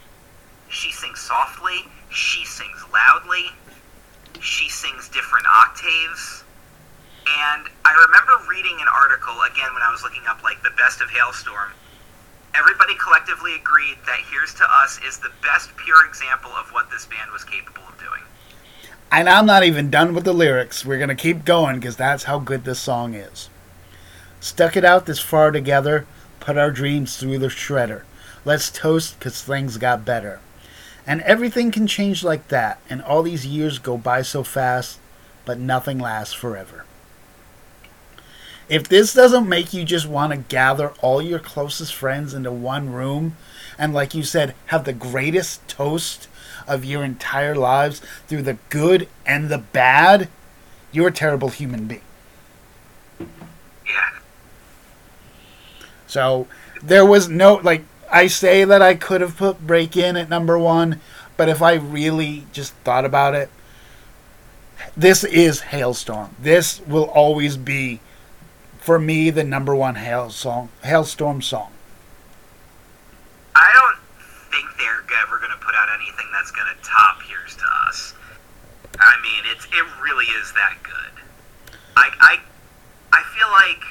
she 0.69 0.91
sings 0.91 1.19
softly. 1.19 1.85
She 2.09 2.45
sings 2.45 2.83
loudly. 2.93 3.51
She 4.39 4.69
sings 4.69 5.09
different 5.09 5.47
octaves. 5.47 6.43
And 7.27 7.67
I 7.83 7.93
remember 8.07 8.47
reading 8.49 8.79
an 8.79 8.87
article 8.87 9.35
again 9.51 9.73
when 9.73 9.83
I 9.83 9.91
was 9.91 10.03
looking 10.03 10.27
up 10.27 10.43
like 10.43 10.61
the 10.63 10.71
best 10.77 11.01
of 11.01 11.09
Halestorm. 11.09 11.71
Everybody 12.55 12.95
collectively 12.95 13.55
agreed 13.55 13.97
that 14.05 14.19
Here's 14.31 14.53
to 14.55 14.65
Us 14.83 14.99
is 15.05 15.19
the 15.19 15.31
best 15.43 15.75
pure 15.77 16.05
example 16.05 16.51
of 16.51 16.71
what 16.71 16.89
this 16.89 17.05
band 17.05 17.31
was 17.31 17.43
capable 17.43 17.83
of 17.87 17.97
doing. 17.99 18.23
And 19.11 19.29
I'm 19.29 19.45
not 19.45 19.63
even 19.63 19.89
done 19.89 20.13
with 20.13 20.25
the 20.25 20.33
lyrics. 20.33 20.85
We're 20.85 20.97
going 20.97 21.09
to 21.09 21.15
keep 21.15 21.45
going 21.45 21.79
because 21.79 21.95
that's 21.95 22.23
how 22.23 22.39
good 22.39 22.65
this 22.65 22.79
song 22.79 23.13
is. 23.13 23.49
Stuck 24.39 24.75
it 24.75 24.85
out 24.85 25.05
this 25.05 25.19
far 25.19 25.51
together, 25.51 26.05
put 26.39 26.57
our 26.57 26.71
dreams 26.71 27.17
through 27.17 27.39
the 27.39 27.47
shredder. 27.47 28.03
Let's 28.45 28.69
toast 28.69 29.17
because 29.17 29.41
things 29.41 29.77
got 29.77 30.05
better. 30.05 30.39
And 31.05 31.21
everything 31.21 31.71
can 31.71 31.87
change 31.87 32.23
like 32.23 32.49
that, 32.49 32.81
and 32.89 33.01
all 33.01 33.23
these 33.23 33.45
years 33.45 33.79
go 33.79 33.97
by 33.97 34.21
so 34.21 34.43
fast, 34.43 34.99
but 35.45 35.57
nothing 35.57 35.99
lasts 35.99 36.33
forever. 36.33 36.83
If 38.67 38.89
this 38.89 39.13
doesn't 39.13 39.47
make 39.47 39.73
you 39.73 39.85
just 39.85 40.05
want 40.05 40.33
to 40.33 40.37
gather 40.37 40.89
all 41.01 41.21
your 41.21 41.39
closest 41.39 41.95
friends 41.95 42.33
into 42.33 42.51
one 42.51 42.91
room 42.91 43.37
and, 43.77 43.93
like 43.93 44.13
you 44.13 44.23
said, 44.23 44.53
have 44.67 44.83
the 44.83 44.91
greatest 44.91 45.65
toast 45.69 46.27
of 46.67 46.85
your 46.85 47.03
entire 47.03 47.55
lives 47.55 48.01
through 48.27 48.41
the 48.43 48.57
good 48.69 49.07
and 49.25 49.49
the 49.49 49.57
bad, 49.57 50.29
you're 50.91 51.07
a 51.07 51.11
terrible 51.11 51.49
human 51.49 51.85
being. 51.85 52.01
Yeah. 53.19 54.19
So 56.07 56.47
there 56.81 57.05
was 57.05 57.29
no, 57.29 57.55
like, 57.55 57.83
I 58.11 58.27
say 58.27 58.63
that 58.63 58.81
I 58.81 58.95
could 58.95 59.21
have 59.21 59.37
put 59.37 59.65
Break 59.65 59.97
In 59.97 60.15
at 60.15 60.29
number 60.29 60.57
one, 60.57 61.01
but 61.35 61.49
if 61.49 61.61
I 61.61 61.73
really 61.73 62.45
just 62.51 62.73
thought 62.83 63.05
about 63.05 63.35
it, 63.35 63.49
this 64.95 65.23
is 65.23 65.61
Halestorm. 65.61 66.29
This 66.39 66.81
will 66.87 67.05
always 67.05 67.57
be, 67.57 67.99
for 68.79 68.97
me, 68.97 69.29
the 69.29 69.43
number 69.43 69.75
one 69.75 69.95
hail 69.95 70.29
song, 70.29 70.69
Halestorm 70.83 71.43
song. 71.43 71.71
I 73.55 73.71
don't 73.73 73.97
think 74.51 74.67
they're 74.77 75.03
ever 75.23 75.37
going 75.37 75.51
to 75.51 75.57
put 75.57 75.66
out 75.77 75.87
anything 75.93 76.25
that's 76.33 76.51
going 76.51 76.67
to 76.67 76.77
top 76.83 77.21
Here's 77.21 77.55
to 77.57 77.67
Us. 77.87 78.13
I 78.99 79.13
mean, 79.21 79.43
it's 79.53 79.65
it 79.65 79.85
really 80.01 80.25
is 80.41 80.51
that 80.53 80.75
good. 80.83 81.13
I 81.95 82.09
I 82.19 82.33
I 83.13 83.21
feel 83.37 83.49
like 83.53 83.83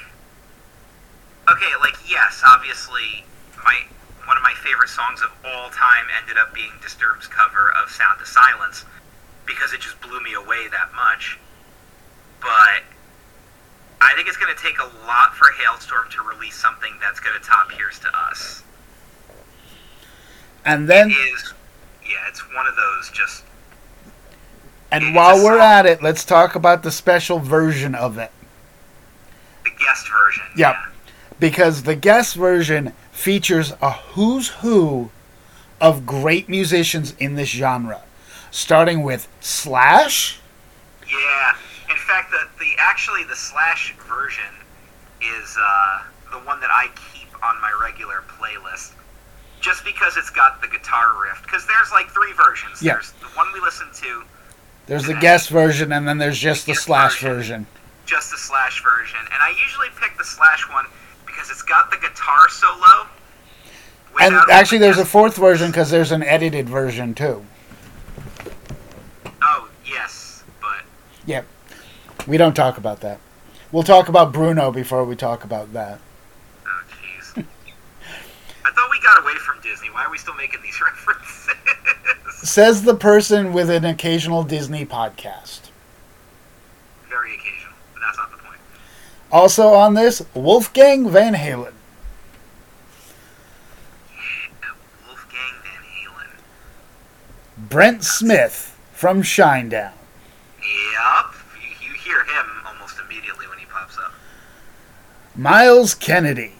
okay, 1.56 1.72
like 1.80 1.96
yes, 2.10 2.42
obviously 2.44 3.24
my 3.64 3.78
one 4.26 4.36
of 4.36 4.42
my 4.42 4.54
favorite 4.62 4.88
songs 4.88 5.22
of 5.22 5.30
all 5.46 5.70
time 5.70 6.06
ended 6.20 6.36
up 6.36 6.52
being 6.52 6.72
Disturbed's 6.82 7.28
cover 7.28 7.72
of 7.72 7.90
Sound 7.90 8.20
of 8.20 8.26
Silence 8.26 8.84
because 9.46 9.72
it 9.72 9.80
just 9.80 10.00
blew 10.00 10.20
me 10.20 10.34
away 10.34 10.66
that 10.68 10.90
much. 10.94 11.38
But 12.40 12.82
I 14.00 14.12
think 14.14 14.28
it's 14.28 14.36
going 14.36 14.54
to 14.54 14.62
take 14.62 14.78
a 14.78 14.90
lot 15.06 15.34
for 15.34 15.46
Halestorm 15.52 16.10
to 16.10 16.22
release 16.22 16.56
something 16.56 16.92
that's 17.00 17.20
going 17.20 17.38
to 17.38 17.44
top 17.46 17.70
Here's 17.70 17.98
to 18.00 18.08
Us. 18.16 18.62
And 20.64 20.88
then, 20.88 21.10
It 21.10 21.14
is, 21.14 21.54
yeah, 22.08 22.28
it's 22.28 22.40
one 22.54 22.66
of 22.66 22.76
those 22.76 23.10
just 23.10 23.44
and 24.90 25.14
while 25.14 25.36
we're 25.36 25.58
song. 25.58 25.60
at 25.60 25.86
it, 25.86 26.02
let's 26.02 26.24
talk 26.24 26.54
about 26.54 26.82
the 26.82 26.90
special 26.92 27.38
version 27.38 27.94
of 27.94 28.18
it. 28.18 28.30
the 29.64 29.70
guest 29.84 30.08
version. 30.08 30.44
Yep. 30.56 30.74
Yeah. 30.76 30.86
Because 31.38 31.82
the 31.82 31.96
guest 31.96 32.34
version 32.36 32.92
features 33.12 33.72
a 33.82 33.90
who's 33.90 34.48
who 34.48 35.10
of 35.80 36.06
great 36.06 36.48
musicians 36.48 37.14
in 37.18 37.34
this 37.34 37.50
genre, 37.50 38.02
starting 38.50 39.02
with 39.02 39.28
Slash. 39.40 40.40
Yeah. 41.10 41.56
In 41.90 41.96
fact, 41.96 42.30
the 42.30 42.46
the 42.58 42.72
actually 42.78 43.24
the 43.24 43.36
Slash 43.36 43.94
version 44.08 44.44
is 45.20 45.56
uh, 45.60 46.02
the 46.30 46.38
one 46.38 46.60
that 46.60 46.70
I 46.70 46.88
keep 47.12 47.28
on 47.44 47.60
my 47.60 47.72
regular 47.82 48.22
playlist, 48.38 48.92
just 49.66 49.84
because 49.84 50.16
it's 50.16 50.30
got 50.30 50.62
the 50.62 50.68
guitar 50.68 51.20
riff. 51.20 51.42
Because 51.42 51.66
there's 51.66 51.90
like 51.90 52.08
three 52.10 52.32
versions. 52.32 52.80
Yeah. 52.80 52.92
There's 52.94 53.10
the 53.12 53.26
one 53.34 53.48
we 53.52 53.58
listened 53.60 53.92
to, 53.94 54.22
There's 54.86 55.04
the 55.04 55.14
guest 55.14 55.50
version, 55.50 55.90
and 55.92 56.06
then 56.06 56.18
there's 56.18 56.38
just 56.38 56.66
the 56.66 56.72
Guest 56.72 56.84
Slash 56.84 57.20
version. 57.20 57.34
version. 57.34 57.66
just 58.06 58.30
the 58.30 58.38
Slash 58.38 58.82
version, 58.84 59.18
and 59.18 59.42
I 59.42 59.50
usually 59.60 59.88
pick 60.00 60.16
the 60.16 60.24
Slash 60.24 60.62
one 60.70 60.86
because 61.26 61.50
it's 61.50 61.62
got 61.62 61.90
the 61.90 61.96
guitar 61.96 62.48
solo. 62.48 63.08
And 64.20 64.34
actually, 64.50 64.78
there's 64.78 64.98
a 64.98 65.04
fourth 65.04 65.36
version 65.36 65.70
because 65.72 65.90
there's 65.90 66.12
an 66.12 66.22
edited 66.22 66.68
version 66.68 67.12
too. 67.14 67.44
Oh 69.42 69.68
yes, 69.84 70.44
but 70.60 70.84
Yep. 71.26 71.44
We 72.26 72.36
don't 72.38 72.54
talk 72.56 72.78
about 72.78 73.00
that. 73.00 73.18
We'll 73.72 73.82
talk 73.82 74.08
about 74.08 74.32
Bruno 74.32 74.70
before 74.70 75.04
we 75.04 75.16
talk 75.16 75.44
about 75.44 75.72
that. 75.74 75.98
I 78.66 78.70
thought 78.72 78.90
we 78.90 78.98
got 79.00 79.22
away 79.22 79.34
from 79.34 79.60
Disney. 79.60 79.90
Why 79.90 80.04
are 80.04 80.10
we 80.10 80.18
still 80.18 80.34
making 80.34 80.60
these 80.60 80.80
references? 80.82 81.54
Says 82.42 82.82
the 82.82 82.96
person 82.96 83.52
with 83.52 83.70
an 83.70 83.84
occasional 83.84 84.42
Disney 84.42 84.84
podcast. 84.84 85.70
Very 87.08 87.34
occasional, 87.34 87.74
but 87.94 88.00
that's 88.00 88.18
not 88.18 88.32
the 88.32 88.38
point. 88.38 88.58
Also 89.30 89.68
on 89.68 89.94
this, 89.94 90.26
Wolfgang 90.34 91.08
Van 91.08 91.34
Halen. 91.34 91.74
Yeah, 94.10 94.72
Wolfgang 95.06 95.54
Van 95.62 95.82
Halen. 95.84 97.68
Brent 97.68 98.02
Smith 98.02 98.76
from 98.92 99.22
Shinedown. 99.22 99.92
Yup. 100.92 101.34
You, 101.62 101.88
you 101.88 101.94
hear 101.94 102.24
him 102.24 102.46
almost 102.66 102.96
immediately 102.98 103.46
when 103.46 103.58
he 103.58 103.66
pops 103.66 103.96
up. 103.96 104.12
Myles 105.36 105.94
Kennedy. 105.94 106.55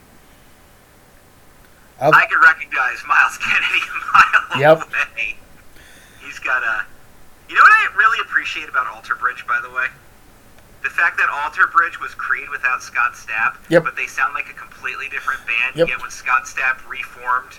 Of- 2.00 2.12
I 2.14 2.26
can 2.26 2.40
recognize 2.40 2.98
Myles 3.06 3.38
Kennedy 3.42 3.80
a 3.88 4.12
mile 4.12 4.60
Yep. 4.60 4.88
away. 4.88 5.36
He's 6.24 6.38
got 6.38 6.62
a. 6.62 6.84
You 7.48 7.54
know 7.54 7.62
what 7.62 7.72
I 7.72 7.94
really 7.96 8.20
appreciate 8.20 8.68
about 8.68 8.86
Alter 8.88 9.14
Bridge, 9.14 9.46
by 9.46 9.60
the 9.62 9.70
way? 9.70 9.86
the 10.82 10.90
fact 10.90 11.16
that 11.18 11.28
Alter 11.28 11.66
Bridge 11.66 11.98
was 12.00 12.14
Creed 12.14 12.48
without 12.48 12.80
Scott 12.80 13.14
Stapp, 13.14 13.56
Yep. 13.70 13.82
but 13.82 13.96
they 13.96 14.06
sound 14.06 14.34
like 14.34 14.48
a 14.48 14.52
completely 14.52 15.08
different 15.08 15.40
band. 15.44 15.74
Yep. 15.74 15.88
Yet 15.88 16.00
when 16.00 16.10
Scott 16.12 16.44
Stapp 16.44 16.78
reformed 16.88 17.58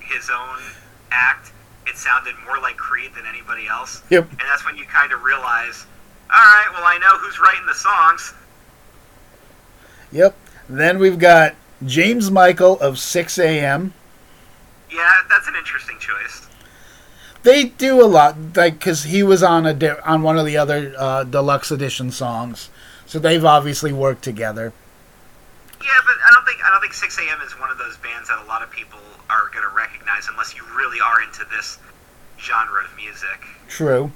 his 0.00 0.28
own 0.30 0.58
act, 1.12 1.52
it 1.86 1.96
sounded 1.96 2.34
more 2.44 2.58
like 2.58 2.76
Creed 2.76 3.12
than 3.14 3.24
anybody 3.24 3.68
else. 3.68 4.02
Yep. 4.10 4.28
And 4.30 4.40
that's 4.40 4.64
when 4.66 4.76
you 4.76 4.84
kind 4.86 5.12
of 5.12 5.22
realize, 5.22 5.86
all 6.28 6.38
right, 6.40 6.66
well 6.72 6.82
I 6.84 6.98
know 6.98 7.18
who's 7.18 7.38
writing 7.38 7.66
the 7.66 7.74
songs. 7.74 8.34
Yep. 10.10 10.34
Then 10.68 10.98
we've 10.98 11.18
got 11.20 11.54
James 11.84 12.30
Michael 12.30 12.78
of 12.80 12.94
Sixx:A.M. 12.96 13.92
Yeah, 14.90 15.12
that's 15.28 15.48
an 15.48 15.54
interesting 15.56 15.98
choice. 15.98 16.46
They 17.42 17.64
do 17.66 18.04
a 18.04 18.06
lot, 18.06 18.36
like 18.56 18.74
because 18.74 19.04
he 19.04 19.22
was 19.22 19.42
on 19.42 19.64
a 19.64 19.72
di- 19.72 19.98
on 20.04 20.22
one 20.22 20.38
of 20.38 20.44
the 20.44 20.56
other 20.58 20.94
uh, 20.98 21.24
deluxe 21.24 21.70
edition 21.70 22.10
songs, 22.10 22.68
so 23.06 23.18
they've 23.18 23.44
obviously 23.44 23.92
worked 23.92 24.22
together. 24.22 24.72
Yeah, 25.80 25.88
but 26.04 26.16
I 26.26 26.30
don't 26.34 26.44
think 26.44 26.58
I 26.64 26.70
don't 26.70 26.80
think 26.82 26.92
Sixx:A.M. 26.92 27.40
is 27.46 27.52
one 27.58 27.70
of 27.70 27.78
those 27.78 27.96
bands 27.98 28.28
that 28.28 28.38
a 28.44 28.46
lot 28.46 28.62
of 28.62 28.70
people 28.70 28.98
are 29.30 29.48
going 29.54 29.66
to 29.66 29.74
recognize 29.74 30.28
unless 30.28 30.54
you 30.54 30.62
really 30.76 30.98
are 31.00 31.22
into 31.22 31.44
this 31.56 31.78
genre 32.38 32.84
of 32.84 32.94
music. 32.96 33.40
True. 33.68 34.12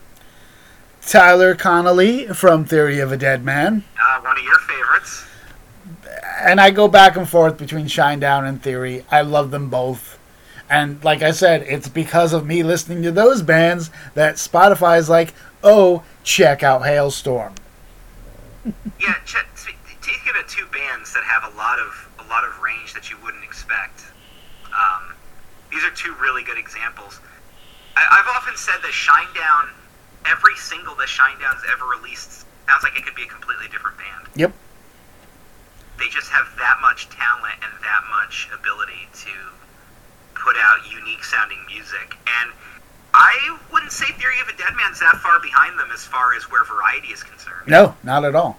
Tyler 1.06 1.54
Connolly 1.54 2.26
from 2.28 2.64
Theory 2.64 2.98
of 2.98 3.12
a 3.12 3.16
Dead 3.16 3.44
Man, 3.44 3.84
Uh, 4.02 4.20
one 4.20 4.36
of 4.38 4.42
your 4.44 4.58
favorites. 4.60 5.24
And 6.40 6.60
I 6.60 6.70
go 6.70 6.88
back 6.88 7.16
and 7.16 7.28
forth 7.28 7.58
between 7.58 7.86
Shinedown 7.86 8.48
and 8.48 8.62
Theory. 8.62 9.04
I 9.10 9.22
love 9.22 9.50
them 9.50 9.70
both. 9.70 10.18
And 10.68 11.02
like 11.04 11.22
I 11.22 11.30
said, 11.30 11.62
it's 11.62 11.88
because 11.88 12.32
of 12.32 12.46
me 12.46 12.62
listening 12.62 13.02
to 13.02 13.12
those 13.12 13.42
bands 13.42 13.90
that 14.14 14.36
Spotify 14.36 14.98
is 14.98 15.08
like, 15.08 15.34
oh, 15.62 16.02
check 16.22 16.62
out 16.62 16.82
Halestorm. 16.82 17.54
Yeah, 18.98 19.14
ch- 19.24 19.36
take 20.00 20.26
it 20.26 20.36
at 20.36 20.48
two 20.48 20.66
bands 20.66 21.12
that 21.14 21.24
have 21.24 21.52
a 21.52 21.56
lot 21.56 21.78
of 21.78 22.08
a 22.18 22.28
lot 22.28 22.44
of 22.44 22.58
range 22.60 22.94
that 22.94 23.10
you 23.10 23.16
wouldn't 23.22 23.44
expect. 23.44 24.04
Um, 24.68 25.14
these 25.70 25.84
are 25.84 25.90
two 25.90 26.14
really 26.20 26.42
good 26.42 26.58
examples. 26.58 27.20
I, 27.96 28.04
I've 28.10 28.36
often 28.36 28.56
said 28.56 28.76
that 28.82 28.92
Shinedown, 28.92 29.70
every 30.26 30.56
single 30.56 30.94
that 30.96 31.08
Shinedown's 31.08 31.62
ever 31.72 31.86
released 31.86 32.46
sounds 32.66 32.82
like 32.82 32.96
it 32.96 33.04
could 33.04 33.14
be 33.14 33.24
a 33.24 33.26
completely 33.26 33.68
different 33.68 33.96
band. 33.98 34.28
Yep. 34.34 34.52
They 35.98 36.08
just 36.08 36.30
have 36.30 36.46
that 36.58 36.78
much 36.80 37.08
talent 37.08 37.54
and 37.62 37.72
that 37.82 38.02
much 38.10 38.48
ability 38.52 39.08
to 39.24 39.30
put 40.34 40.56
out 40.56 40.90
unique 40.90 41.24
sounding 41.24 41.58
music. 41.66 42.16
And 42.42 42.52
I 43.14 43.58
wouldn't 43.72 43.92
say 43.92 44.06
Theory 44.06 44.40
of 44.40 44.48
a 44.48 44.56
Dead 44.56 44.74
Man's 44.76 45.00
that 45.00 45.16
far 45.16 45.40
behind 45.40 45.78
them 45.78 45.90
as 45.92 46.04
far 46.04 46.34
as 46.34 46.50
where 46.50 46.64
variety 46.64 47.08
is 47.08 47.22
concerned. 47.22 47.68
No, 47.68 47.94
not 48.02 48.24
at 48.24 48.34
all. 48.34 48.58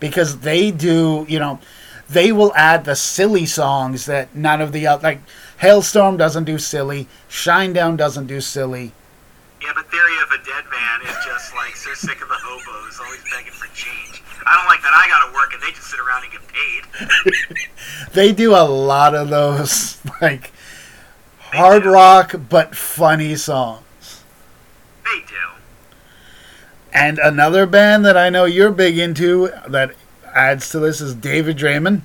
Because 0.00 0.40
they 0.40 0.70
do, 0.72 1.24
you 1.28 1.38
know, 1.38 1.60
they 2.08 2.32
will 2.32 2.52
add 2.54 2.84
the 2.84 2.96
silly 2.96 3.46
songs 3.46 4.06
that 4.06 4.34
none 4.34 4.60
of 4.60 4.72
the 4.72 4.86
other, 4.86 5.02
like, 5.02 5.20
Halestorm 5.60 6.18
doesn't 6.18 6.44
do 6.44 6.58
silly, 6.58 7.06
Shinedown 7.30 7.96
doesn't 7.96 8.26
do 8.26 8.40
silly. 8.40 8.92
Yeah, 9.62 9.70
but 9.74 9.88
Theory 9.90 10.16
of 10.22 10.30
a 10.32 10.38
Dead 10.44 10.64
Man 10.70 11.02
is 11.08 11.16
just 11.24 11.54
like 11.54 11.76
so 11.76 11.94
sick 11.94 12.20
of 12.20 12.28
the 12.28 12.34
hobos, 12.36 12.98
always 12.98 13.22
begging 13.30 13.52
for 13.52 13.66
change. 13.74 14.22
I 14.44 14.56
don't 14.56 14.66
like 14.66 14.82
that 14.82 14.92
I 14.92 15.06
gotta 15.08 15.32
work 15.34 15.54
and 15.54 15.62
they 15.62 15.70
just 15.70 15.88
sit 15.88 16.00
around 16.00 16.24
and 16.24 16.32
get 16.32 16.42
paid. 16.48 17.68
They 18.12 18.32
do 18.32 18.54
a 18.54 18.64
lot 18.66 19.14
of 19.14 19.28
those, 19.30 19.98
like, 20.20 20.52
They 21.52 21.58
hard 21.58 21.84
do. 21.84 21.92
rock 21.92 22.34
but 22.50 22.74
funny 22.76 23.36
songs. 23.36 24.22
They 25.04 25.20
do. 25.20 25.34
And 26.92 27.18
another 27.18 27.64
band 27.66 28.04
that 28.04 28.16
I 28.16 28.28
know 28.30 28.44
you're 28.44 28.70
big 28.72 28.98
into 28.98 29.50
that 29.68 29.92
adds 30.34 30.68
to 30.70 30.78
this 30.80 31.00
is 31.00 31.14
David 31.14 31.56
Draiman. 31.56 32.02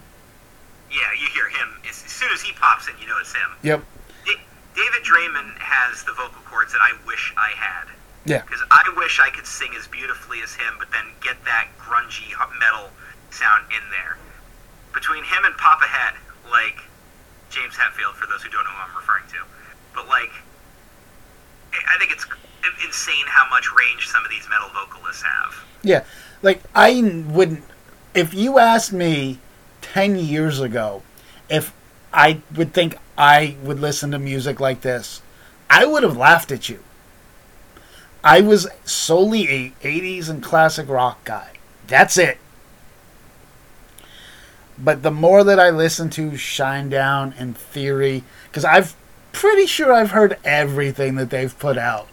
Yeah, 0.91 0.97
you 1.19 1.27
hear 1.33 1.49
him. 1.49 1.69
As, 1.89 1.95
soon 1.95 2.31
as 2.31 2.41
he 2.41 2.53
pops 2.53 2.87
in, 2.87 2.93
you 3.01 3.07
know 3.07 3.15
it's 3.19 3.33
him. 3.33 3.49
Yep. 3.63 3.83
Da- 4.25 4.41
David 4.75 5.03
Draiman 5.03 5.57
has 5.57 6.03
the 6.03 6.13
vocal 6.13 6.41
cords 6.57 6.73
that 6.73 6.81
I 6.81 6.97
wish 7.05 7.33
I 7.37 7.53
had. 7.53 7.93
Yeah. 8.25 8.41
Because 8.41 8.63
I 8.71 8.81
wish 8.97 9.19
I 9.19 9.29
could 9.29 9.45
sing 9.45 9.69
as 9.77 9.85
beautifully 9.87 10.41
as 10.41 10.53
him, 10.53 10.73
but 10.79 10.89
then 10.89 11.05
get 11.21 11.37
that 11.45 11.67
grungy 11.77 12.33
metal 12.59 12.89
sound 13.29 13.65
in 13.69 13.85
there. 13.91 14.17
Between 14.93 15.23
him 15.23 15.45
and 15.45 15.55
Papa 15.55 15.85
Het, 15.85 16.15
like 16.49 16.81
James 17.51 17.75
Hetfield, 17.75 18.15
for 18.15 18.25
those 18.25 18.41
who 18.41 18.49
don't 18.49 18.63
know 18.63 18.71
who 18.71 18.89
I'm 18.89 18.97
referring 18.97 19.29
to, 19.29 19.45
but 19.93 20.07
like, 20.07 20.31
I 21.71 21.95
I 21.95 21.99
think 21.99 22.11
it's 22.11 22.25
insane 22.83 23.25
how 23.27 23.49
much 23.49 23.67
range 23.73 24.07
some 24.07 24.23
of 24.23 24.31
these 24.31 24.47
metal 24.49 24.69
vocalists 24.73 25.23
have. 25.23 25.55
Yeah, 25.83 26.03
like 26.41 26.61
I 26.73 27.23
wouldn't. 27.27 27.63
If 28.13 28.33
you 28.33 28.57
asked 28.57 28.91
me 28.91 29.39
ten 29.81 30.15
years 30.17 30.59
ago, 30.59 31.03
if 31.49 31.73
I 32.11 32.41
would 32.55 32.73
think 32.73 32.97
I 33.17 33.55
would 33.63 33.79
listen 33.79 34.11
to 34.11 34.19
music 34.19 34.59
like 34.59 34.81
this, 34.81 35.21
I 35.69 35.85
would 35.85 36.03
have 36.03 36.17
laughed 36.17 36.51
at 36.51 36.69
you. 36.69 36.83
I 38.23 38.41
was 38.41 38.67
solely 38.85 39.47
a 39.49 39.73
'80s 39.83 40.29
and 40.29 40.43
classic 40.43 40.89
rock 40.89 41.23
guy. 41.23 41.53
That's 41.87 42.17
it. 42.17 42.37
But 44.77 45.01
the 45.01 45.11
more 45.11 45.43
that 45.43 45.59
I 45.59 45.69
listen 45.69 46.09
to 46.11 46.31
Shinedown 46.31 47.33
and 47.39 47.57
Theory, 47.57 48.23
because 48.45 48.65
I've 48.65 48.95
pretty 49.31 49.65
sure 49.65 49.93
I've 49.93 50.11
heard 50.11 50.37
everything 50.43 51.15
that 51.15 51.29
they've 51.29 51.57
put 51.57 51.77
out 51.77 52.07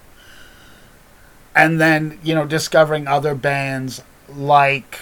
and 1.55 1.81
then 1.81 2.19
you 2.23 2.35
know 2.35 2.45
discovering 2.45 3.07
other 3.07 3.35
bands 3.35 4.03
like 4.29 4.99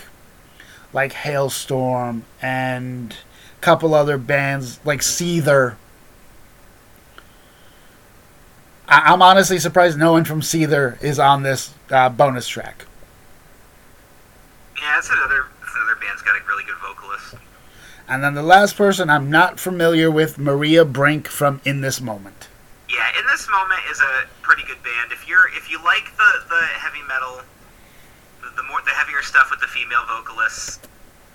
like 0.93 1.13
Halestorm 1.13 2.23
and 2.41 3.17
a 3.57 3.61
couple 3.61 3.95
other 3.95 4.19
bands 4.19 4.79
like 4.85 5.01
Seether. 5.01 5.77
I- 8.93 9.11
I'm 9.11 9.23
honestly 9.23 9.59
surprised 9.59 9.99
no 9.99 10.13
one 10.13 10.25
from 10.27 10.43
Seether 10.43 11.03
is 11.03 11.19
on 11.19 11.43
this 11.43 11.73
uh, 11.91 12.11
bonus 12.11 12.47
track. 12.47 12.85
Yeah, 14.77 14.97
that's 14.97 15.09
another, 15.09 15.47
that's 15.61 15.75
another 15.75 15.99
band's 15.99 16.21
got 16.21 16.37
a 16.37 16.45
really 16.47 16.65
good 16.65 16.77
vocalist. 16.77 17.37
And 18.07 18.23
then 18.23 18.35
the 18.35 18.43
last 18.43 18.77
person 18.77 19.09
I'm 19.09 19.31
not 19.31 19.59
familiar 19.59 20.11
with, 20.11 20.37
Maria 20.37 20.85
Brink 20.85 21.27
from 21.27 21.63
In 21.65 21.81
This 21.81 22.03
Moment. 22.03 22.49
Yeah, 22.91 23.09
in 23.19 23.25
this 23.33 23.49
moment 23.49 23.81
is 23.91 23.99
a 24.01 24.29
pretty 24.43 24.65
good 24.65 24.83
band. 24.83 25.13
If 25.13 25.27
you're 25.27 25.49
if 25.57 25.71
you 25.71 25.83
like 25.83 26.15
the 26.19 26.45
the 26.51 26.61
heavy 26.77 27.01
metal, 27.09 27.41
the, 28.43 28.51
the 28.55 28.63
more 28.69 28.83
the 28.85 28.91
heavier 28.91 29.23
stuff 29.23 29.49
with 29.51 29.61
the 29.61 29.69
female 29.69 30.05
vocalists, 30.07 30.81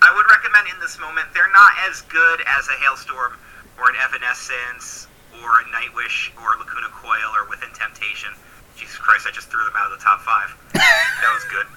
I 0.03 0.13
would 0.13 0.27
recommend 0.29 0.67
in 0.71 0.79
this 0.79 0.99
moment. 0.99 1.25
They're 1.33 1.51
not 1.51 1.71
as 1.89 2.01
good 2.03 2.41
as 2.45 2.67
a 2.67 2.77
Halestorm 2.77 3.33
or 3.79 3.89
an 3.89 3.95
Evanescence 4.05 5.06
or 5.43 5.59
a 5.61 5.63
Nightwish 5.73 6.31
or 6.41 6.57
Lacuna 6.57 6.89
Coil 6.93 7.29
or 7.35 7.47
Within 7.49 7.69
Temptation. 7.73 8.29
Jesus 8.77 8.97
Christ, 8.97 9.25
I 9.27 9.31
just 9.31 9.49
threw 9.49 9.63
them 9.63 9.73
out 9.75 9.91
of 9.91 9.97
the 9.97 10.03
top 10.03 10.21
five. 10.21 10.53
that 10.73 11.31
was 11.33 11.45
good. 11.49 11.67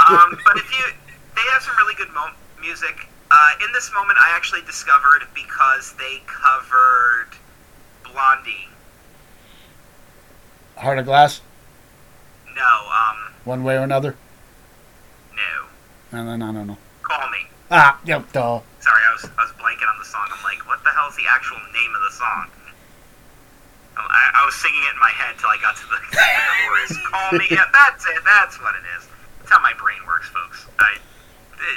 Um, 0.00 0.38
but 0.44 0.56
if 0.56 0.66
you, 0.76 0.84
they 1.36 1.42
have 1.52 1.62
some 1.62 1.76
really 1.76 1.94
good 1.94 2.12
mo- 2.12 2.34
music. 2.60 3.06
Uh, 3.30 3.50
in 3.64 3.72
this 3.72 3.92
moment, 3.94 4.18
I 4.20 4.34
actually 4.34 4.62
discovered 4.62 5.22
because 5.34 5.94
they 5.98 6.22
covered 6.26 7.28
Blondie. 8.04 8.68
Heart 10.76 10.98
of 10.98 11.04
Glass, 11.06 11.40
No, 12.54 12.62
um, 12.62 13.32
one 13.44 13.64
way 13.64 13.76
or 13.76 13.82
another. 13.82 14.14
no. 15.34 16.18
And 16.18 16.28
then 16.28 16.42
I 16.42 16.52
don't 16.52 16.66
know. 16.66 16.76
Call 17.02 17.30
me. 17.30 17.38
Ah, 17.70 17.98
yep, 18.04 18.30
duh. 18.32 18.60
Sorry, 18.80 19.02
I 19.08 19.12
was 19.12 19.24
I 19.38 19.42
was 19.42 19.52
blanking 19.52 19.88
on 19.90 19.98
the 19.98 20.04
song. 20.04 20.28
I'm 20.30 20.42
like, 20.44 20.66
what 20.68 20.82
the 20.84 20.90
hell 20.90 21.08
is 21.08 21.16
the 21.16 21.24
actual 21.28 21.56
name 21.72 21.94
of 21.94 22.02
the 22.02 22.10
song? 22.16 22.46
I, 23.96 24.42
I 24.42 24.46
was 24.46 24.54
singing 24.54 24.82
it 24.82 24.92
in 24.94 25.00
my 25.00 25.10
head 25.10 25.34
till 25.38 25.48
I 25.50 25.56
got 25.60 25.76
to 25.76 25.86
the, 25.88 25.98
the 26.10 26.18
chorus. 26.66 26.98
Call 27.08 27.32
me. 27.38 27.46
Yeah, 27.50 27.64
that's 27.72 28.06
it. 28.06 28.22
That's 28.24 28.60
what 28.60 28.74
it 28.74 28.84
is. 28.98 29.08
That's 29.40 29.50
how 29.50 29.62
my 29.62 29.72
brain 29.74 29.98
works, 30.06 30.28
folks. 30.28 30.66
I 30.78 30.96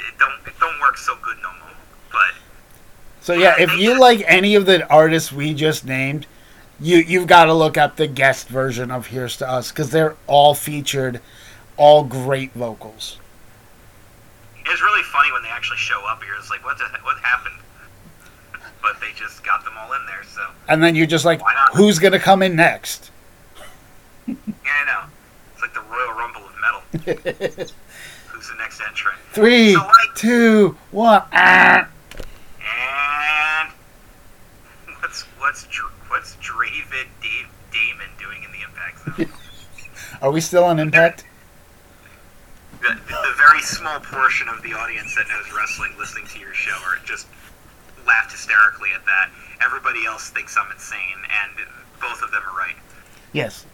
it 0.08 0.18
don't 0.18 0.38
it 0.46 0.54
don't 0.60 0.78
work 0.80 0.98
so 0.98 1.16
good 1.22 1.36
no 1.42 1.50
more. 1.58 1.74
But 2.12 2.34
So 3.20 3.32
yeah, 3.32 3.54
if 3.58 3.74
you 3.78 3.98
like 3.98 4.22
any 4.26 4.54
of 4.54 4.66
the 4.66 4.86
artists 4.88 5.32
we 5.32 5.54
just 5.54 5.84
named, 5.86 6.26
you 6.78 6.98
you've 6.98 7.26
got 7.26 7.46
to 7.46 7.54
look 7.54 7.76
up 7.78 7.96
the 7.96 8.06
guest 8.06 8.48
version 8.48 8.90
of 8.90 9.06
Here's 9.08 9.36
to 9.38 9.48
Us 9.48 9.70
because 9.70 9.90
they're 9.90 10.16
all 10.26 10.54
featured, 10.54 11.20
all 11.76 12.04
great 12.04 12.52
vocals. 12.52 13.18
it's 14.66 14.82
really 14.82 15.02
funny 15.04 15.32
when 15.32 15.42
they 15.42 15.48
actually 15.48 15.78
show 15.78 16.04
up 16.06 16.22
here. 16.22 16.34
It's 16.38 16.50
like, 16.50 16.64
what 16.64 16.78
the, 16.78 16.84
what 17.02 17.18
happened? 17.18 17.56
But 18.82 19.00
they 19.00 19.08
just 19.16 19.44
got 19.44 19.64
them 19.64 19.74
all 19.78 19.92
in 19.92 20.04
there. 20.06 20.22
So 20.34 20.46
And 20.68 20.82
then 20.82 20.94
you're 20.94 21.06
just 21.06 21.24
like, 21.24 21.40
who's 21.74 21.98
gonna 21.98 22.18
come 22.18 22.42
in 22.42 22.56
next? 22.56 23.10
yeah, 24.26 24.34
I 24.64 24.84
know. 24.86 25.08
It's 25.52 25.62
like 25.62 25.74
the 25.74 25.80
Royal 25.80 26.12
Rumble 26.12 26.42
of 26.46 26.54
metal. 26.60 26.80
Who's 28.28 28.48
the 28.48 28.54
next 28.56 28.80
entrant? 28.80 29.18
Three, 29.32 29.74
So, 29.74 29.80
like- 29.80 30.14
two, 30.16 30.76
one. 30.92 31.22
Ah. 31.32 31.88
And 32.62 33.70
what's 35.00 35.22
what's 35.38 35.66
what's 36.08 36.36
Dravid 36.36 37.06
Dave 37.22 37.46
Damon 37.72 38.08
doing 38.18 38.42
in 38.44 38.50
the 38.52 38.62
Impact 38.62 39.16
Zone? 39.18 39.38
Are 40.22 40.30
we 40.30 40.40
still 40.40 40.64
on 40.64 40.78
Impact? 40.78 41.24
the, 42.80 42.94
the 42.94 43.34
very 43.36 43.60
small 43.60 44.00
portion 44.00 44.48
of 44.48 44.62
the 44.62 44.72
audience 44.72 45.14
that 45.14 45.26
knows 45.28 45.52
wrestling 45.54 45.92
listening 45.98 46.26
to 46.28 46.38
your 46.38 46.54
show 46.54 46.72
are 46.86 46.96
just 47.04 47.26
laughed 48.06 48.32
hysterically 48.32 48.90
at 48.94 49.04
that. 49.06 49.30
Everybody 49.64 50.06
else 50.06 50.30
thinks 50.30 50.56
I'm 50.56 50.70
insane, 50.72 50.98
and 51.42 51.66
both 52.00 52.22
of 52.22 52.30
them 52.30 52.42
are 52.50 52.56
right. 52.58 52.76
Yes. 53.32 53.66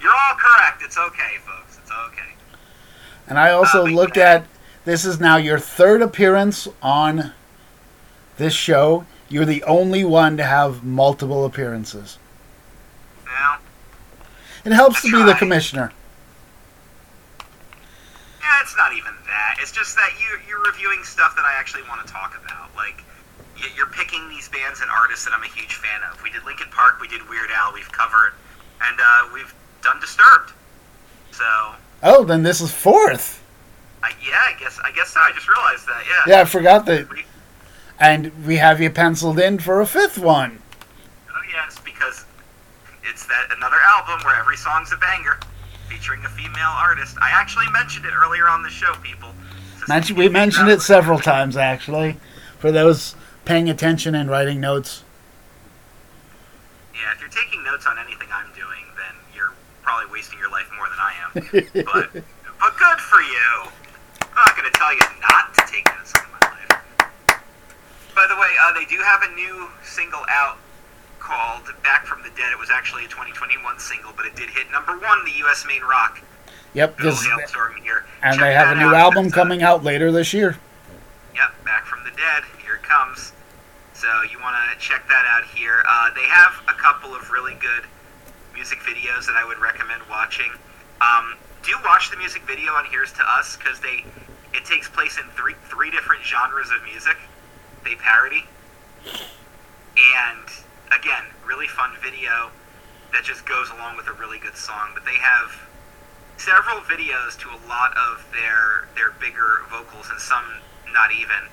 You're 0.00 0.12
all 0.12 0.34
correct. 0.36 0.82
It's 0.82 0.98
okay, 0.98 1.36
folks. 1.46 1.78
It's 1.82 1.90
okay. 2.08 2.34
And 3.28 3.38
I 3.38 3.50
also 3.50 3.86
Uh, 3.86 3.90
looked 3.90 4.16
yeah. 4.16 4.30
at 4.34 4.46
this 4.84 5.04
is 5.04 5.20
now 5.20 5.36
your 5.36 5.58
third 5.58 6.02
appearance 6.02 6.66
on 6.82 7.32
this 8.36 8.52
show. 8.52 9.06
You're 9.28 9.44
the 9.44 9.62
only 9.64 10.04
one 10.04 10.36
to 10.36 10.44
have 10.44 10.82
multiple 10.82 11.44
appearances. 11.44 12.18
Now, 13.24 13.58
It 14.64 14.72
helps 14.72 15.00
to 15.02 15.10
be 15.10 15.22
the 15.22 15.34
commissioner. 15.34 15.92
yeah, 18.40 18.60
it's 18.60 18.76
not 18.76 18.92
even 18.92 19.14
that. 19.26 19.56
It's 19.60 19.72
just 19.72 19.94
that 19.96 20.10
you 20.20 20.38
you're 20.48 20.62
reviewing 20.64 21.02
stuff 21.04 21.34
that 21.36 21.44
I 21.44 21.54
actually 21.54 21.82
want 21.88 22.06
to 22.06 22.12
talk 22.12 22.36
about. 22.44 22.74
Like, 22.76 23.02
you're 23.76 23.86
picking 23.86 24.28
these 24.28 24.48
bands 24.48 24.80
and 24.80 24.90
artists 24.90 25.24
that 25.24 25.32
I'm 25.34 25.42
a 25.42 25.46
huge 25.48 25.74
fan 25.74 26.00
of. 26.10 26.22
We 26.22 26.30
did 26.30 26.44
Linkin 26.44 26.68
Park. 26.70 27.00
We 27.00 27.08
did 27.08 27.26
Weird 27.28 27.50
Al. 27.54 27.72
We've 27.72 27.90
covered, 27.92 28.32
and 28.82 28.98
uh, 29.00 29.28
we've 29.32 29.52
done 29.82 30.00
Disturbed. 30.00 30.52
So, 31.30 31.44
Oh, 32.02 32.24
then 32.24 32.42
this 32.42 32.60
is 32.60 32.72
fourth. 32.72 33.42
I, 34.02 34.10
yeah, 34.26 34.34
I 34.48 34.54
guess 34.58 34.78
I 34.82 34.90
guess 34.92 35.10
so. 35.10 35.20
I 35.20 35.30
just 35.32 35.48
realized 35.48 35.86
that. 35.86 36.02
Yeah. 36.26 36.34
Yeah, 36.36 36.40
I 36.40 36.44
forgot 36.44 36.86
that. 36.86 37.08
We- 37.10 37.24
And 38.00 38.32
we 38.46 38.56
have 38.56 38.80
you 38.80 38.90
penciled 38.90 39.38
in 39.38 39.58
for 39.60 39.80
a 39.80 39.86
fifth 39.86 40.18
one. 40.18 40.58
Oh 41.30 41.40
yes, 41.52 41.78
because 41.84 42.24
it's 43.08 43.24
that 43.26 43.46
another 43.56 43.76
album 43.96 44.24
where 44.26 44.34
every 44.36 44.56
song's 44.56 44.92
a 44.92 44.96
banger, 44.96 45.38
featuring 45.88 46.24
a 46.24 46.28
female 46.30 46.74
artist. 46.76 47.16
I 47.22 47.30
actually 47.30 47.68
mentioned 47.70 48.04
it 48.06 48.12
earlier 48.12 48.48
on 48.48 48.62
the 48.64 48.70
show, 48.70 48.92
people. 49.02 49.30
Mention- 49.88 50.16
we 50.16 50.28
mentioned 50.28 50.68
it 50.68 50.80
several 50.82 51.18
times, 51.20 51.56
actually, 51.56 52.16
for 52.58 52.72
those 52.72 53.14
paying 53.44 53.68
attention 53.68 54.14
and 54.14 54.30
writing 54.30 54.60
notes. 54.60 55.02
Yeah, 56.94 57.12
if 57.14 57.20
you're 57.20 57.30
taking 57.30 57.62
notes 57.64 57.86
on 57.86 57.98
anything 57.98 58.28
I'm 58.32 58.52
doing, 58.54 58.84
then 58.96 59.14
you're 59.34 59.52
probably 59.82 60.10
wasting 60.12 60.38
your 60.38 60.50
life 60.50 60.68
more 60.76 60.88
than 60.88 60.98
I 61.00 61.12
am. 61.24 61.30
but 61.92 62.22
but 62.60 62.76
good 62.78 62.98
for 63.00 63.20
you. 63.20 63.70
I'm 64.22 64.34
not 64.46 64.56
going 64.56 64.70
to 64.70 64.78
tell 64.78 64.92
you 64.94 65.00
not 65.28 65.54
to 65.54 65.62
take 65.72 65.86
notes 65.96 66.12
on 66.16 66.24
my 66.40 66.48
life. 66.48 66.68
By 68.14 68.26
the 68.28 68.36
way, 68.36 68.48
uh, 68.62 68.72
they 68.74 68.84
do 68.86 68.98
have 69.02 69.22
a 69.22 69.34
new 69.34 69.68
single 69.82 70.22
out 70.28 70.58
called 71.18 71.62
"Back 71.82 72.06
from 72.06 72.22
the 72.22 72.30
Dead." 72.30 72.52
It 72.52 72.58
was 72.58 72.70
actually 72.70 73.04
a 73.04 73.08
2021 73.08 73.78
single, 73.78 74.12
but 74.16 74.26
it 74.26 74.36
did 74.36 74.50
hit 74.50 74.70
number 74.70 74.92
one 74.98 75.24
the 75.24 75.32
U.S. 75.38 75.64
main 75.66 75.82
rock. 75.82 76.20
Yep, 76.74 76.96
Bill 76.98 77.10
'cause- 77.10 77.26
Halestorm 77.26 77.76
here. 77.82 78.04
and 78.22 78.34
Check 78.38 78.40
they 78.40 78.54
have 78.54 78.76
a 78.76 78.80
new 78.80 78.88
out. 78.88 78.94
album 78.94 79.30
coming 79.30 79.62
out 79.62 79.82
later 79.84 80.10
this 80.12 80.32
year. 80.32 80.56
Yep, 81.34 81.64
Back 81.64 81.84
from 81.86 82.02
the 82.04 82.10
Dead. 82.10 82.44
Comes. 82.92 83.32
So 83.94 84.06
you 84.30 84.38
want 84.44 84.52
to 84.68 84.78
check 84.78 85.08
that 85.08 85.24
out 85.24 85.48
here. 85.48 85.82
Uh, 85.88 86.12
they 86.14 86.28
have 86.28 86.52
a 86.68 86.76
couple 86.76 87.14
of 87.14 87.30
really 87.30 87.54
good 87.54 87.88
music 88.52 88.80
videos 88.80 89.24
that 89.24 89.34
I 89.34 89.46
would 89.46 89.56
recommend 89.64 90.02
watching. 90.10 90.52
Um, 91.00 91.36
do 91.64 91.72
watch 91.86 92.10
the 92.10 92.18
music 92.18 92.42
video 92.42 92.72
on 92.72 92.84
Here's 92.84 93.10
to 93.12 93.24
Us 93.24 93.56
because 93.56 93.80
they 93.80 94.04
it 94.52 94.66
takes 94.66 94.90
place 94.90 95.16
in 95.16 95.24
three 95.32 95.54
three 95.72 95.90
different 95.90 96.22
genres 96.22 96.68
of 96.68 96.84
music. 96.84 97.16
They 97.82 97.94
parody, 97.94 98.44
and 99.08 100.46
again, 100.92 101.24
really 101.46 101.68
fun 101.68 101.96
video 102.04 102.52
that 103.12 103.24
just 103.24 103.46
goes 103.46 103.70
along 103.70 103.96
with 103.96 104.06
a 104.08 104.12
really 104.20 104.38
good 104.38 104.56
song. 104.56 104.90
But 104.92 105.06
they 105.06 105.16
have 105.16 105.56
several 106.36 106.84
videos 106.84 107.40
to 107.40 107.48
a 107.48 107.60
lot 107.72 107.96
of 107.96 108.20
their 108.36 108.84
their 108.96 109.12
bigger 109.16 109.64
vocals 109.70 110.10
and 110.10 110.20
some 110.20 110.44
not 110.92 111.08
even 111.10 111.48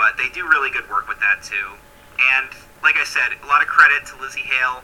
but 0.00 0.16
they 0.16 0.32
do 0.32 0.48
really 0.48 0.70
good 0.70 0.88
work 0.88 1.06
with 1.06 1.20
that 1.20 1.42
too 1.44 1.76
and 2.32 2.48
like 2.82 2.96
i 2.96 3.04
said 3.04 3.36
a 3.44 3.46
lot 3.46 3.60
of 3.60 3.68
credit 3.68 4.00
to 4.08 4.16
lzzy 4.16 4.40
hale 4.48 4.80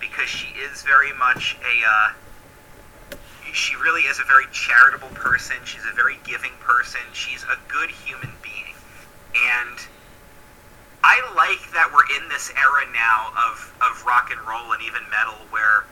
because 0.00 0.28
she 0.28 0.48
is 0.56 0.82
very 0.82 1.12
much 1.12 1.56
a 1.60 1.74
uh, 1.84 3.16
she 3.52 3.76
really 3.76 4.02
is 4.08 4.18
a 4.18 4.24
very 4.24 4.46
charitable 4.52 5.12
person 5.12 5.56
she's 5.64 5.84
a 5.84 5.94
very 5.94 6.16
giving 6.24 6.56
person 6.64 7.00
she's 7.12 7.44
a 7.44 7.58
good 7.68 7.90
human 7.90 8.32
being 8.42 8.74
and 9.52 9.84
i 11.04 11.20
like 11.36 11.60
that 11.76 11.92
we're 11.92 12.08
in 12.16 12.26
this 12.30 12.50
era 12.56 12.88
now 12.96 13.36
of, 13.46 13.68
of 13.84 14.02
rock 14.06 14.32
and 14.32 14.40
roll 14.48 14.72
and 14.72 14.82
even 14.82 15.02
metal 15.12 15.36
where 15.50 15.84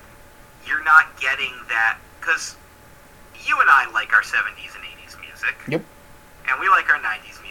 you're 0.67 0.85
not 0.85 1.21
getting 1.21 1.53
that 1.69 1.99
because 2.19 2.57
you 3.47 3.59
and 3.61 3.69
I 3.69 3.91
like 3.91 4.13
our 4.13 4.23
70s 4.23 4.75
and 4.79 4.85
80s 5.03 5.19
music. 5.21 5.57
Yep. 5.69 5.83
And 6.49 6.61
we 6.61 6.69
like 6.69 6.89
our 6.89 7.01
90s 7.01 7.42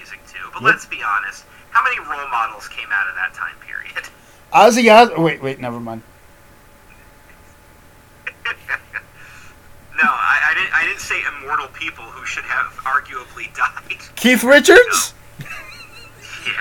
But 0.54 0.62
Yep. 0.64 0.72
let's 0.74 0.86
be 0.86 1.02
honest. 1.04 1.44
How 1.72 1.84
many 1.84 2.00
role 2.00 2.28
models 2.30 2.68
came 2.68 2.88
out 2.92 3.08
of 3.10 3.16
that 3.16 3.34
time 3.34 3.56
period? 3.66 4.10
Ozzy 4.54 4.92
Os- 4.92 5.18
Wait, 5.18 5.42
wait, 5.42 5.60
never 5.60 5.80
mind. 5.80 6.02
no, 9.96 10.04
I, 10.04 10.52
I 10.52 10.54
didn't. 10.56 10.74
I 10.76 10.84
didn't 10.86 11.00
say 11.00 11.22
immortal 11.39 11.68
people 11.70 12.04
who 12.06 12.26
should 12.26 12.44
have 12.46 12.68
arguably 12.84 13.54
died. 13.56 14.00
Keith 14.16 14.44
Richards? 14.44 15.14
Yeah, 16.46 16.54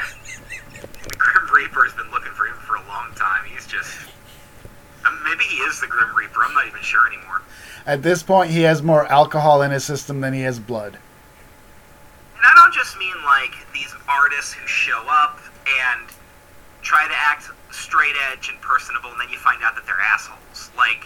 the 1.03 1.17
Grim 1.17 1.51
Reaper's 1.55 1.93
been 1.95 2.11
looking 2.11 2.33
for 2.33 2.47
him 2.47 2.55
for 2.67 2.77
a 2.77 2.87
long 2.89 3.13
time. 3.17 3.45
He's 3.53 3.67
just. 3.67 3.91
Um, 5.07 5.19
maybe 5.25 5.45
he 5.45 5.57
is 5.57 5.81
the 5.81 5.87
Grim 5.87 6.15
Reaper. 6.15 6.41
I'm 6.45 6.53
not 6.55 6.67
even 6.67 6.83
sure 6.83 7.07
anymore. 7.07 7.41
At 7.87 8.03
this 8.03 8.23
point, 8.23 8.51
he 8.51 8.63
has 8.63 8.83
more 8.83 9.07
alcohol 9.07 9.63
in 9.63 9.71
his 9.71 9.85
system 9.85 10.21
than 10.21 10.35
he 10.35 10.43
has 10.43 10.59
blood. 10.59 10.99
And 12.41 12.49
I 12.49 12.57
don't 12.57 12.73
just 12.73 12.97
mean 12.97 13.13
like 13.21 13.53
these 13.77 13.93
artists 14.09 14.57
who 14.57 14.65
show 14.67 15.05
up 15.13 15.37
and 15.69 16.09
try 16.81 17.05
to 17.05 17.13
act 17.13 17.53
straight 17.69 18.17
edge 18.33 18.49
and 18.49 18.57
personable, 18.65 19.13
and 19.13 19.21
then 19.21 19.29
you 19.29 19.37
find 19.37 19.61
out 19.61 19.77
that 19.77 19.85
they're 19.85 20.01
assholes. 20.01 20.73
Like, 20.73 21.05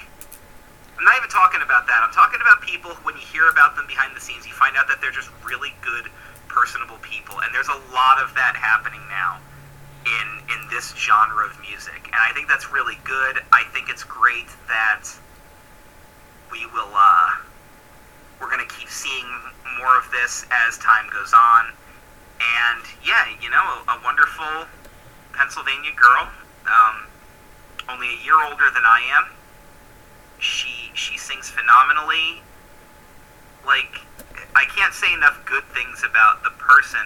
I'm 0.94 1.02
not 1.02 1.18
even 1.18 1.26
talking 1.26 1.58
about 1.58 1.90
that. 1.90 2.06
I'm 2.06 2.14
talking 2.14 2.38
about 2.38 2.62
people 2.62 2.94
who, 2.94 3.02
when 3.02 3.18
you 3.18 3.26
hear 3.26 3.50
about 3.50 3.74
them 3.74 3.90
behind 3.90 4.14
the 4.14 4.22
scenes, 4.22 4.46
you 4.46 4.54
find 4.54 4.78
out 4.78 4.86
that 4.86 5.02
they're 5.02 5.10
just 5.10 5.34
really 5.42 5.74
good, 5.82 6.06
personable 6.46 7.02
people. 7.02 7.42
And 7.42 7.50
there's 7.50 7.66
a 7.66 7.82
lot 7.90 8.22
of 8.22 8.30
that 8.38 8.54
happening 8.54 9.02
now 9.10 9.42
in 10.06 10.28
in 10.54 10.70
this 10.70 10.94
genre 10.94 11.50
of 11.50 11.58
music, 11.58 12.06
and 12.06 12.20
I 12.22 12.30
think 12.30 12.46
that's 12.46 12.70
really 12.70 12.94
good. 13.02 13.42
I 13.50 13.66
think 13.74 13.90
it's 13.90 14.04
great 14.06 14.46
that 14.70 15.02
we 16.54 16.62
will. 16.70 16.94
Uh, 16.94 17.42
we're 18.44 18.52
going 18.52 18.68
to 18.68 18.74
keep 18.76 18.92
seeing 18.92 19.24
more 19.80 19.96
of 19.96 20.04
this 20.12 20.44
as 20.68 20.76
time 20.76 21.08
goes 21.08 21.32
on. 21.32 21.72
And 22.36 22.84
yeah, 23.00 23.24
you 23.40 23.48
know, 23.48 23.64
a, 23.88 23.96
a 23.96 24.00
wonderful 24.04 24.68
Pennsylvania 25.32 25.96
girl, 25.96 26.28
um, 26.68 27.08
only 27.88 28.08
a 28.08 28.18
year 28.20 28.36
older 28.44 28.68
than 28.68 28.84
I 28.84 29.00
am. 29.16 29.32
She 30.38 30.92
she 30.92 31.16
sings 31.16 31.48
phenomenally. 31.48 32.44
Like 33.64 34.04
I 34.54 34.68
can't 34.76 34.92
say 34.92 35.08
enough 35.14 35.40
good 35.46 35.64
things 35.72 36.04
about 36.04 36.44
the 36.44 36.52
person 36.60 37.00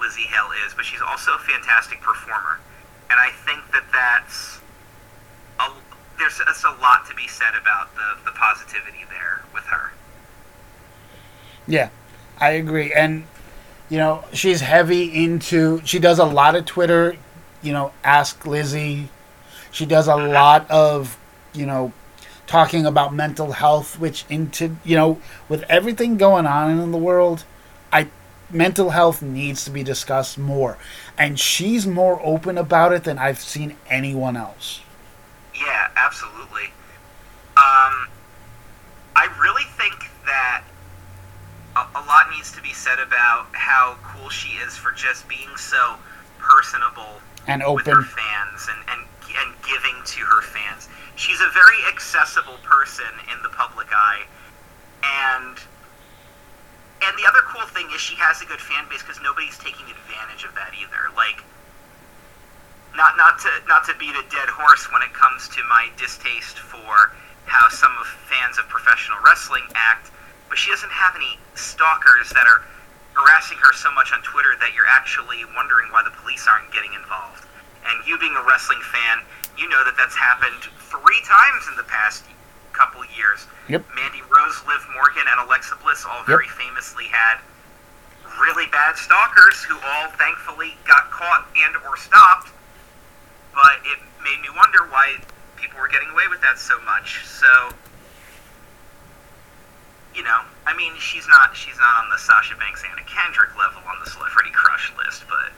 Lzzy 0.00 0.24
Hale 0.32 0.48
is, 0.64 0.72
but 0.72 0.86
she's 0.86 1.02
also 1.04 1.34
a 1.34 1.38
fantastic 1.44 2.00
performer. 2.00 2.58
And 3.10 3.20
I 3.20 3.28
think 3.44 3.60
that 3.72 3.84
that's 3.92 4.60
a, 5.60 5.68
there's, 6.16 6.40
there's 6.40 6.64
a 6.64 6.72
lot 6.80 7.04
to 7.10 7.14
be 7.14 7.28
said 7.28 7.52
about 7.52 7.94
the, 7.96 8.16
the 8.24 8.30
positivity 8.32 9.04
there 9.10 9.42
with 9.52 9.64
her. 9.64 9.92
Yeah, 11.70 11.90
I 12.40 12.50
agree. 12.50 12.92
And, 12.92 13.24
you 13.88 13.98
know, 13.98 14.24
she's 14.32 14.60
heavy 14.60 15.24
into, 15.24 15.80
she 15.84 16.00
does 16.00 16.18
a 16.18 16.24
lot 16.24 16.56
of 16.56 16.64
Twitter, 16.66 17.16
you 17.62 17.72
know, 17.72 17.92
Ask 18.02 18.42
Lzzy. 18.42 19.06
She 19.70 19.86
does 19.86 20.08
a 20.08 20.16
lot 20.16 20.68
of, 20.68 21.16
you 21.52 21.66
know, 21.66 21.92
talking 22.48 22.86
about 22.86 23.14
mental 23.14 23.52
health, 23.52 24.00
which 24.00 24.24
into, 24.28 24.76
you 24.84 24.96
know, 24.96 25.20
with 25.48 25.62
everything 25.68 26.16
going 26.16 26.44
on 26.44 26.80
in 26.80 26.90
the 26.90 26.98
world, 26.98 27.44
I, 27.92 28.08
mental 28.50 28.90
health 28.90 29.22
needs 29.22 29.64
to 29.66 29.70
be 29.70 29.84
discussed 29.84 30.38
more. 30.38 30.76
And 31.16 31.38
she's 31.38 31.86
more 31.86 32.20
open 32.24 32.58
about 32.58 32.92
it 32.92 33.04
than 33.04 33.16
I've 33.16 33.38
seen 33.38 33.76
anyone 33.88 34.36
else. 34.36 34.80
Yeah, 35.54 35.88
absolutely. 35.94 36.72
Um, 37.56 38.08
I 39.14 39.28
really 39.40 39.66
think 39.78 40.10
that 40.26 40.64
a, 41.80 41.98
a 41.98 42.02
lot 42.04 42.28
needs 42.30 42.52
to 42.52 42.60
be 42.62 42.72
said 42.72 42.98
about 43.00 43.46
how 43.52 43.96
cool 44.02 44.28
she 44.28 44.56
is 44.60 44.76
for 44.76 44.92
just 44.92 45.28
being 45.28 45.48
so 45.56 45.96
personable 46.38 47.20
And 47.48 47.62
with 47.72 47.86
her 47.86 48.00
open. 48.00 48.04
fans 48.04 48.68
and, 48.68 48.80
and 48.90 49.06
and 49.30 49.54
giving 49.62 49.94
to 50.04 50.20
her 50.26 50.42
fans. 50.42 50.88
She's 51.14 51.40
a 51.40 51.48
very 51.54 51.78
accessible 51.86 52.58
person 52.66 53.06
in 53.30 53.38
the 53.42 53.48
public 53.50 53.86
eye, 53.94 54.24
and 55.04 55.54
and 57.02 57.12
the 57.16 57.24
other 57.28 57.40
cool 57.46 57.64
thing 57.70 57.86
is 57.94 58.00
she 58.00 58.16
has 58.16 58.42
a 58.42 58.46
good 58.46 58.60
fan 58.60 58.84
base 58.90 59.02
because 59.06 59.20
nobody's 59.22 59.56
taking 59.58 59.86
advantage 59.86 60.42
of 60.44 60.52
that 60.58 60.74
either. 60.74 61.14
Like, 61.16 61.40
not 62.96 63.16
not 63.16 63.38
to 63.46 63.50
not 63.68 63.84
to 63.86 63.94
beat 64.02 64.18
a 64.18 64.24
dead 64.34 64.50
horse 64.50 64.90
when 64.90 65.00
it 65.02 65.14
comes 65.14 65.46
to 65.54 65.62
my 65.70 65.88
distaste 65.96 66.58
for 66.58 67.14
how 67.46 67.68
some 67.70 67.94
of 68.02 68.06
fans 68.26 68.58
of 68.58 68.66
professional 68.68 69.18
wrestling 69.24 69.64
act, 69.78 70.10
but 70.50 70.58
she 70.58 70.68
doesn't 70.70 70.90
have 70.90 71.14
any 71.16 71.38
stalkers 71.54 72.28
that 72.34 72.44
are 72.44 72.66
harassing 73.14 73.56
her 73.62 73.72
so 73.72 73.90
much 73.94 74.12
on 74.12 74.20
Twitter 74.26 74.58
that 74.58 74.74
you're 74.74 74.90
actually 74.90 75.46
wondering 75.56 75.88
why 75.94 76.02
the 76.02 76.12
police 76.20 76.44
aren't 76.50 76.68
getting 76.74 76.92
involved. 76.92 77.46
And 77.86 78.02
you 78.04 78.18
being 78.18 78.34
a 78.36 78.44
wrestling 78.44 78.82
fan, 78.92 79.24
you 79.56 79.70
know 79.70 79.82
that 79.86 79.96
that's 79.96 80.18
happened 80.18 80.68
three 80.90 81.22
times 81.24 81.70
in 81.70 81.78
the 81.78 81.86
past 81.86 82.26
couple 82.74 83.02
years. 83.16 83.46
Yep. 83.70 83.86
Mandy 83.94 84.22
Rose, 84.26 84.58
Liv 84.66 84.82
Morgan, 84.92 85.24
and 85.30 85.38
Alexa 85.46 85.78
Bliss 85.82 86.04
all 86.04 86.22
very 86.26 86.50
famously 86.58 87.06
had 87.06 87.38
really 88.42 88.66
bad 88.70 88.96
stalkers 88.96 89.62
who 89.62 89.78
all 89.78 90.08
thankfully 90.18 90.74
got 90.86 91.10
caught 91.10 91.46
and 91.56 91.76
or 91.86 91.96
stopped. 91.96 92.50
But 93.54 93.82
it 93.86 93.98
made 94.22 94.40
me 94.42 94.50
wonder 94.56 94.86
why 94.90 95.18
people 95.56 95.78
were 95.78 95.88
getting 95.88 96.10
away 96.10 96.26
with 96.30 96.40
that 96.42 96.58
so 96.58 96.80
much. 96.82 97.26
So 97.26 97.74
you 100.14 100.22
know, 100.22 100.40
I 100.66 100.76
mean, 100.76 100.92
she's 100.98 101.26
not 101.28 101.56
she's 101.56 101.76
not 101.78 102.04
on 102.04 102.10
the 102.10 102.18
Sasha 102.18 102.56
Banks 102.56 102.82
Anna 102.90 103.02
Kendrick 103.06 103.56
level 103.56 103.82
on 103.88 103.96
the 104.02 104.10
celebrity 104.10 104.50
crush 104.52 104.92
list, 104.98 105.24
but 105.28 105.52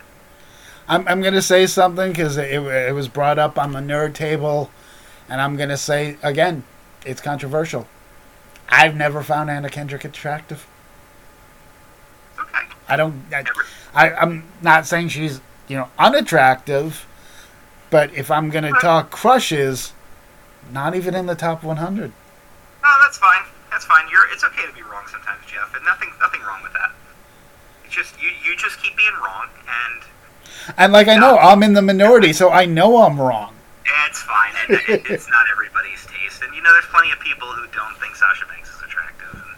I'm, 0.89 1.07
I'm 1.09 1.21
going 1.21 1.35
to 1.35 1.43
say 1.43 1.67
something 1.67 2.11
because 2.11 2.37
it, 2.37 2.53
it 2.53 2.95
was 2.95 3.09
brought 3.09 3.39
up 3.39 3.59
on 3.59 3.73
the 3.73 3.81
nerd 3.81 4.15
table, 4.15 4.71
and 5.29 5.41
I'm 5.41 5.57
going 5.57 5.69
to 5.69 5.77
say 5.77 6.17
again, 6.23 6.65
it's 7.07 7.21
controversial. 7.21 7.87
I've 8.69 8.97
never 8.97 9.23
found 9.23 9.51
Anna 9.51 9.69
Kendrick 9.69 10.05
attractive. 10.05 10.67
okay. 12.39 12.67
I 12.89 12.97
don't. 12.97 13.23
I, 13.33 13.45
I 13.95 14.21
I'm 14.21 14.45
not 14.61 14.87
saying 14.87 15.09
she's 15.09 15.41
you 15.69 15.77
know 15.77 15.89
unattractive, 15.99 17.07
but 17.91 18.13
if 18.15 18.31
I'm 18.31 18.51
going 18.51 18.65
to 18.65 18.79
talk 18.81 19.11
crushes, 19.11 19.93
not 20.71 20.95
even 20.95 21.15
in 21.15 21.27
the 21.27 21.35
top 21.35 21.63
100. 21.63 22.13
No, 22.83 22.89
that's 23.03 23.19
fine. 23.19 23.43
That's 23.83 23.99
fine. 23.99 24.09
You're. 24.11 24.31
It's 24.31 24.45
okay 24.45 24.65
to 24.65 24.73
be 24.73 24.83
wrong 24.83 25.03
sometimes, 25.11 25.43
Jeff, 25.51 25.75
and 25.75 25.85
nothing 25.85 26.11
nothing 26.21 26.41
wrong 26.43 26.63
with 26.63 26.73
that. 26.75 26.93
It's 27.85 27.93
just 27.93 28.15
you 28.23 28.31
you 28.47 28.57
just 28.57 28.81
keep 28.81 28.97
being 28.97 29.15
wrong, 29.19 29.49
and 29.67 30.03
And 30.79 30.93
like 30.93 31.09
I 31.09 31.17
know 31.17 31.37
I'm 31.37 31.65
in 31.65 31.73
the 31.73 31.83
minority, 31.83 32.33
so 32.33 32.51
I 32.51 32.65
know 32.65 33.03
I'm 33.03 33.21
wrong. 33.21 33.57
it's 34.07 34.23
fine. 34.23 34.55
And 34.63 34.79
it, 34.87 35.03
it's 35.11 35.29
not 35.29 35.47
everybody's 35.51 36.07
taste, 36.07 36.43
and 36.43 36.55
you 36.55 36.63
know, 36.63 36.73
there's 36.73 36.87
plenty 36.95 37.11
of 37.11 37.19
people 37.19 37.49
who 37.49 37.67
don't 37.75 37.99
think 37.99 38.15
Sasha 38.15 38.47
Banks 38.47 38.71
is 38.71 38.83
attractive. 38.87 39.35
And 39.35 39.51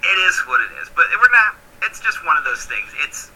it 0.00 0.18
is 0.24 0.38
what 0.48 0.62
it 0.62 0.72
is, 0.80 0.88
but 0.96 1.04
we're 1.20 1.36
not. 1.36 1.56
It's 1.82 2.00
just 2.00 2.24
one 2.24 2.38
of 2.38 2.44
those 2.44 2.64
things. 2.64 2.88
It's 3.04 3.30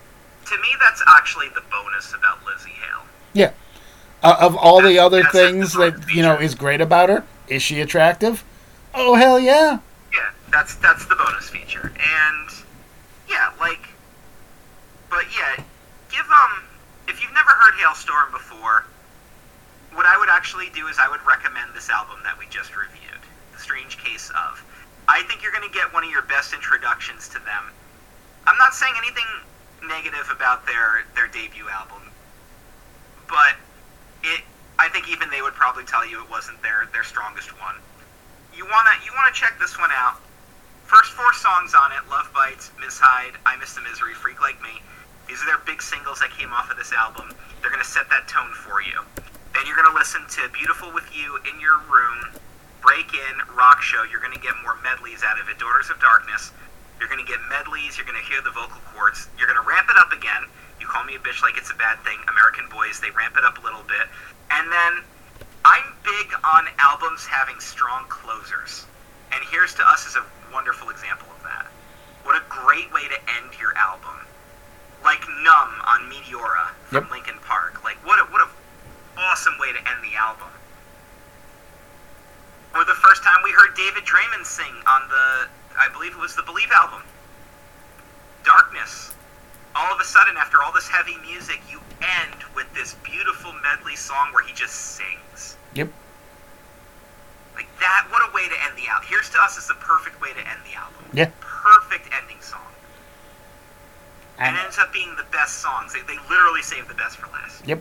to 0.47 0.57
me 0.57 0.69
that's 0.81 1.03
actually 1.07 1.51
the 1.51 1.63
bonus 1.71 2.15
about 2.15 2.41
Lzzy 2.47 2.73
Hale. 2.81 3.05
Yeah. 3.35 3.53
Uh, 4.23 4.37
of 4.41 4.57
all 4.57 4.81
the 4.81 4.99
other 4.99 5.23
things 5.25 5.75
that 5.75 6.09
you 6.09 6.23
know 6.23 6.39
is 6.41 6.55
great 6.55 6.81
about 6.81 7.11
her, 7.11 7.25
is 7.47 7.63
she 7.63 7.83
attractive? 7.83 8.43
Oh 8.97 9.15
hell 9.17 9.41
yeah! 9.41 9.81
Yeah, 10.13 10.31
that's 10.53 10.77
that's 10.77 11.05
the 11.07 11.17
bonus 11.17 11.51
feature, 11.51 11.93
and 11.99 12.49
yeah, 13.29 13.51
like, 13.59 13.89
but 15.11 15.25
yeah, 15.37 15.57
give 16.09 16.27
um, 16.31 16.63
if 17.09 17.21
you've 17.21 17.35
never 17.35 17.51
heard 17.51 17.75
Halestorm 17.75 18.31
before, 18.31 18.87
what 19.95 20.07
I 20.07 20.17
would 20.17 20.29
actually 20.29 20.71
do 20.71 20.87
is 20.87 20.99
I 21.01 21.09
would 21.09 21.19
recommend 21.27 21.75
this 21.75 21.91
album 21.91 22.21
that 22.23 22.39
we 22.39 22.47
just 22.51 22.77
reviewed, 22.77 23.19
The 23.53 23.59
Strange 23.59 23.99
Case 23.99 24.31
of. 24.31 24.63
I 25.09 25.23
think 25.25 25.43
you're 25.43 25.53
going 25.53 25.69
to 25.69 25.75
get 25.75 25.93
one 25.93 26.05
of 26.05 26.11
your 26.11 26.23
best 26.23 26.55
introductions 26.55 27.29
to 27.31 27.41
them. 27.43 27.65
I'm 28.47 28.57
not 28.59 28.75
saying 28.75 28.95
anything 28.97 29.27
negative 29.89 30.31
about 30.31 30.67
their 30.67 31.03
their 31.17 31.27
debut 31.27 31.69
album, 31.69 32.15
but 33.27 33.59
it. 34.23 34.43
I 34.79 34.89
think 34.89 35.11
even 35.11 35.31
they 35.31 35.43
would 35.43 35.55
probably 35.55 35.85
tell 35.85 36.07
you 36.07 36.23
it 36.23 36.31
wasn't 36.31 36.63
their 36.63 36.87
their 36.93 37.03
strongest 37.03 37.51
one 37.61 37.75
you 38.57 38.65
wanna 38.67 38.95
you 39.05 39.13
wanna 39.15 39.35
check 39.35 39.59
this 39.59 39.79
one 39.79 39.91
out. 39.93 40.19
First 40.87 41.13
four 41.13 41.33
songs 41.33 41.75
on 41.75 41.93
it: 41.93 42.07
Love 42.11 42.31
Bites, 42.33 42.71
Miss 42.81 42.99
Hyde, 42.99 43.35
I 43.47 43.57
Miss 43.57 43.75
the 43.75 43.83
Misery, 43.83 44.15
Freak 44.15 44.41
Like 44.41 44.61
Me. 44.63 44.83
These 45.27 45.43
are 45.43 45.47
their 45.47 45.63
big 45.67 45.83
singles 45.83 46.21
that 46.21 46.31
came 46.31 46.53
off 46.53 46.71
of 46.71 46.77
this 46.77 46.93
album. 46.93 47.33
They're 47.61 47.71
gonna 47.71 47.85
set 47.85 48.09
that 48.11 48.29
tone 48.29 48.53
for 48.53 48.83
you. 48.83 49.01
Then 49.55 49.67
you're 49.67 49.77
gonna 49.77 49.95
listen 49.95 50.23
to 50.39 50.49
Beautiful 50.53 50.93
with 50.93 51.09
You 51.15 51.39
in 51.49 51.59
Your 51.61 51.79
Room, 51.91 52.31
Break 52.83 53.15
In, 53.15 53.35
Rock 53.57 53.83
Show. 53.83 54.05
You're 54.05 54.21
gonna 54.21 54.43
get 54.43 54.55
more 54.63 54.77
medleys 54.83 55.23
out 55.25 55.41
of 55.41 55.49
it. 55.49 55.59
Daughters 55.59 55.91
of 55.91 55.99
Darkness. 56.01 56.53
You're 57.01 57.09
gonna 57.09 57.27
get 57.27 57.41
medleys. 57.49 57.97
You're 57.97 58.07
gonna 58.07 58.25
hear 58.27 58.43
the 58.43 58.53
vocal 58.53 58.81
cords. 58.95 59.29
You're 59.39 59.49
gonna 59.49 59.67
ramp 59.67 59.89
it 59.91 59.97
up 59.97 60.13
again. 60.13 60.47
You 60.79 60.87
call 60.87 61.05
me 61.05 61.17
a 61.17 61.23
bitch 61.23 61.43
like 61.43 61.57
it's 61.57 61.71
a 61.71 61.79
bad 61.81 61.99
thing. 62.05 62.21
American 62.29 62.69
Boys. 62.69 63.01
They 63.01 63.11
ramp 63.11 63.37
it 63.37 63.45
up 63.45 63.59
a 63.59 63.63
little 63.65 63.83
bit, 63.89 64.07
and 64.51 64.71
then 64.71 65.03
I'm 65.65 65.85
big 66.05 66.33
on 66.45 66.67
albums 66.79 67.27
having 67.27 67.59
strong 67.61 68.05
closers. 68.09 68.87
And 69.33 69.43
Here's 69.51 69.75
to 69.75 69.83
Us 69.83 70.07
is 70.07 70.17
a 70.17 70.25
wonderful 70.53 70.91
example 70.91 71.29
of 71.37 71.43
that. 71.43 71.67
What 72.23 72.37
a 72.37 72.43
great 72.49 72.93
way 72.93 73.09
to 73.09 73.19
end 73.41 73.59
your 73.61 73.77
album. 73.77 74.17
Like 75.03 75.21
Numb 75.43 75.73
on 75.87 76.09
Meteora 76.11 76.69
from 76.87 77.05
Yep. 77.05 77.11
Linkin 77.13 77.39
Park. 77.47 77.83
Like 77.85 77.97
what 78.07 78.19
a 78.19 78.25
what 78.33 78.41
a 78.41 78.49
awesome 79.19 79.55
way 79.59 79.73
to 79.73 79.79
end 79.79 80.01
the 80.03 80.17
album. 80.17 80.49
Or 82.75 82.85
the 82.85 82.95
first 82.95 83.23
time 83.23 83.39
we 83.45 83.51
heard 83.53 83.75
David 83.77 84.05
Draiman 84.05 84.45
sing 84.45 84.73
on 84.87 85.09
the 85.09 85.49
I 85.79 85.89
believe 85.93 86.13
it 86.13 86.19
was 86.21 86.35
the 86.37 86.43
Believe 86.43 86.71
album. 86.73 87.03
Darkness. 88.45 89.13
All 89.75 89.93
of 89.93 90.01
a 90.01 90.05
sudden, 90.05 90.37
after 90.37 90.63
all 90.63 90.73
this 90.73 90.87
heavy 90.89 91.17
music, 91.27 91.61
you 91.71 91.81
end 92.01 92.34
with 92.55 92.73
this 92.75 92.95
beautiful 93.03 93.53
medley 93.63 93.97
song 93.97 94.33
where 94.33 94.45
he 94.45 94.53
just 94.53 94.75
sings. 94.75 95.57
Yep. 95.75 95.89
Like 97.55 97.67
that, 97.81 98.07
what 98.11 98.23
a 98.29 98.35
way 98.35 98.49
to 98.49 98.55
end 98.67 98.77
the 98.77 98.89
album. 98.91 99.07
Here's 99.09 99.31
to 99.31 99.39
Us 99.41 99.57
is 99.57 99.69
the 99.69 99.75
perfect 99.75 100.21
way 100.21 100.33
to 100.33 100.39
end 100.41 100.61
the 100.71 100.77
album. 100.79 101.05
Yeah. 101.13 101.31
Perfect 101.41 102.09
ending 102.21 102.41
song. 102.41 102.61
And, 104.39 104.49
And 104.49 104.57
it 104.57 104.65
ends 104.65 104.79
up 104.79 104.93
being 104.93 105.15
the 105.17 105.25
best 105.31 105.59
songs. 105.59 105.93
They, 105.93 106.01
they 106.03 106.19
literally 106.29 106.63
save 106.63 106.89
the 106.89 106.95
best 106.95 107.17
for 107.19 107.27
last. 107.33 107.67
yep. 107.67 107.81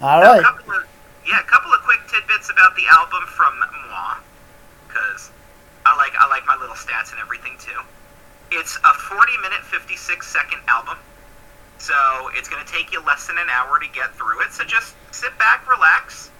All 0.00 0.20
A 0.22 0.24
right. 0.24 0.42
couple 0.44 0.74
of, 0.74 0.84
yeah, 1.26 1.40
a 1.40 1.44
couple 1.44 1.72
of 1.72 1.80
quick 1.82 2.00
tidbits 2.08 2.50
about 2.50 2.74
the 2.76 2.82
album 2.90 3.22
from 3.28 3.58
moi, 3.88 4.14
because 4.88 5.30
I 5.86 5.96
like 5.96 6.12
I 6.18 6.26
like 6.28 6.44
my 6.46 6.56
little 6.56 6.74
stats 6.74 7.12
and 7.12 7.20
everything 7.20 7.56
too. 7.58 7.80
It's 8.52 8.76
a 8.84 8.92
40 8.92 9.32
minute 9.38 9.60
56 9.64 10.26
second 10.26 10.60
album, 10.68 10.98
so 11.78 11.94
it's 12.34 12.48
going 12.48 12.64
to 12.64 12.72
take 12.72 12.92
you 12.92 13.02
less 13.04 13.26
than 13.26 13.38
an 13.38 13.48
hour 13.50 13.78
to 13.78 13.86
get 13.92 14.14
through 14.14 14.40
it. 14.42 14.52
So 14.52 14.64
just 14.64 14.94
sit 15.12 15.36
back, 15.38 15.68
relax, 15.68 16.30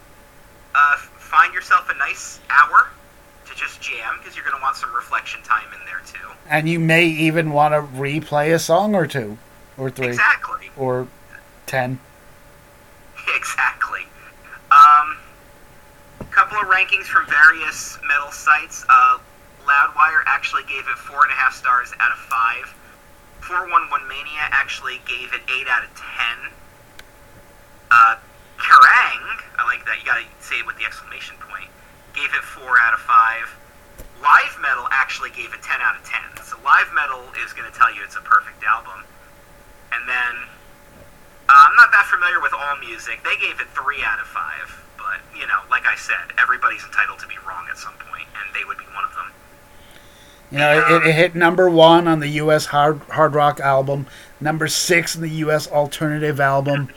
uh, 0.74 0.97
find 0.97 1.53
yourself 1.55 1.89
a 1.91 1.95
nice 1.99 2.41
hour 2.51 2.89
to 3.47 3.55
just 3.55 3.80
jam 3.80 4.16
because 4.18 4.34
you're 4.37 4.45
going 4.45 4.57
to 4.57 4.62
want 4.62 4.76
some 4.76 4.93
reflection 4.95 5.43
time 5.43 5.66
in 5.72 5.84
there 5.87 6.01
too. 6.07 6.28
And 6.49 6.68
you 6.68 6.78
may 6.80 7.07
even 7.07 7.51
want 7.51 7.74
to 7.74 7.80
replay 7.99 8.55
a 8.55 8.59
song 8.59 8.95
or 8.95 9.07
two, 9.07 9.39
or 9.76 9.91
three, 9.91 10.09
Exactly. 10.09 10.70
or 10.76 11.09
ten. 11.66 11.99
Exactly. 13.37 14.03
Um, 14.70 15.16
a 16.20 16.24
couple 16.30 16.59
of 16.59 16.66
rankings 16.66 17.05
from 17.05 17.26
various 17.26 17.99
metal 18.07 18.30
sites. 18.30 18.84
Uh, 18.89 19.18
Loudwire 19.66 20.22
actually 20.26 20.62
gave 20.64 20.80
it 20.87 20.97
four 20.97 21.22
and 21.24 21.32
a 21.32 21.34
half 21.34 21.55
stars 21.55 21.93
out 21.99 22.12
of 22.12 22.18
five. 22.18 22.72
411 23.47 24.11
Mania 24.11 24.42
actually 24.51 24.99
gave 25.07 25.30
it 25.30 25.38
eight 25.47 25.70
out 25.70 25.86
of 25.86 25.90
ten. 25.94 26.51
Uh, 27.94 28.18
Kerrang, 28.59 29.22
I 29.55 29.62
like 29.70 29.86
that. 29.86 30.03
You 30.03 30.07
gotta 30.07 30.26
say 30.42 30.59
it 30.59 30.66
with 30.66 30.74
the 30.82 30.84
exclamation 30.84 31.38
point. 31.47 31.70
Gave 32.11 32.34
it 32.34 32.42
four 32.42 32.74
out 32.82 32.90
of 32.90 32.99
five. 33.07 33.47
Live 34.18 34.59
Metal 34.59 34.90
actually 34.90 35.30
gave 35.30 35.55
it 35.55 35.62
ten 35.62 35.78
out 35.78 35.94
of 35.94 36.03
ten. 36.03 36.26
So 36.42 36.59
Live 36.66 36.90
Metal 36.90 37.22
is 37.47 37.55
gonna 37.55 37.70
tell 37.70 37.94
you 37.94 38.03
it's 38.03 38.18
a 38.18 38.26
perfect 38.26 38.66
album. 38.66 39.07
And 39.94 40.03
then 40.11 40.34
uh, 41.47 41.55
I'm 41.55 41.76
not 41.78 41.94
that 41.94 42.11
familiar 42.11 42.42
with 42.42 42.51
AllMusic. 42.51 43.22
They 43.22 43.38
gave 43.38 43.62
it 43.62 43.70
three 43.70 44.03
out 44.03 44.18
of 44.18 44.26
five, 44.26 44.66
but 44.99 45.22
you 45.38 45.47
know, 45.47 45.62
like 45.70 45.86
I 45.86 45.94
said, 45.94 46.34
everybody's 46.34 46.82
entitled 46.82 47.22
to 47.22 47.30
be 47.30 47.38
wrong 47.47 47.70
at 47.70 47.78
some 47.78 47.94
point, 48.11 48.26
and 48.42 48.51
they 48.51 48.66
would 48.66 48.82
be 48.82 48.90
one 48.90 49.07
of 49.07 49.14
them. 49.14 49.30
You 50.51 50.59
know, 50.59 50.97
it, 50.97 51.07
it 51.09 51.14
hit 51.14 51.34
number 51.34 51.68
one 51.68 52.07
on 52.07 52.20
the 52.20 52.28
U.S. 52.28 52.66
hard 52.66 53.01
hard 53.11 53.34
rock 53.34 53.59
album, 53.59 54.07
number 54.40 54.68
six 54.68 55.16
in 55.16 55.22
the 55.22 55.30
U.S. 55.30 55.66
alternative 55.68 56.38
album, 56.38 56.88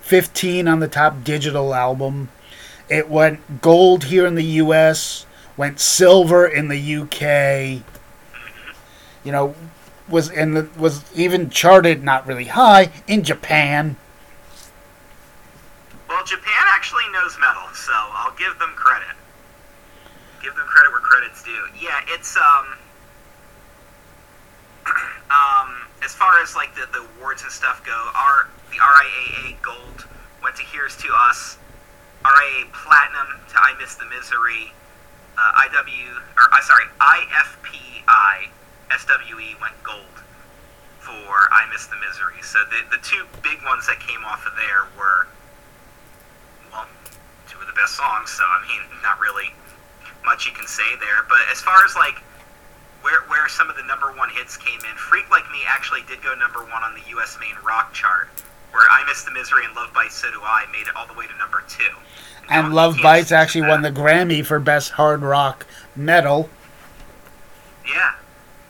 fifteen 0.00 0.68
on 0.68 0.78
the 0.78 0.88
top 0.88 1.24
digital 1.24 1.74
album. 1.74 2.28
It 2.88 3.08
went 3.08 3.60
gold 3.60 4.04
here 4.04 4.26
in 4.26 4.34
the 4.34 4.44
U.S., 4.44 5.26
went 5.56 5.80
silver 5.80 6.46
in 6.46 6.68
the 6.68 6.76
U.K. 6.76 7.82
You 9.24 9.32
know, 9.32 9.54
was 10.08 10.28
the, 10.28 10.68
was 10.76 11.02
even 11.16 11.50
charted 11.50 12.04
not 12.04 12.26
really 12.26 12.44
high 12.44 12.90
in 13.08 13.24
Japan. 13.24 13.96
Well, 16.08 16.24
Japan 16.24 16.64
actually 16.68 17.08
knows 17.12 17.36
metal, 17.40 17.68
so 17.72 17.92
I'll 17.94 18.36
give 18.36 18.58
them 18.58 18.72
credit. 18.76 19.16
Give 20.42 20.54
them 20.54 20.66
credit 20.66 20.92
where 20.92 21.00
credit's 21.00 21.42
due. 21.42 21.66
Yeah, 21.80 21.98
it's 22.08 22.36
um, 22.36 22.66
um, 25.32 25.88
as 26.04 26.12
far 26.12 26.42
as 26.42 26.54
like 26.54 26.74
the, 26.74 26.86
the 26.92 27.06
awards 27.16 27.42
and 27.42 27.50
stuff 27.50 27.84
go, 27.84 27.96
our 28.14 28.48
the 28.70 28.76
RIAA 28.76 29.60
Gold 29.62 30.06
went 30.42 30.56
to 30.56 30.62
Here's 30.62 30.96
to 30.98 31.08
Us, 31.28 31.58
RIAA 32.24 32.72
Platinum 32.72 33.40
to 33.48 33.56
I 33.56 33.74
Miss 33.80 33.96
the 33.96 34.06
Misery, 34.06 34.72
uh, 35.38 35.66
IW 35.68 36.20
or 36.36 36.46
uh, 36.52 36.60
sorry 36.60 36.84
IFPI 37.00 38.48
SWE 38.92 39.60
went 39.60 39.74
gold 39.82 40.16
for 41.00 41.48
I 41.50 41.66
Miss 41.72 41.86
the 41.86 41.96
Misery. 41.96 42.42
So 42.42 42.58
the 42.68 42.96
the 42.96 43.02
two 43.02 43.24
big 43.42 43.62
ones 43.64 43.86
that 43.86 44.00
came 44.00 44.24
off 44.24 44.46
of 44.46 44.52
there 44.56 44.84
were 44.98 45.26
well 46.70 46.86
two 47.48 47.58
of 47.60 47.66
the 47.66 47.72
best 47.72 47.96
songs. 47.96 48.30
So 48.30 48.44
I 48.44 48.60
mean 48.68 48.82
not 49.02 49.18
really 49.18 49.50
much 50.24 50.46
you 50.46 50.52
can 50.52 50.66
say 50.66 50.96
there. 51.00 51.24
But 51.28 51.40
as 51.50 51.60
far 51.60 51.84
as 51.84 51.96
like 51.96 52.20
where 53.02 53.22
where 53.28 53.48
some 53.48 53.68
of 53.68 53.76
the 53.76 53.82
number 53.84 54.12
one 54.12 54.30
hits 54.30 54.56
came 54.56 54.80
in, 54.80 54.96
Freak 54.96 55.30
Like 55.30 55.44
Me 55.50 55.58
actually 55.68 56.02
did 56.08 56.22
go 56.22 56.34
number 56.34 56.60
one 56.60 56.82
on 56.82 56.94
the 56.94 57.02
U.S. 57.10 57.36
main 57.40 57.54
rock 57.64 57.92
chart. 57.92 58.28
Where 58.72 58.88
I 58.90 59.04
Miss 59.06 59.22
the 59.24 59.30
Misery 59.30 59.66
and 59.66 59.74
Love 59.76 59.92
Bites 59.92 60.14
So 60.14 60.30
Do 60.30 60.40
I 60.42 60.64
made 60.72 60.88
it 60.88 60.96
all 60.96 61.06
the 61.06 61.12
way 61.12 61.26
to 61.26 61.36
number 61.36 61.62
two. 61.68 61.84
And 62.48 62.74
Love 62.74 62.96
Bites 63.02 63.30
actually 63.30 63.68
won 63.68 63.82
the. 63.82 63.90
Grammy 63.90 64.44
for 64.44 64.58
Best 64.58 64.92
Hard 64.92 65.20
Rock 65.20 65.66
Metal. 65.94 66.48
Yeah. 67.86 68.14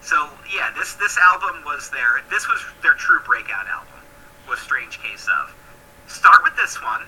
So 0.00 0.28
yeah, 0.52 0.72
this 0.76 0.94
this 0.94 1.16
album 1.18 1.62
was 1.64 1.88
their 1.90 2.22
this 2.30 2.48
was 2.48 2.60
their 2.82 2.94
true 2.94 3.20
breakout 3.24 3.66
album. 3.68 3.88
Was 4.48 4.58
Strange 4.58 5.00
Case 5.00 5.28
of. 5.40 5.54
Start 6.08 6.42
with 6.42 6.56
this 6.56 6.82
one. 6.82 7.02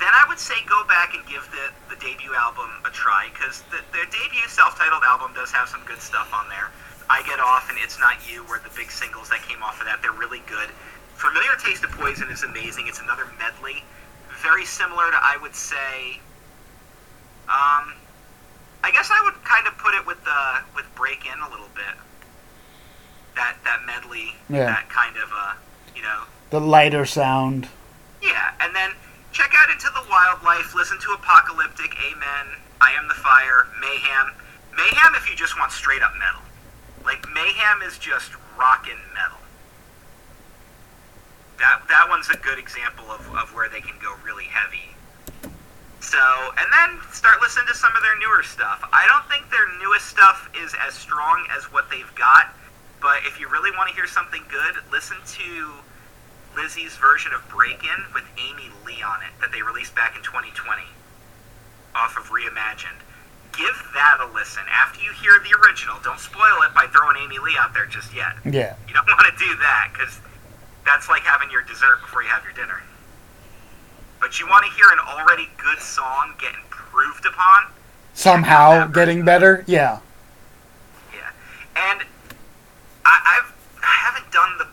Then 0.00 0.08
I 0.16 0.24
would 0.28 0.38
say 0.40 0.54
go 0.66 0.82
back 0.88 1.12
and 1.14 1.20
give 1.28 1.44
the, 1.52 1.68
the 1.92 2.00
debut 2.00 2.32
album 2.34 2.70
a 2.86 2.90
try 2.90 3.28
because 3.32 3.60
the, 3.70 3.84
their 3.92 4.06
debut 4.08 4.48
self-titled 4.48 5.02
album 5.04 5.32
does 5.36 5.52
have 5.52 5.68
some 5.68 5.82
good 5.84 6.00
stuff 6.00 6.32
on 6.32 6.48
there. 6.48 6.72
I 7.10 7.22
Get 7.28 7.38
Off 7.40 7.68
and 7.68 7.76
It's 7.78 7.98
Not 8.00 8.16
You 8.24 8.44
were 8.48 8.58
the 8.64 8.70
big 8.74 8.90
singles 8.90 9.28
that 9.28 9.42
came 9.42 9.62
off 9.62 9.78
of 9.80 9.86
that. 9.86 10.00
They're 10.00 10.12
really 10.16 10.40
good. 10.48 10.70
Familiar 11.16 11.52
Taste 11.62 11.84
of 11.84 11.90
Poison 11.92 12.30
is 12.30 12.42
amazing. 12.44 12.86
It's 12.88 13.00
another 13.00 13.26
medley, 13.38 13.84
very 14.42 14.64
similar 14.64 15.10
to 15.10 15.18
I 15.20 15.36
would 15.42 15.54
say. 15.54 16.16
Um, 17.50 17.92
I 18.82 18.90
guess 18.92 19.10
I 19.12 19.20
would 19.24 19.42
kind 19.44 19.66
of 19.66 19.76
put 19.76 19.92
it 19.94 20.06
with 20.06 20.22
the 20.24 20.64
with 20.74 20.86
Break 20.94 21.26
In 21.26 21.38
a 21.40 21.50
little 21.50 21.68
bit. 21.74 21.94
That 23.36 23.56
that 23.64 23.80
medley, 23.86 24.34
Yeah. 24.48 24.66
that 24.66 24.88
kind 24.88 25.16
of 25.16 25.28
uh, 25.36 25.54
you 25.94 26.02
know, 26.02 26.22
The 26.50 26.60
lighter 26.60 27.04
sound. 27.04 27.68
yeah. 28.22 28.52
And 28.60 28.74
then 28.74 28.92
check 29.32 29.52
out 29.56 29.70
Into 29.70 29.88
the 29.94 30.04
Wildlife. 30.08 30.74
Listen 30.74 30.98
to 31.00 31.12
Apocalyptic, 31.12 31.94
Amen, 32.10 32.46
I 32.80 32.92
Am 32.92 33.08
the 33.08 33.14
Fire, 33.14 33.66
Mayhem, 33.80 34.34
Mayhem. 34.76 35.14
If 35.14 35.30
you 35.30 35.36
just 35.36 35.58
want 35.58 35.72
straight 35.72 36.02
up 36.02 36.12
metal, 36.18 36.42
like 37.04 37.24
Mayhem 37.32 37.82
is 37.82 37.98
just 37.98 38.32
rockin' 38.58 38.98
metal. 39.14 39.38
That 41.58 41.82
that 41.88 42.08
one's 42.08 42.28
a 42.30 42.36
good 42.38 42.58
example 42.58 43.04
of, 43.10 43.20
of 43.34 43.54
where 43.54 43.68
they 43.68 43.80
can 43.80 43.96
go 44.02 44.14
really 44.24 44.48
heavy. 44.48 44.96
So, 46.00 46.18
and 46.56 46.66
then 46.72 46.98
start 47.12 47.40
listening 47.42 47.68
to 47.68 47.74
some 47.74 47.94
of 47.94 48.02
their 48.02 48.16
newer 48.18 48.42
stuff. 48.42 48.80
I 48.90 49.06
don't 49.06 49.28
think 49.28 49.50
their 49.50 49.68
newest 49.78 50.06
stuff 50.06 50.48
is 50.56 50.74
as 50.80 50.94
strong 50.94 51.46
as 51.54 51.64
what 51.70 51.90
they've 51.90 52.14
got, 52.16 52.56
but 53.00 53.20
if 53.28 53.38
you 53.38 53.48
really 53.48 53.70
want 53.76 53.90
to 53.90 53.94
hear 53.94 54.06
something 54.06 54.42
good, 54.48 54.80
listen 54.90 55.18
to 55.36 55.68
Lzzy's 56.54 56.96
version 56.96 57.32
of 57.32 57.46
Break 57.48 57.84
In 57.84 58.04
with 58.14 58.24
Amy 58.38 58.70
Lee 58.86 59.02
on 59.02 59.22
it 59.22 59.32
that 59.40 59.52
they 59.52 59.62
released 59.62 59.94
back 59.94 60.16
in 60.16 60.22
2020 60.22 60.82
off 61.94 62.16
of 62.16 62.30
Reimagined. 62.30 63.00
Give 63.52 63.74
that 63.94 64.18
a 64.22 64.32
listen. 64.32 64.62
After 64.70 65.02
you 65.02 65.10
hear 65.12 65.32
the 65.42 65.52
original, 65.66 65.96
don't 66.04 66.20
spoil 66.20 66.62
it 66.62 66.74
by 66.74 66.86
throwing 66.86 67.16
Amy 67.18 67.38
Lee 67.38 67.56
out 67.58 67.74
there 67.74 67.86
just 67.86 68.14
yet. 68.14 68.34
Yeah. 68.44 68.76
You 68.86 68.94
don't 68.94 69.06
want 69.06 69.26
to 69.26 69.36
do 69.38 69.50
that 69.58 69.90
because 69.92 70.18
that's 70.86 71.08
like 71.08 71.22
having 71.22 71.50
your 71.50 71.62
dessert 71.62 72.00
before 72.02 72.22
you 72.22 72.28
have 72.28 72.44
your 72.44 72.52
dinner. 72.52 72.80
But 74.20 74.38
you 74.38 74.46
want 74.46 74.64
to 74.66 74.72
hear 74.72 74.86
an 74.92 74.98
already 75.00 75.48
good 75.58 75.80
song 75.80 76.34
get 76.38 76.54
improved 76.54 77.26
upon. 77.26 77.72
Somehow 78.14 78.86
getting 78.86 79.24
better. 79.24 79.64
Yeah. 79.66 79.98
Yeah, 81.12 81.30
and 81.76 82.04
I, 83.04 83.40
I've 83.40 83.52
I 83.82 83.94
haven't 84.04 84.30
done 84.30 84.58
the 84.58 84.66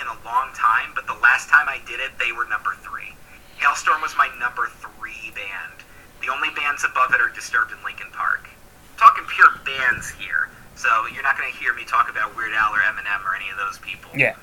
in 0.00 0.06
a 0.06 0.18
long 0.24 0.52
time, 0.54 0.92
but 0.94 1.06
the 1.06 1.18
last 1.22 1.48
time 1.48 1.68
I 1.68 1.78
did 1.86 2.00
it, 2.00 2.12
they 2.18 2.32
were 2.32 2.46
number 2.46 2.74
three. 2.82 3.14
Halestorm 3.60 4.02
was 4.02 4.14
my 4.16 4.28
number 4.38 4.68
three 4.80 5.30
band. 5.34 5.82
The 6.22 6.32
only 6.32 6.50
bands 6.56 6.84
above 6.84 7.12
it 7.14 7.20
are 7.20 7.28
Disturbed 7.30 7.72
and 7.72 7.82
Linkin 7.84 8.10
Park. 8.12 8.48
talking 8.96 9.24
pure 9.26 9.50
bands 9.66 10.08
here, 10.10 10.48
so 10.76 10.88
you're 11.12 11.22
not 11.22 11.36
going 11.36 11.50
to 11.50 11.58
hear 11.58 11.74
me 11.74 11.84
talk 11.84 12.08
about 12.10 12.34
Weird 12.36 12.52
Al 12.54 12.72
or 12.72 12.78
Eminem 12.78 13.24
or 13.26 13.34
any 13.34 13.50
of 13.50 13.56
those 13.58 13.78
people. 13.78 14.10
Yeah. 14.14 14.36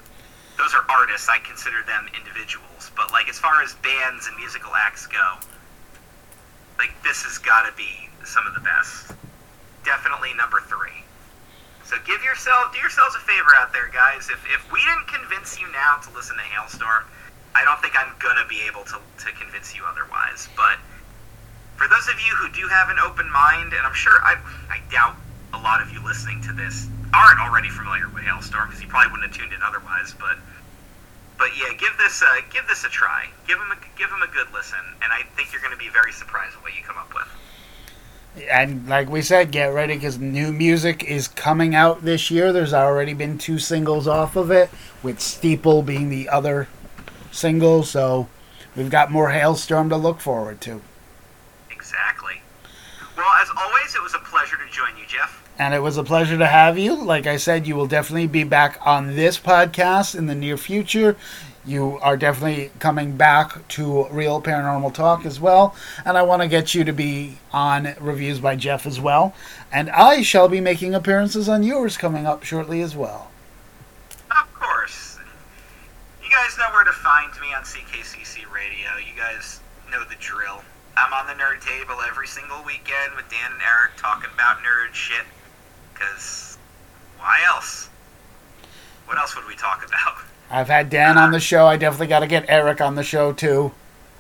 those 0.58 0.74
are 0.76 0.86
artists. 0.90 1.28
I 1.30 1.40
consider 1.40 1.82
them 1.88 2.08
individuals. 2.16 2.92
But 2.96 3.12
like 3.12 3.30
as 3.30 3.40
far 3.40 3.64
as 3.64 3.74
bands 3.82 4.28
and 4.28 4.36
musical 4.38 4.72
acts 4.76 5.08
go, 5.08 5.36
like 6.78 6.92
this 7.04 7.24
has 7.24 7.38
got 7.38 7.66
to 7.70 7.76
be 7.78 8.10
some 8.26 8.46
of 8.46 8.54
the 8.54 8.60
best. 8.60 9.14
Definitely 9.86 10.34
number 10.36 10.62
three. 10.68 11.02
So 11.92 12.00
give 12.08 12.24
yourself, 12.24 12.72
do 12.72 12.80
yourselves 12.80 13.20
a 13.20 13.24
favor 13.28 13.52
out 13.60 13.76
there, 13.76 13.92
guys. 13.92 14.32
If 14.32 14.40
if 14.48 14.64
we 14.72 14.80
didn't 14.80 15.12
convince 15.12 15.60
you 15.60 15.68
now 15.76 16.00
to 16.00 16.10
listen 16.16 16.40
to 16.40 16.44
Halestorm, 16.48 17.04
I 17.52 17.68
don't 17.68 17.84
think 17.84 18.00
I'm 18.00 18.16
gonna 18.16 18.48
be 18.48 18.64
able 18.64 18.88
to 18.96 18.96
to 18.96 19.28
convince 19.36 19.76
you 19.76 19.84
otherwise. 19.84 20.48
But 20.56 20.80
for 21.76 21.92
those 21.92 22.08
of 22.08 22.16
you 22.24 22.32
who 22.40 22.48
do 22.56 22.64
have 22.72 22.88
an 22.88 22.96
open 22.96 23.28
mind, 23.30 23.76
and 23.76 23.84
I'm 23.84 23.94
sure 23.94 24.24
I 24.24 24.40
I 24.72 24.80
doubt 24.88 25.20
a 25.52 25.60
lot 25.60 25.84
of 25.84 25.92
you 25.92 26.00
listening 26.00 26.40
to 26.48 26.54
this 26.56 26.88
aren't 27.12 27.44
already 27.44 27.68
familiar 27.68 28.08
with 28.08 28.24
Halestorm 28.24 28.72
because 28.72 28.80
you 28.80 28.88
probably 28.88 29.12
wouldn't 29.12 29.28
have 29.28 29.36
tuned 29.36 29.52
in 29.52 29.60
otherwise. 29.60 30.16
But 30.16 30.40
but 31.36 31.52
yeah, 31.60 31.76
give 31.76 31.92
this 32.00 32.24
give 32.56 32.72
this 32.72 32.88
a 32.88 32.90
try. 32.90 33.28
Give 33.52 33.60
them 33.60 33.68
a 33.68 33.78
give 34.00 34.08
them 34.08 34.24
a 34.24 34.32
good 34.32 34.48
listen, 34.56 34.80
and 35.04 35.12
I 35.12 35.28
think 35.36 35.52
you're 35.52 35.60
going 35.60 35.76
to 35.76 35.84
be 35.84 35.92
very 35.92 36.16
surprised 36.16 36.56
at 36.56 36.64
what 36.64 36.72
you 36.72 36.88
come 36.88 36.96
up 36.96 37.12
with. 37.12 37.28
And 38.50 38.88
like 38.88 39.10
we 39.10 39.22
said, 39.22 39.52
get 39.52 39.74
ready 39.74 39.96
because 39.96 40.18
new 40.18 40.54
music 40.54 41.04
is 41.04 41.28
coming 41.28 41.76
out 41.76 42.04
this 42.04 42.32
year. 42.32 42.54
There's 42.54 42.74
already 42.74 43.14
been 43.14 43.38
two 43.38 43.60
singles 43.60 44.08
off 44.08 44.36
of 44.36 44.52
it, 44.52 44.70
with 45.04 45.20
Steeple 45.20 45.84
being 45.84 46.10
the 46.10 46.30
other 46.30 46.70
single. 47.32 47.84
So 47.84 48.30
we've 48.76 48.90
got 48.90 49.12
more 49.12 49.32
Halestorm 49.32 49.90
to 49.90 49.98
look 49.98 50.22
forward 50.22 50.62
to. 50.62 50.82
Exactly. 51.70 52.42
Well, 53.18 53.30
as 53.42 53.50
always, 53.58 53.96
it 53.96 54.02
was 54.02 54.14
a 54.14 54.20
pleasure 54.20 54.56
to 54.56 54.72
join 54.72 54.98
you, 54.98 55.06
Jeff. 55.08 55.38
And 55.60 55.74
it 55.74 55.80
was 55.80 55.98
a 55.98 56.04
pleasure 56.04 56.38
to 56.38 56.48
have 56.48 56.80
you. 56.80 56.96
Like 56.96 57.28
I 57.28 57.36
said, 57.36 57.68
you 57.68 57.76
will 57.76 57.86
definitely 57.86 58.28
be 58.28 58.46
back 58.46 58.80
on 58.84 59.16
this 59.16 59.38
podcast 59.38 60.16
in 60.16 60.28
the 60.28 60.36
near 60.36 60.58
future. 60.58 61.18
You 61.64 62.00
are 62.02 62.18
definitely 62.18 62.72
coming 62.80 63.18
back 63.18 63.68
to 63.70 64.08
Real 64.08 64.42
Paranormal 64.42 64.96
Talk 64.96 65.26
as 65.26 65.40
well. 65.40 65.76
And 66.06 66.18
I 66.18 66.24
want 66.24 66.42
to 66.42 66.48
get 66.48 66.74
you 66.74 66.84
to 66.84 66.92
be 66.92 67.38
on 67.52 67.94
Reviews 68.00 68.40
by 68.40 68.56
Jeff 68.56 68.88
as 68.88 69.00
well. 69.00 69.36
And 69.72 69.90
I 69.92 70.24
shall 70.24 70.48
be 70.48 70.60
making 70.60 70.96
appearances 70.96 71.48
on 71.48 71.62
yours 71.62 71.98
coming 71.98 72.26
up 72.26 72.44
shortly 72.44 72.82
as 72.82 72.96
well. 72.96 73.30
Of 74.32 74.52
course. 74.56 75.20
You 76.24 76.32
guys 76.32 76.58
know 76.58 76.70
where 76.74 76.84
to 76.84 76.94
find 76.94 77.32
me 77.40 77.54
on 77.54 77.62
CKCC 77.62 78.52
Radio. 78.52 78.98
You 78.98 79.16
guys 79.16 79.60
know 79.92 80.04
the 80.06 80.16
drill. 80.20 80.64
I'm 80.98 81.14
on 81.14 81.28
the 81.28 81.42
nerd 81.42 81.62
table 81.64 81.96
every 82.08 82.28
single 82.28 82.64
weekend 82.66 83.14
with 83.16 83.30
Dan 83.30 83.52
and 83.52 83.62
Eric 83.62 83.92
talking 83.98 84.32
about 84.34 84.58
nerd 84.64 84.94
shit. 84.94 85.26
Because 85.94 86.58
why 87.20 87.40
else? 87.46 87.88
What 89.06 89.20
else 89.20 89.36
would 89.36 89.46
we 89.46 89.56
talk 89.56 89.86
about? 89.88 90.24
I've 90.52 90.68
had 90.68 90.90
Dan 90.90 91.18
on 91.18 91.32
the 91.32 91.40
show. 91.40 91.66
I 91.66 91.78
definitely 91.78 92.08
got 92.08 92.20
to 92.20 92.28
get 92.28 92.46
Eric 92.50 92.82
on 92.82 92.96
the 92.96 93.04
show 93.04 93.32
too. 93.32 93.72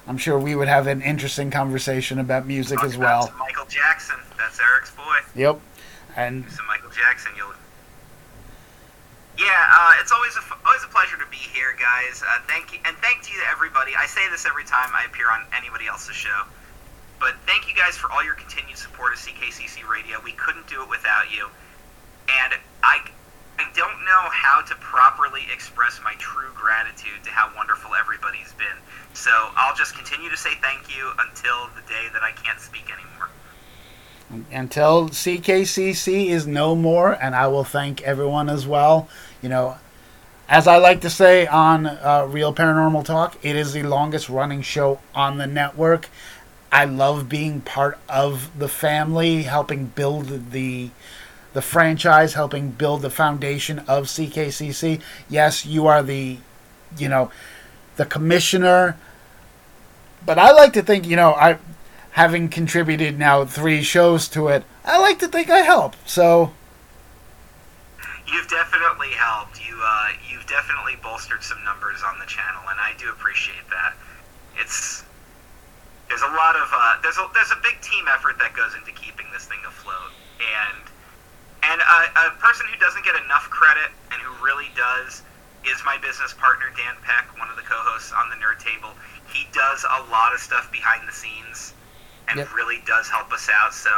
I'm 0.08 0.18
sure 0.18 0.40
we 0.40 0.56
would 0.56 0.68
have 0.68 0.88
an 0.88 1.02
interesting 1.02 1.52
conversation 1.52 2.20
about 2.20 2.48
music 2.48 2.78
Talk 2.78 2.86
as 2.86 2.96
about 2.96 3.04
well. 3.04 3.28
some 3.28 3.38
Michael 3.38 3.66
Jackson. 3.66 4.16
That's 4.38 4.60
Eric's 4.60 4.92
boy. 4.92 5.20
Yep. 5.36 5.60
And 6.16 6.50
Some 6.50 6.66
Michael 6.68 6.90
Jackson. 6.90 7.32
You'll. 7.38 7.54
Yeah, 9.38 9.48
uh, 9.48 9.94
it's 10.02 10.12
always 10.12 10.36
a 10.36 10.44
always 10.66 10.84
a 10.84 10.88
pleasure 10.88 11.18
to 11.18 11.26
be 11.32 11.38
here, 11.38 11.76
guys. 11.80 12.22
Uh, 12.24 12.40
thank 12.48 12.74
you, 12.74 12.80
and 12.86 12.96
thank 12.98 13.30
you 13.32 13.40
to 13.40 13.48
everybody. 13.52 13.92
I 13.98 14.06
say 14.06 14.22
this 14.30 14.46
every 14.46 14.66
time 14.66 14.90
I 14.94 15.06
appear 15.06 15.32
on 15.32 15.44
anybody 15.56 15.88
else's 15.88 16.16
show, 16.16 16.44
but 17.20 17.36
thank 17.48 17.68
you 17.68 17.76
guys 17.76 17.98
for 17.98 18.12
all 18.12 18.24
your 18.24 18.36
continued 18.36 18.78
support 18.78 19.14
of 19.14 19.20
CKCC 19.20 19.88
Radio. 19.88 20.20
We 20.24 20.34
couldn't 20.34 20.68
do 20.68 20.84
it 20.84 20.90
without 20.90 21.32
you, 21.34 21.48
and 22.44 22.60
I 22.84 23.00
I 23.60 23.66
don't 23.76 24.06
know 24.06 24.30
how 24.32 24.62
to 24.62 24.76
properly 24.76 25.42
express 25.54 26.00
my 26.04 26.14
true 26.18 26.50
gratitude 26.56 27.24
to 27.24 27.30
how 27.30 27.52
wonderful 27.56 27.92
everybody's 27.96 28.54
been. 28.54 28.78
So 29.14 29.32
I'll 29.56 29.76
just 29.76 29.96
continue 29.96 30.30
to 30.30 30.38
say 30.38 30.56
thank 30.62 30.96
you 30.96 31.12
until 31.20 31.70
the 31.76 31.82
day 31.88 32.08
that 32.14 32.24
I 32.24 32.32
can't 32.32 32.60
speak 32.60 32.86
anymore. 32.92 33.30
until 34.52 35.10
CKCC 35.10 36.28
is 36.28 36.48
no 36.48 36.76
more, 36.76 37.12
and 37.22 37.36
I 37.36 37.48
will 37.48 37.66
thank 37.66 38.02
everyone 38.02 38.50
as 38.50 38.66
well. 38.66 39.10
You 39.42 39.50
know, 39.50 39.78
as 40.48 40.68
I 40.68 40.78
like 40.78 41.02
to 41.02 41.10
say 41.10 41.48
on 41.48 41.86
uh, 41.86 42.28
Real 42.30 42.54
Paranormal 42.54 43.06
Talk, 43.06 43.38
it 43.42 43.56
is 43.56 43.74
the 43.74 43.84
longest 43.84 44.30
running 44.30 44.62
show 44.62 45.00
on 45.16 45.38
the 45.38 45.48
network. 45.48 46.10
I 46.72 46.86
love 46.86 47.28
being 47.28 47.62
part 47.62 47.98
of 48.08 48.58
the 48.58 48.70
family, 48.70 49.44
helping 49.44 49.88
build 49.88 50.52
the 50.52 50.90
the 51.54 51.62
franchise, 51.62 52.34
helping 52.34 52.72
build 52.72 53.02
the 53.02 53.10
foundation 53.10 53.80
of 53.80 54.06
CKCC. 54.06 55.02
Yes, 55.30 55.66
you 55.66 55.88
are 55.88 56.02
the, 56.02 56.38
you 56.98 57.10
know, 57.10 57.32
the 57.98 58.06
commissioner, 58.06 58.98
but 60.26 60.38
I 60.38 60.52
like 60.52 60.74
to 60.74 60.82
think, 60.82 61.08
you 61.08 61.16
know, 61.16 61.34
I 61.34 61.58
having 62.12 62.50
contributed 62.50 63.18
now 63.18 63.46
three 63.46 63.82
shows 63.82 64.28
to 64.28 64.48
it, 64.50 64.64
I 64.84 65.00
like 65.00 65.20
to 65.20 65.28
think 65.28 65.50
I 65.50 65.60
help. 65.60 65.96
So 66.06 66.52
You've 68.32 68.48
definitely 68.48 69.12
helped. 69.12 69.60
You 69.60 69.76
uh, 69.76 70.08
you've 70.30 70.48
definitely 70.48 70.96
bolstered 71.04 71.44
some 71.44 71.62
numbers 71.66 72.00
on 72.06 72.18
the 72.20 72.26
channel, 72.26 72.64
and 72.70 72.80
I 72.80 72.94
do 72.98 73.10
appreciate 73.10 73.68
that. 73.70 73.94
It's 74.56 75.04
there's 76.08 76.22
a 76.22 76.32
lot 76.32 76.56
of 76.56 76.68
uh, 76.72 77.02
there's 77.04 77.18
a 77.18 77.28
there's 77.34 77.52
a 77.52 77.60
big 77.62 77.82
team 77.82 78.06
effort 78.08 78.40
that 78.40 78.54
goes 78.54 78.74
into 78.76 78.92
keeping 78.92 79.26
this 79.34 79.46
thing 79.46 79.60
afloat, 79.68 80.16
and 80.40 80.84
and 81.64 81.82
a, 81.82 82.00
a 82.28 82.32
person 82.40 82.66
who 82.72 82.78
doesn't 82.80 83.04
get 83.06 83.16
enough 83.24 83.50
credit 83.50 83.92
and 84.12 84.22
who 84.22 84.46
really 84.46 84.70
does 84.76 85.22
is 85.64 85.78
my 85.86 85.98
business 86.00 86.34
partner 86.34 86.66
Dan 86.76 86.96
Peck, 87.04 87.38
one 87.38 87.50
of 87.50 87.56
the 87.56 87.62
co-hosts 87.62 88.12
on 88.12 88.30
the 88.30 88.36
Nerd 88.36 88.58
Table. 88.58 88.90
He 89.32 89.46
does 89.54 89.86
a 89.86 90.10
lot 90.10 90.34
of 90.34 90.40
stuff 90.40 90.72
behind 90.72 91.08
the 91.08 91.14
scenes, 91.14 91.74
and 92.28 92.38
Yep. 92.40 92.54
really 92.56 92.82
does 92.88 93.08
help 93.10 93.32
us 93.32 93.48
out. 93.50 93.74
So 93.74 93.90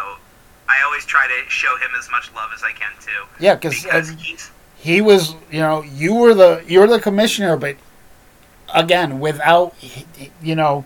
I 0.67 0.81
always 0.83 1.05
try 1.05 1.27
to 1.27 1.49
show 1.49 1.75
him 1.77 1.91
as 1.97 2.09
much 2.11 2.31
love 2.33 2.51
as 2.53 2.63
I 2.63 2.71
can 2.71 2.91
too 2.99 3.23
yeah, 3.39 3.55
because 3.55 4.09
um, 4.09 4.17
he's 4.17 4.51
he 4.77 4.99
was, 5.01 5.35
you 5.49 5.59
know, 5.59 5.81
you 5.81 6.13
were 6.13 6.33
the 6.33 6.63
you're 6.67 6.87
the 6.87 6.99
commissioner, 6.99 7.55
but 7.55 7.77
again, 8.73 9.19
without 9.19 9.73
you 10.41 10.55
know 10.55 10.85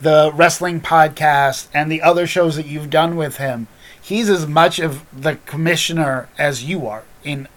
the 0.00 0.32
wrestling 0.34 0.80
podcast 0.80 1.68
and 1.74 1.90
the 1.90 2.02
other 2.02 2.26
shows 2.26 2.56
that 2.56 2.66
you've 2.66 2.90
done 2.90 3.16
with 3.16 3.36
him, 3.36 3.66
he's 4.04 4.28
as 4.28 4.46
much 4.46 4.78
of 4.78 5.02
the 5.18 5.36
commissioner 5.46 6.28
as 6.36 6.62
you 6.62 6.86
are 6.86 7.04
in 7.24 7.48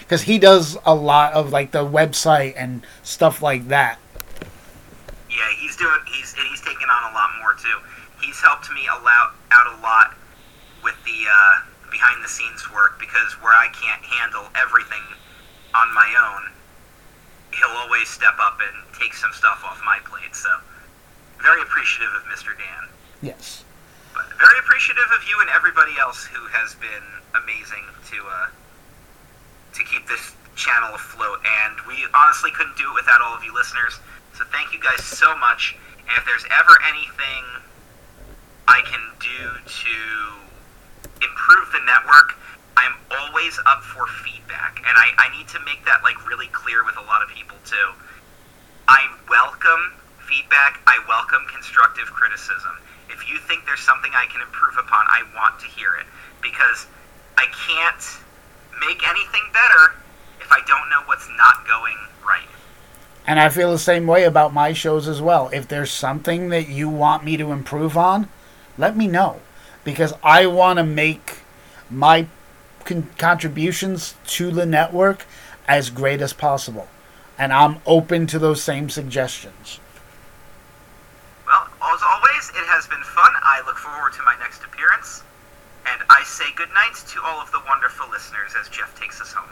because 0.00 0.22
he 0.22 0.38
does 0.38 0.76
a 0.84 0.94
lot 0.94 1.32
of 1.34 1.52
like 1.52 1.70
the 1.70 1.84
website 1.84 2.54
and 2.56 2.82
stuff 3.02 3.42
like 3.42 3.68
that. 3.68 3.98
yeah 5.30 5.36
he's 5.60 5.76
doing 5.76 6.00
he's 6.12 6.34
and 6.38 6.48
he's 6.48 6.60
taking 6.62 6.88
on 6.88 7.12
a 7.12 7.14
lot 7.14 7.30
more 7.40 7.54
too. 7.54 7.78
He's 8.20 8.40
helped 8.40 8.72
me 8.72 8.86
allow 8.88 9.32
out 9.50 9.66
a 9.66 9.82
lot 9.82 10.14
with 10.82 10.96
the 11.04 11.28
uh, 11.28 11.62
behind 11.90 12.24
the 12.24 12.28
scenes 12.28 12.70
work 12.72 12.98
because 12.98 13.32
where 13.42 13.52
I 13.52 13.68
can't 13.68 14.02
handle 14.02 14.48
everything 14.56 15.04
on 15.74 15.92
my 15.94 16.08
own, 16.16 16.50
he'll 17.52 17.76
always 17.76 18.08
step 18.08 18.34
up 18.40 18.58
and 18.60 18.98
take 18.98 19.12
some 19.14 19.32
stuff 19.32 19.62
off 19.64 19.80
my 19.84 19.98
plate. 20.04 20.34
So 20.34 20.48
very 21.42 21.60
appreciative 21.60 22.14
of 22.14 22.22
Mr. 22.24 22.56
Dan. 22.56 22.88
Yes. 23.20 23.64
Very 24.14 24.58
appreciative 24.58 25.08
of 25.16 25.24
you 25.28 25.40
and 25.40 25.48
everybody 25.50 25.92
else 25.98 26.24
who 26.24 26.46
has 26.48 26.74
been 26.76 27.06
amazing 27.34 27.84
to 28.12 28.18
uh, 28.28 28.46
to 29.74 29.80
keep 29.84 30.06
this 30.06 30.34
channel 30.56 30.94
afloat. 30.94 31.40
And 31.64 31.74
we 31.88 32.04
honestly 32.14 32.50
couldn't 32.52 32.76
do 32.76 32.90
it 32.90 32.94
without 32.94 33.20
all 33.20 33.34
of 33.34 33.44
you 33.44 33.54
listeners. 33.54 33.98
So 34.36 34.44
thank 34.52 34.72
you 34.72 34.80
guys 34.80 35.02
so 35.04 35.36
much. 35.38 35.76
And 36.08 36.12
if 36.18 36.24
there's 36.26 36.44
ever 36.52 36.76
anything 36.88 37.42
I 38.68 38.82
can 38.84 39.00
do 39.20 39.40
to 39.64 39.96
improve 41.24 41.72
the 41.72 41.80
network, 41.86 42.36
I'm 42.76 42.96
always 43.10 43.58
up 43.66 43.82
for 43.82 44.06
feedback. 44.24 44.82
And 44.84 44.94
I, 44.96 45.12
I 45.18 45.36
need 45.36 45.48
to 45.48 45.60
make 45.64 45.84
that 45.84 46.02
like 46.02 46.16
really 46.28 46.48
clear 46.52 46.84
with 46.84 46.96
a 46.96 47.04
lot 47.04 47.22
of 47.22 47.28
people 47.28 47.56
too. 47.64 47.88
I 48.88 49.08
welcome 49.28 49.96
feedback. 50.26 50.80
I 50.86 50.98
welcome 51.08 51.44
constructive 51.52 52.12
criticism. 52.12 52.76
If 53.12 53.28
you 53.28 53.38
think 53.38 53.66
there's 53.66 53.80
something 53.80 54.10
I 54.14 54.26
can 54.26 54.40
improve 54.40 54.76
upon, 54.78 55.06
I 55.08 55.22
want 55.34 55.60
to 55.60 55.66
hear 55.66 55.94
it 55.94 56.06
because 56.40 56.86
I 57.36 57.46
can't 57.66 58.18
make 58.80 59.06
anything 59.06 59.42
better 59.52 59.94
if 60.40 60.50
I 60.50 60.60
don't 60.66 60.88
know 60.88 61.02
what's 61.06 61.28
not 61.36 61.66
going 61.66 61.96
right. 62.26 62.48
And 63.26 63.38
I 63.38 63.48
feel 63.48 63.70
the 63.70 63.78
same 63.78 64.06
way 64.06 64.24
about 64.24 64.52
my 64.52 64.72
shows 64.72 65.06
as 65.06 65.20
well. 65.20 65.48
If 65.52 65.68
there's 65.68 65.90
something 65.90 66.48
that 66.48 66.68
you 66.68 66.88
want 66.88 67.24
me 67.24 67.36
to 67.36 67.52
improve 67.52 67.96
on, 67.96 68.28
let 68.76 68.96
me 68.96 69.06
know 69.06 69.40
because 69.84 70.14
I 70.22 70.46
want 70.46 70.78
to 70.78 70.84
make 70.84 71.40
my 71.90 72.26
con- 72.84 73.10
contributions 73.18 74.14
to 74.28 74.50
the 74.50 74.66
network 74.66 75.26
as 75.68 75.90
great 75.90 76.20
as 76.20 76.32
possible. 76.32 76.88
And 77.38 77.52
I'm 77.52 77.78
open 77.86 78.26
to 78.28 78.38
those 78.38 78.62
same 78.62 78.88
suggestions. 78.88 79.80
As 81.82 82.00
always, 82.02 82.48
it 82.50 82.66
has 82.70 82.86
been 82.86 83.02
fun. 83.02 83.32
I 83.42 83.62
look 83.66 83.76
forward 83.76 84.12
to 84.14 84.22
my 84.22 84.36
next 84.38 84.62
appearance. 84.64 85.22
And 85.84 86.00
I 86.08 86.22
say 86.24 86.44
goodnight 86.54 86.94
to 86.94 87.20
all 87.24 87.40
of 87.40 87.50
the 87.50 87.60
wonderful 87.68 88.08
listeners 88.10 88.52
as 88.60 88.68
Jeff 88.68 88.98
takes 88.98 89.20
us 89.20 89.32
home. 89.32 89.50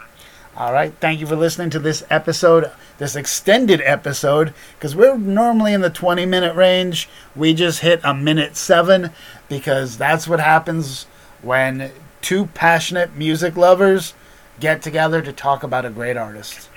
All 0.55 0.71
right. 0.71 0.93
Thank 0.99 1.19
you 1.19 1.27
for 1.27 1.35
listening 1.35 1.69
to 1.71 1.79
this 1.79 2.03
episode, 2.09 2.71
this 2.97 3.15
extended 3.15 3.81
episode, 3.81 4.53
because 4.77 4.95
we're 4.95 5.17
normally 5.17 5.73
in 5.73 5.81
the 5.81 5.89
20 5.89 6.25
minute 6.25 6.55
range. 6.55 7.09
We 7.35 7.53
just 7.53 7.81
hit 7.81 7.99
a 8.03 8.13
minute 8.13 8.55
seven 8.55 9.11
because 9.49 9.97
that's 9.97 10.27
what 10.27 10.39
happens 10.39 11.05
when 11.41 11.91
two 12.21 12.47
passionate 12.47 13.15
music 13.15 13.57
lovers 13.57 14.13
get 14.59 14.81
together 14.81 15.21
to 15.21 15.33
talk 15.33 15.63
about 15.63 15.85
a 15.85 15.89
great 15.89 16.17
artist. 16.17 16.69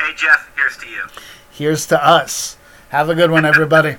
Hey, 0.00 0.12
Jeff, 0.14 0.50
here's 0.56 0.76
to 0.78 0.88
you. 0.88 1.04
Here's 1.50 1.86
to 1.86 2.06
us. 2.06 2.56
Have 2.90 3.08
a 3.08 3.14
good 3.14 3.30
one, 3.30 3.44
everybody. 3.44 3.96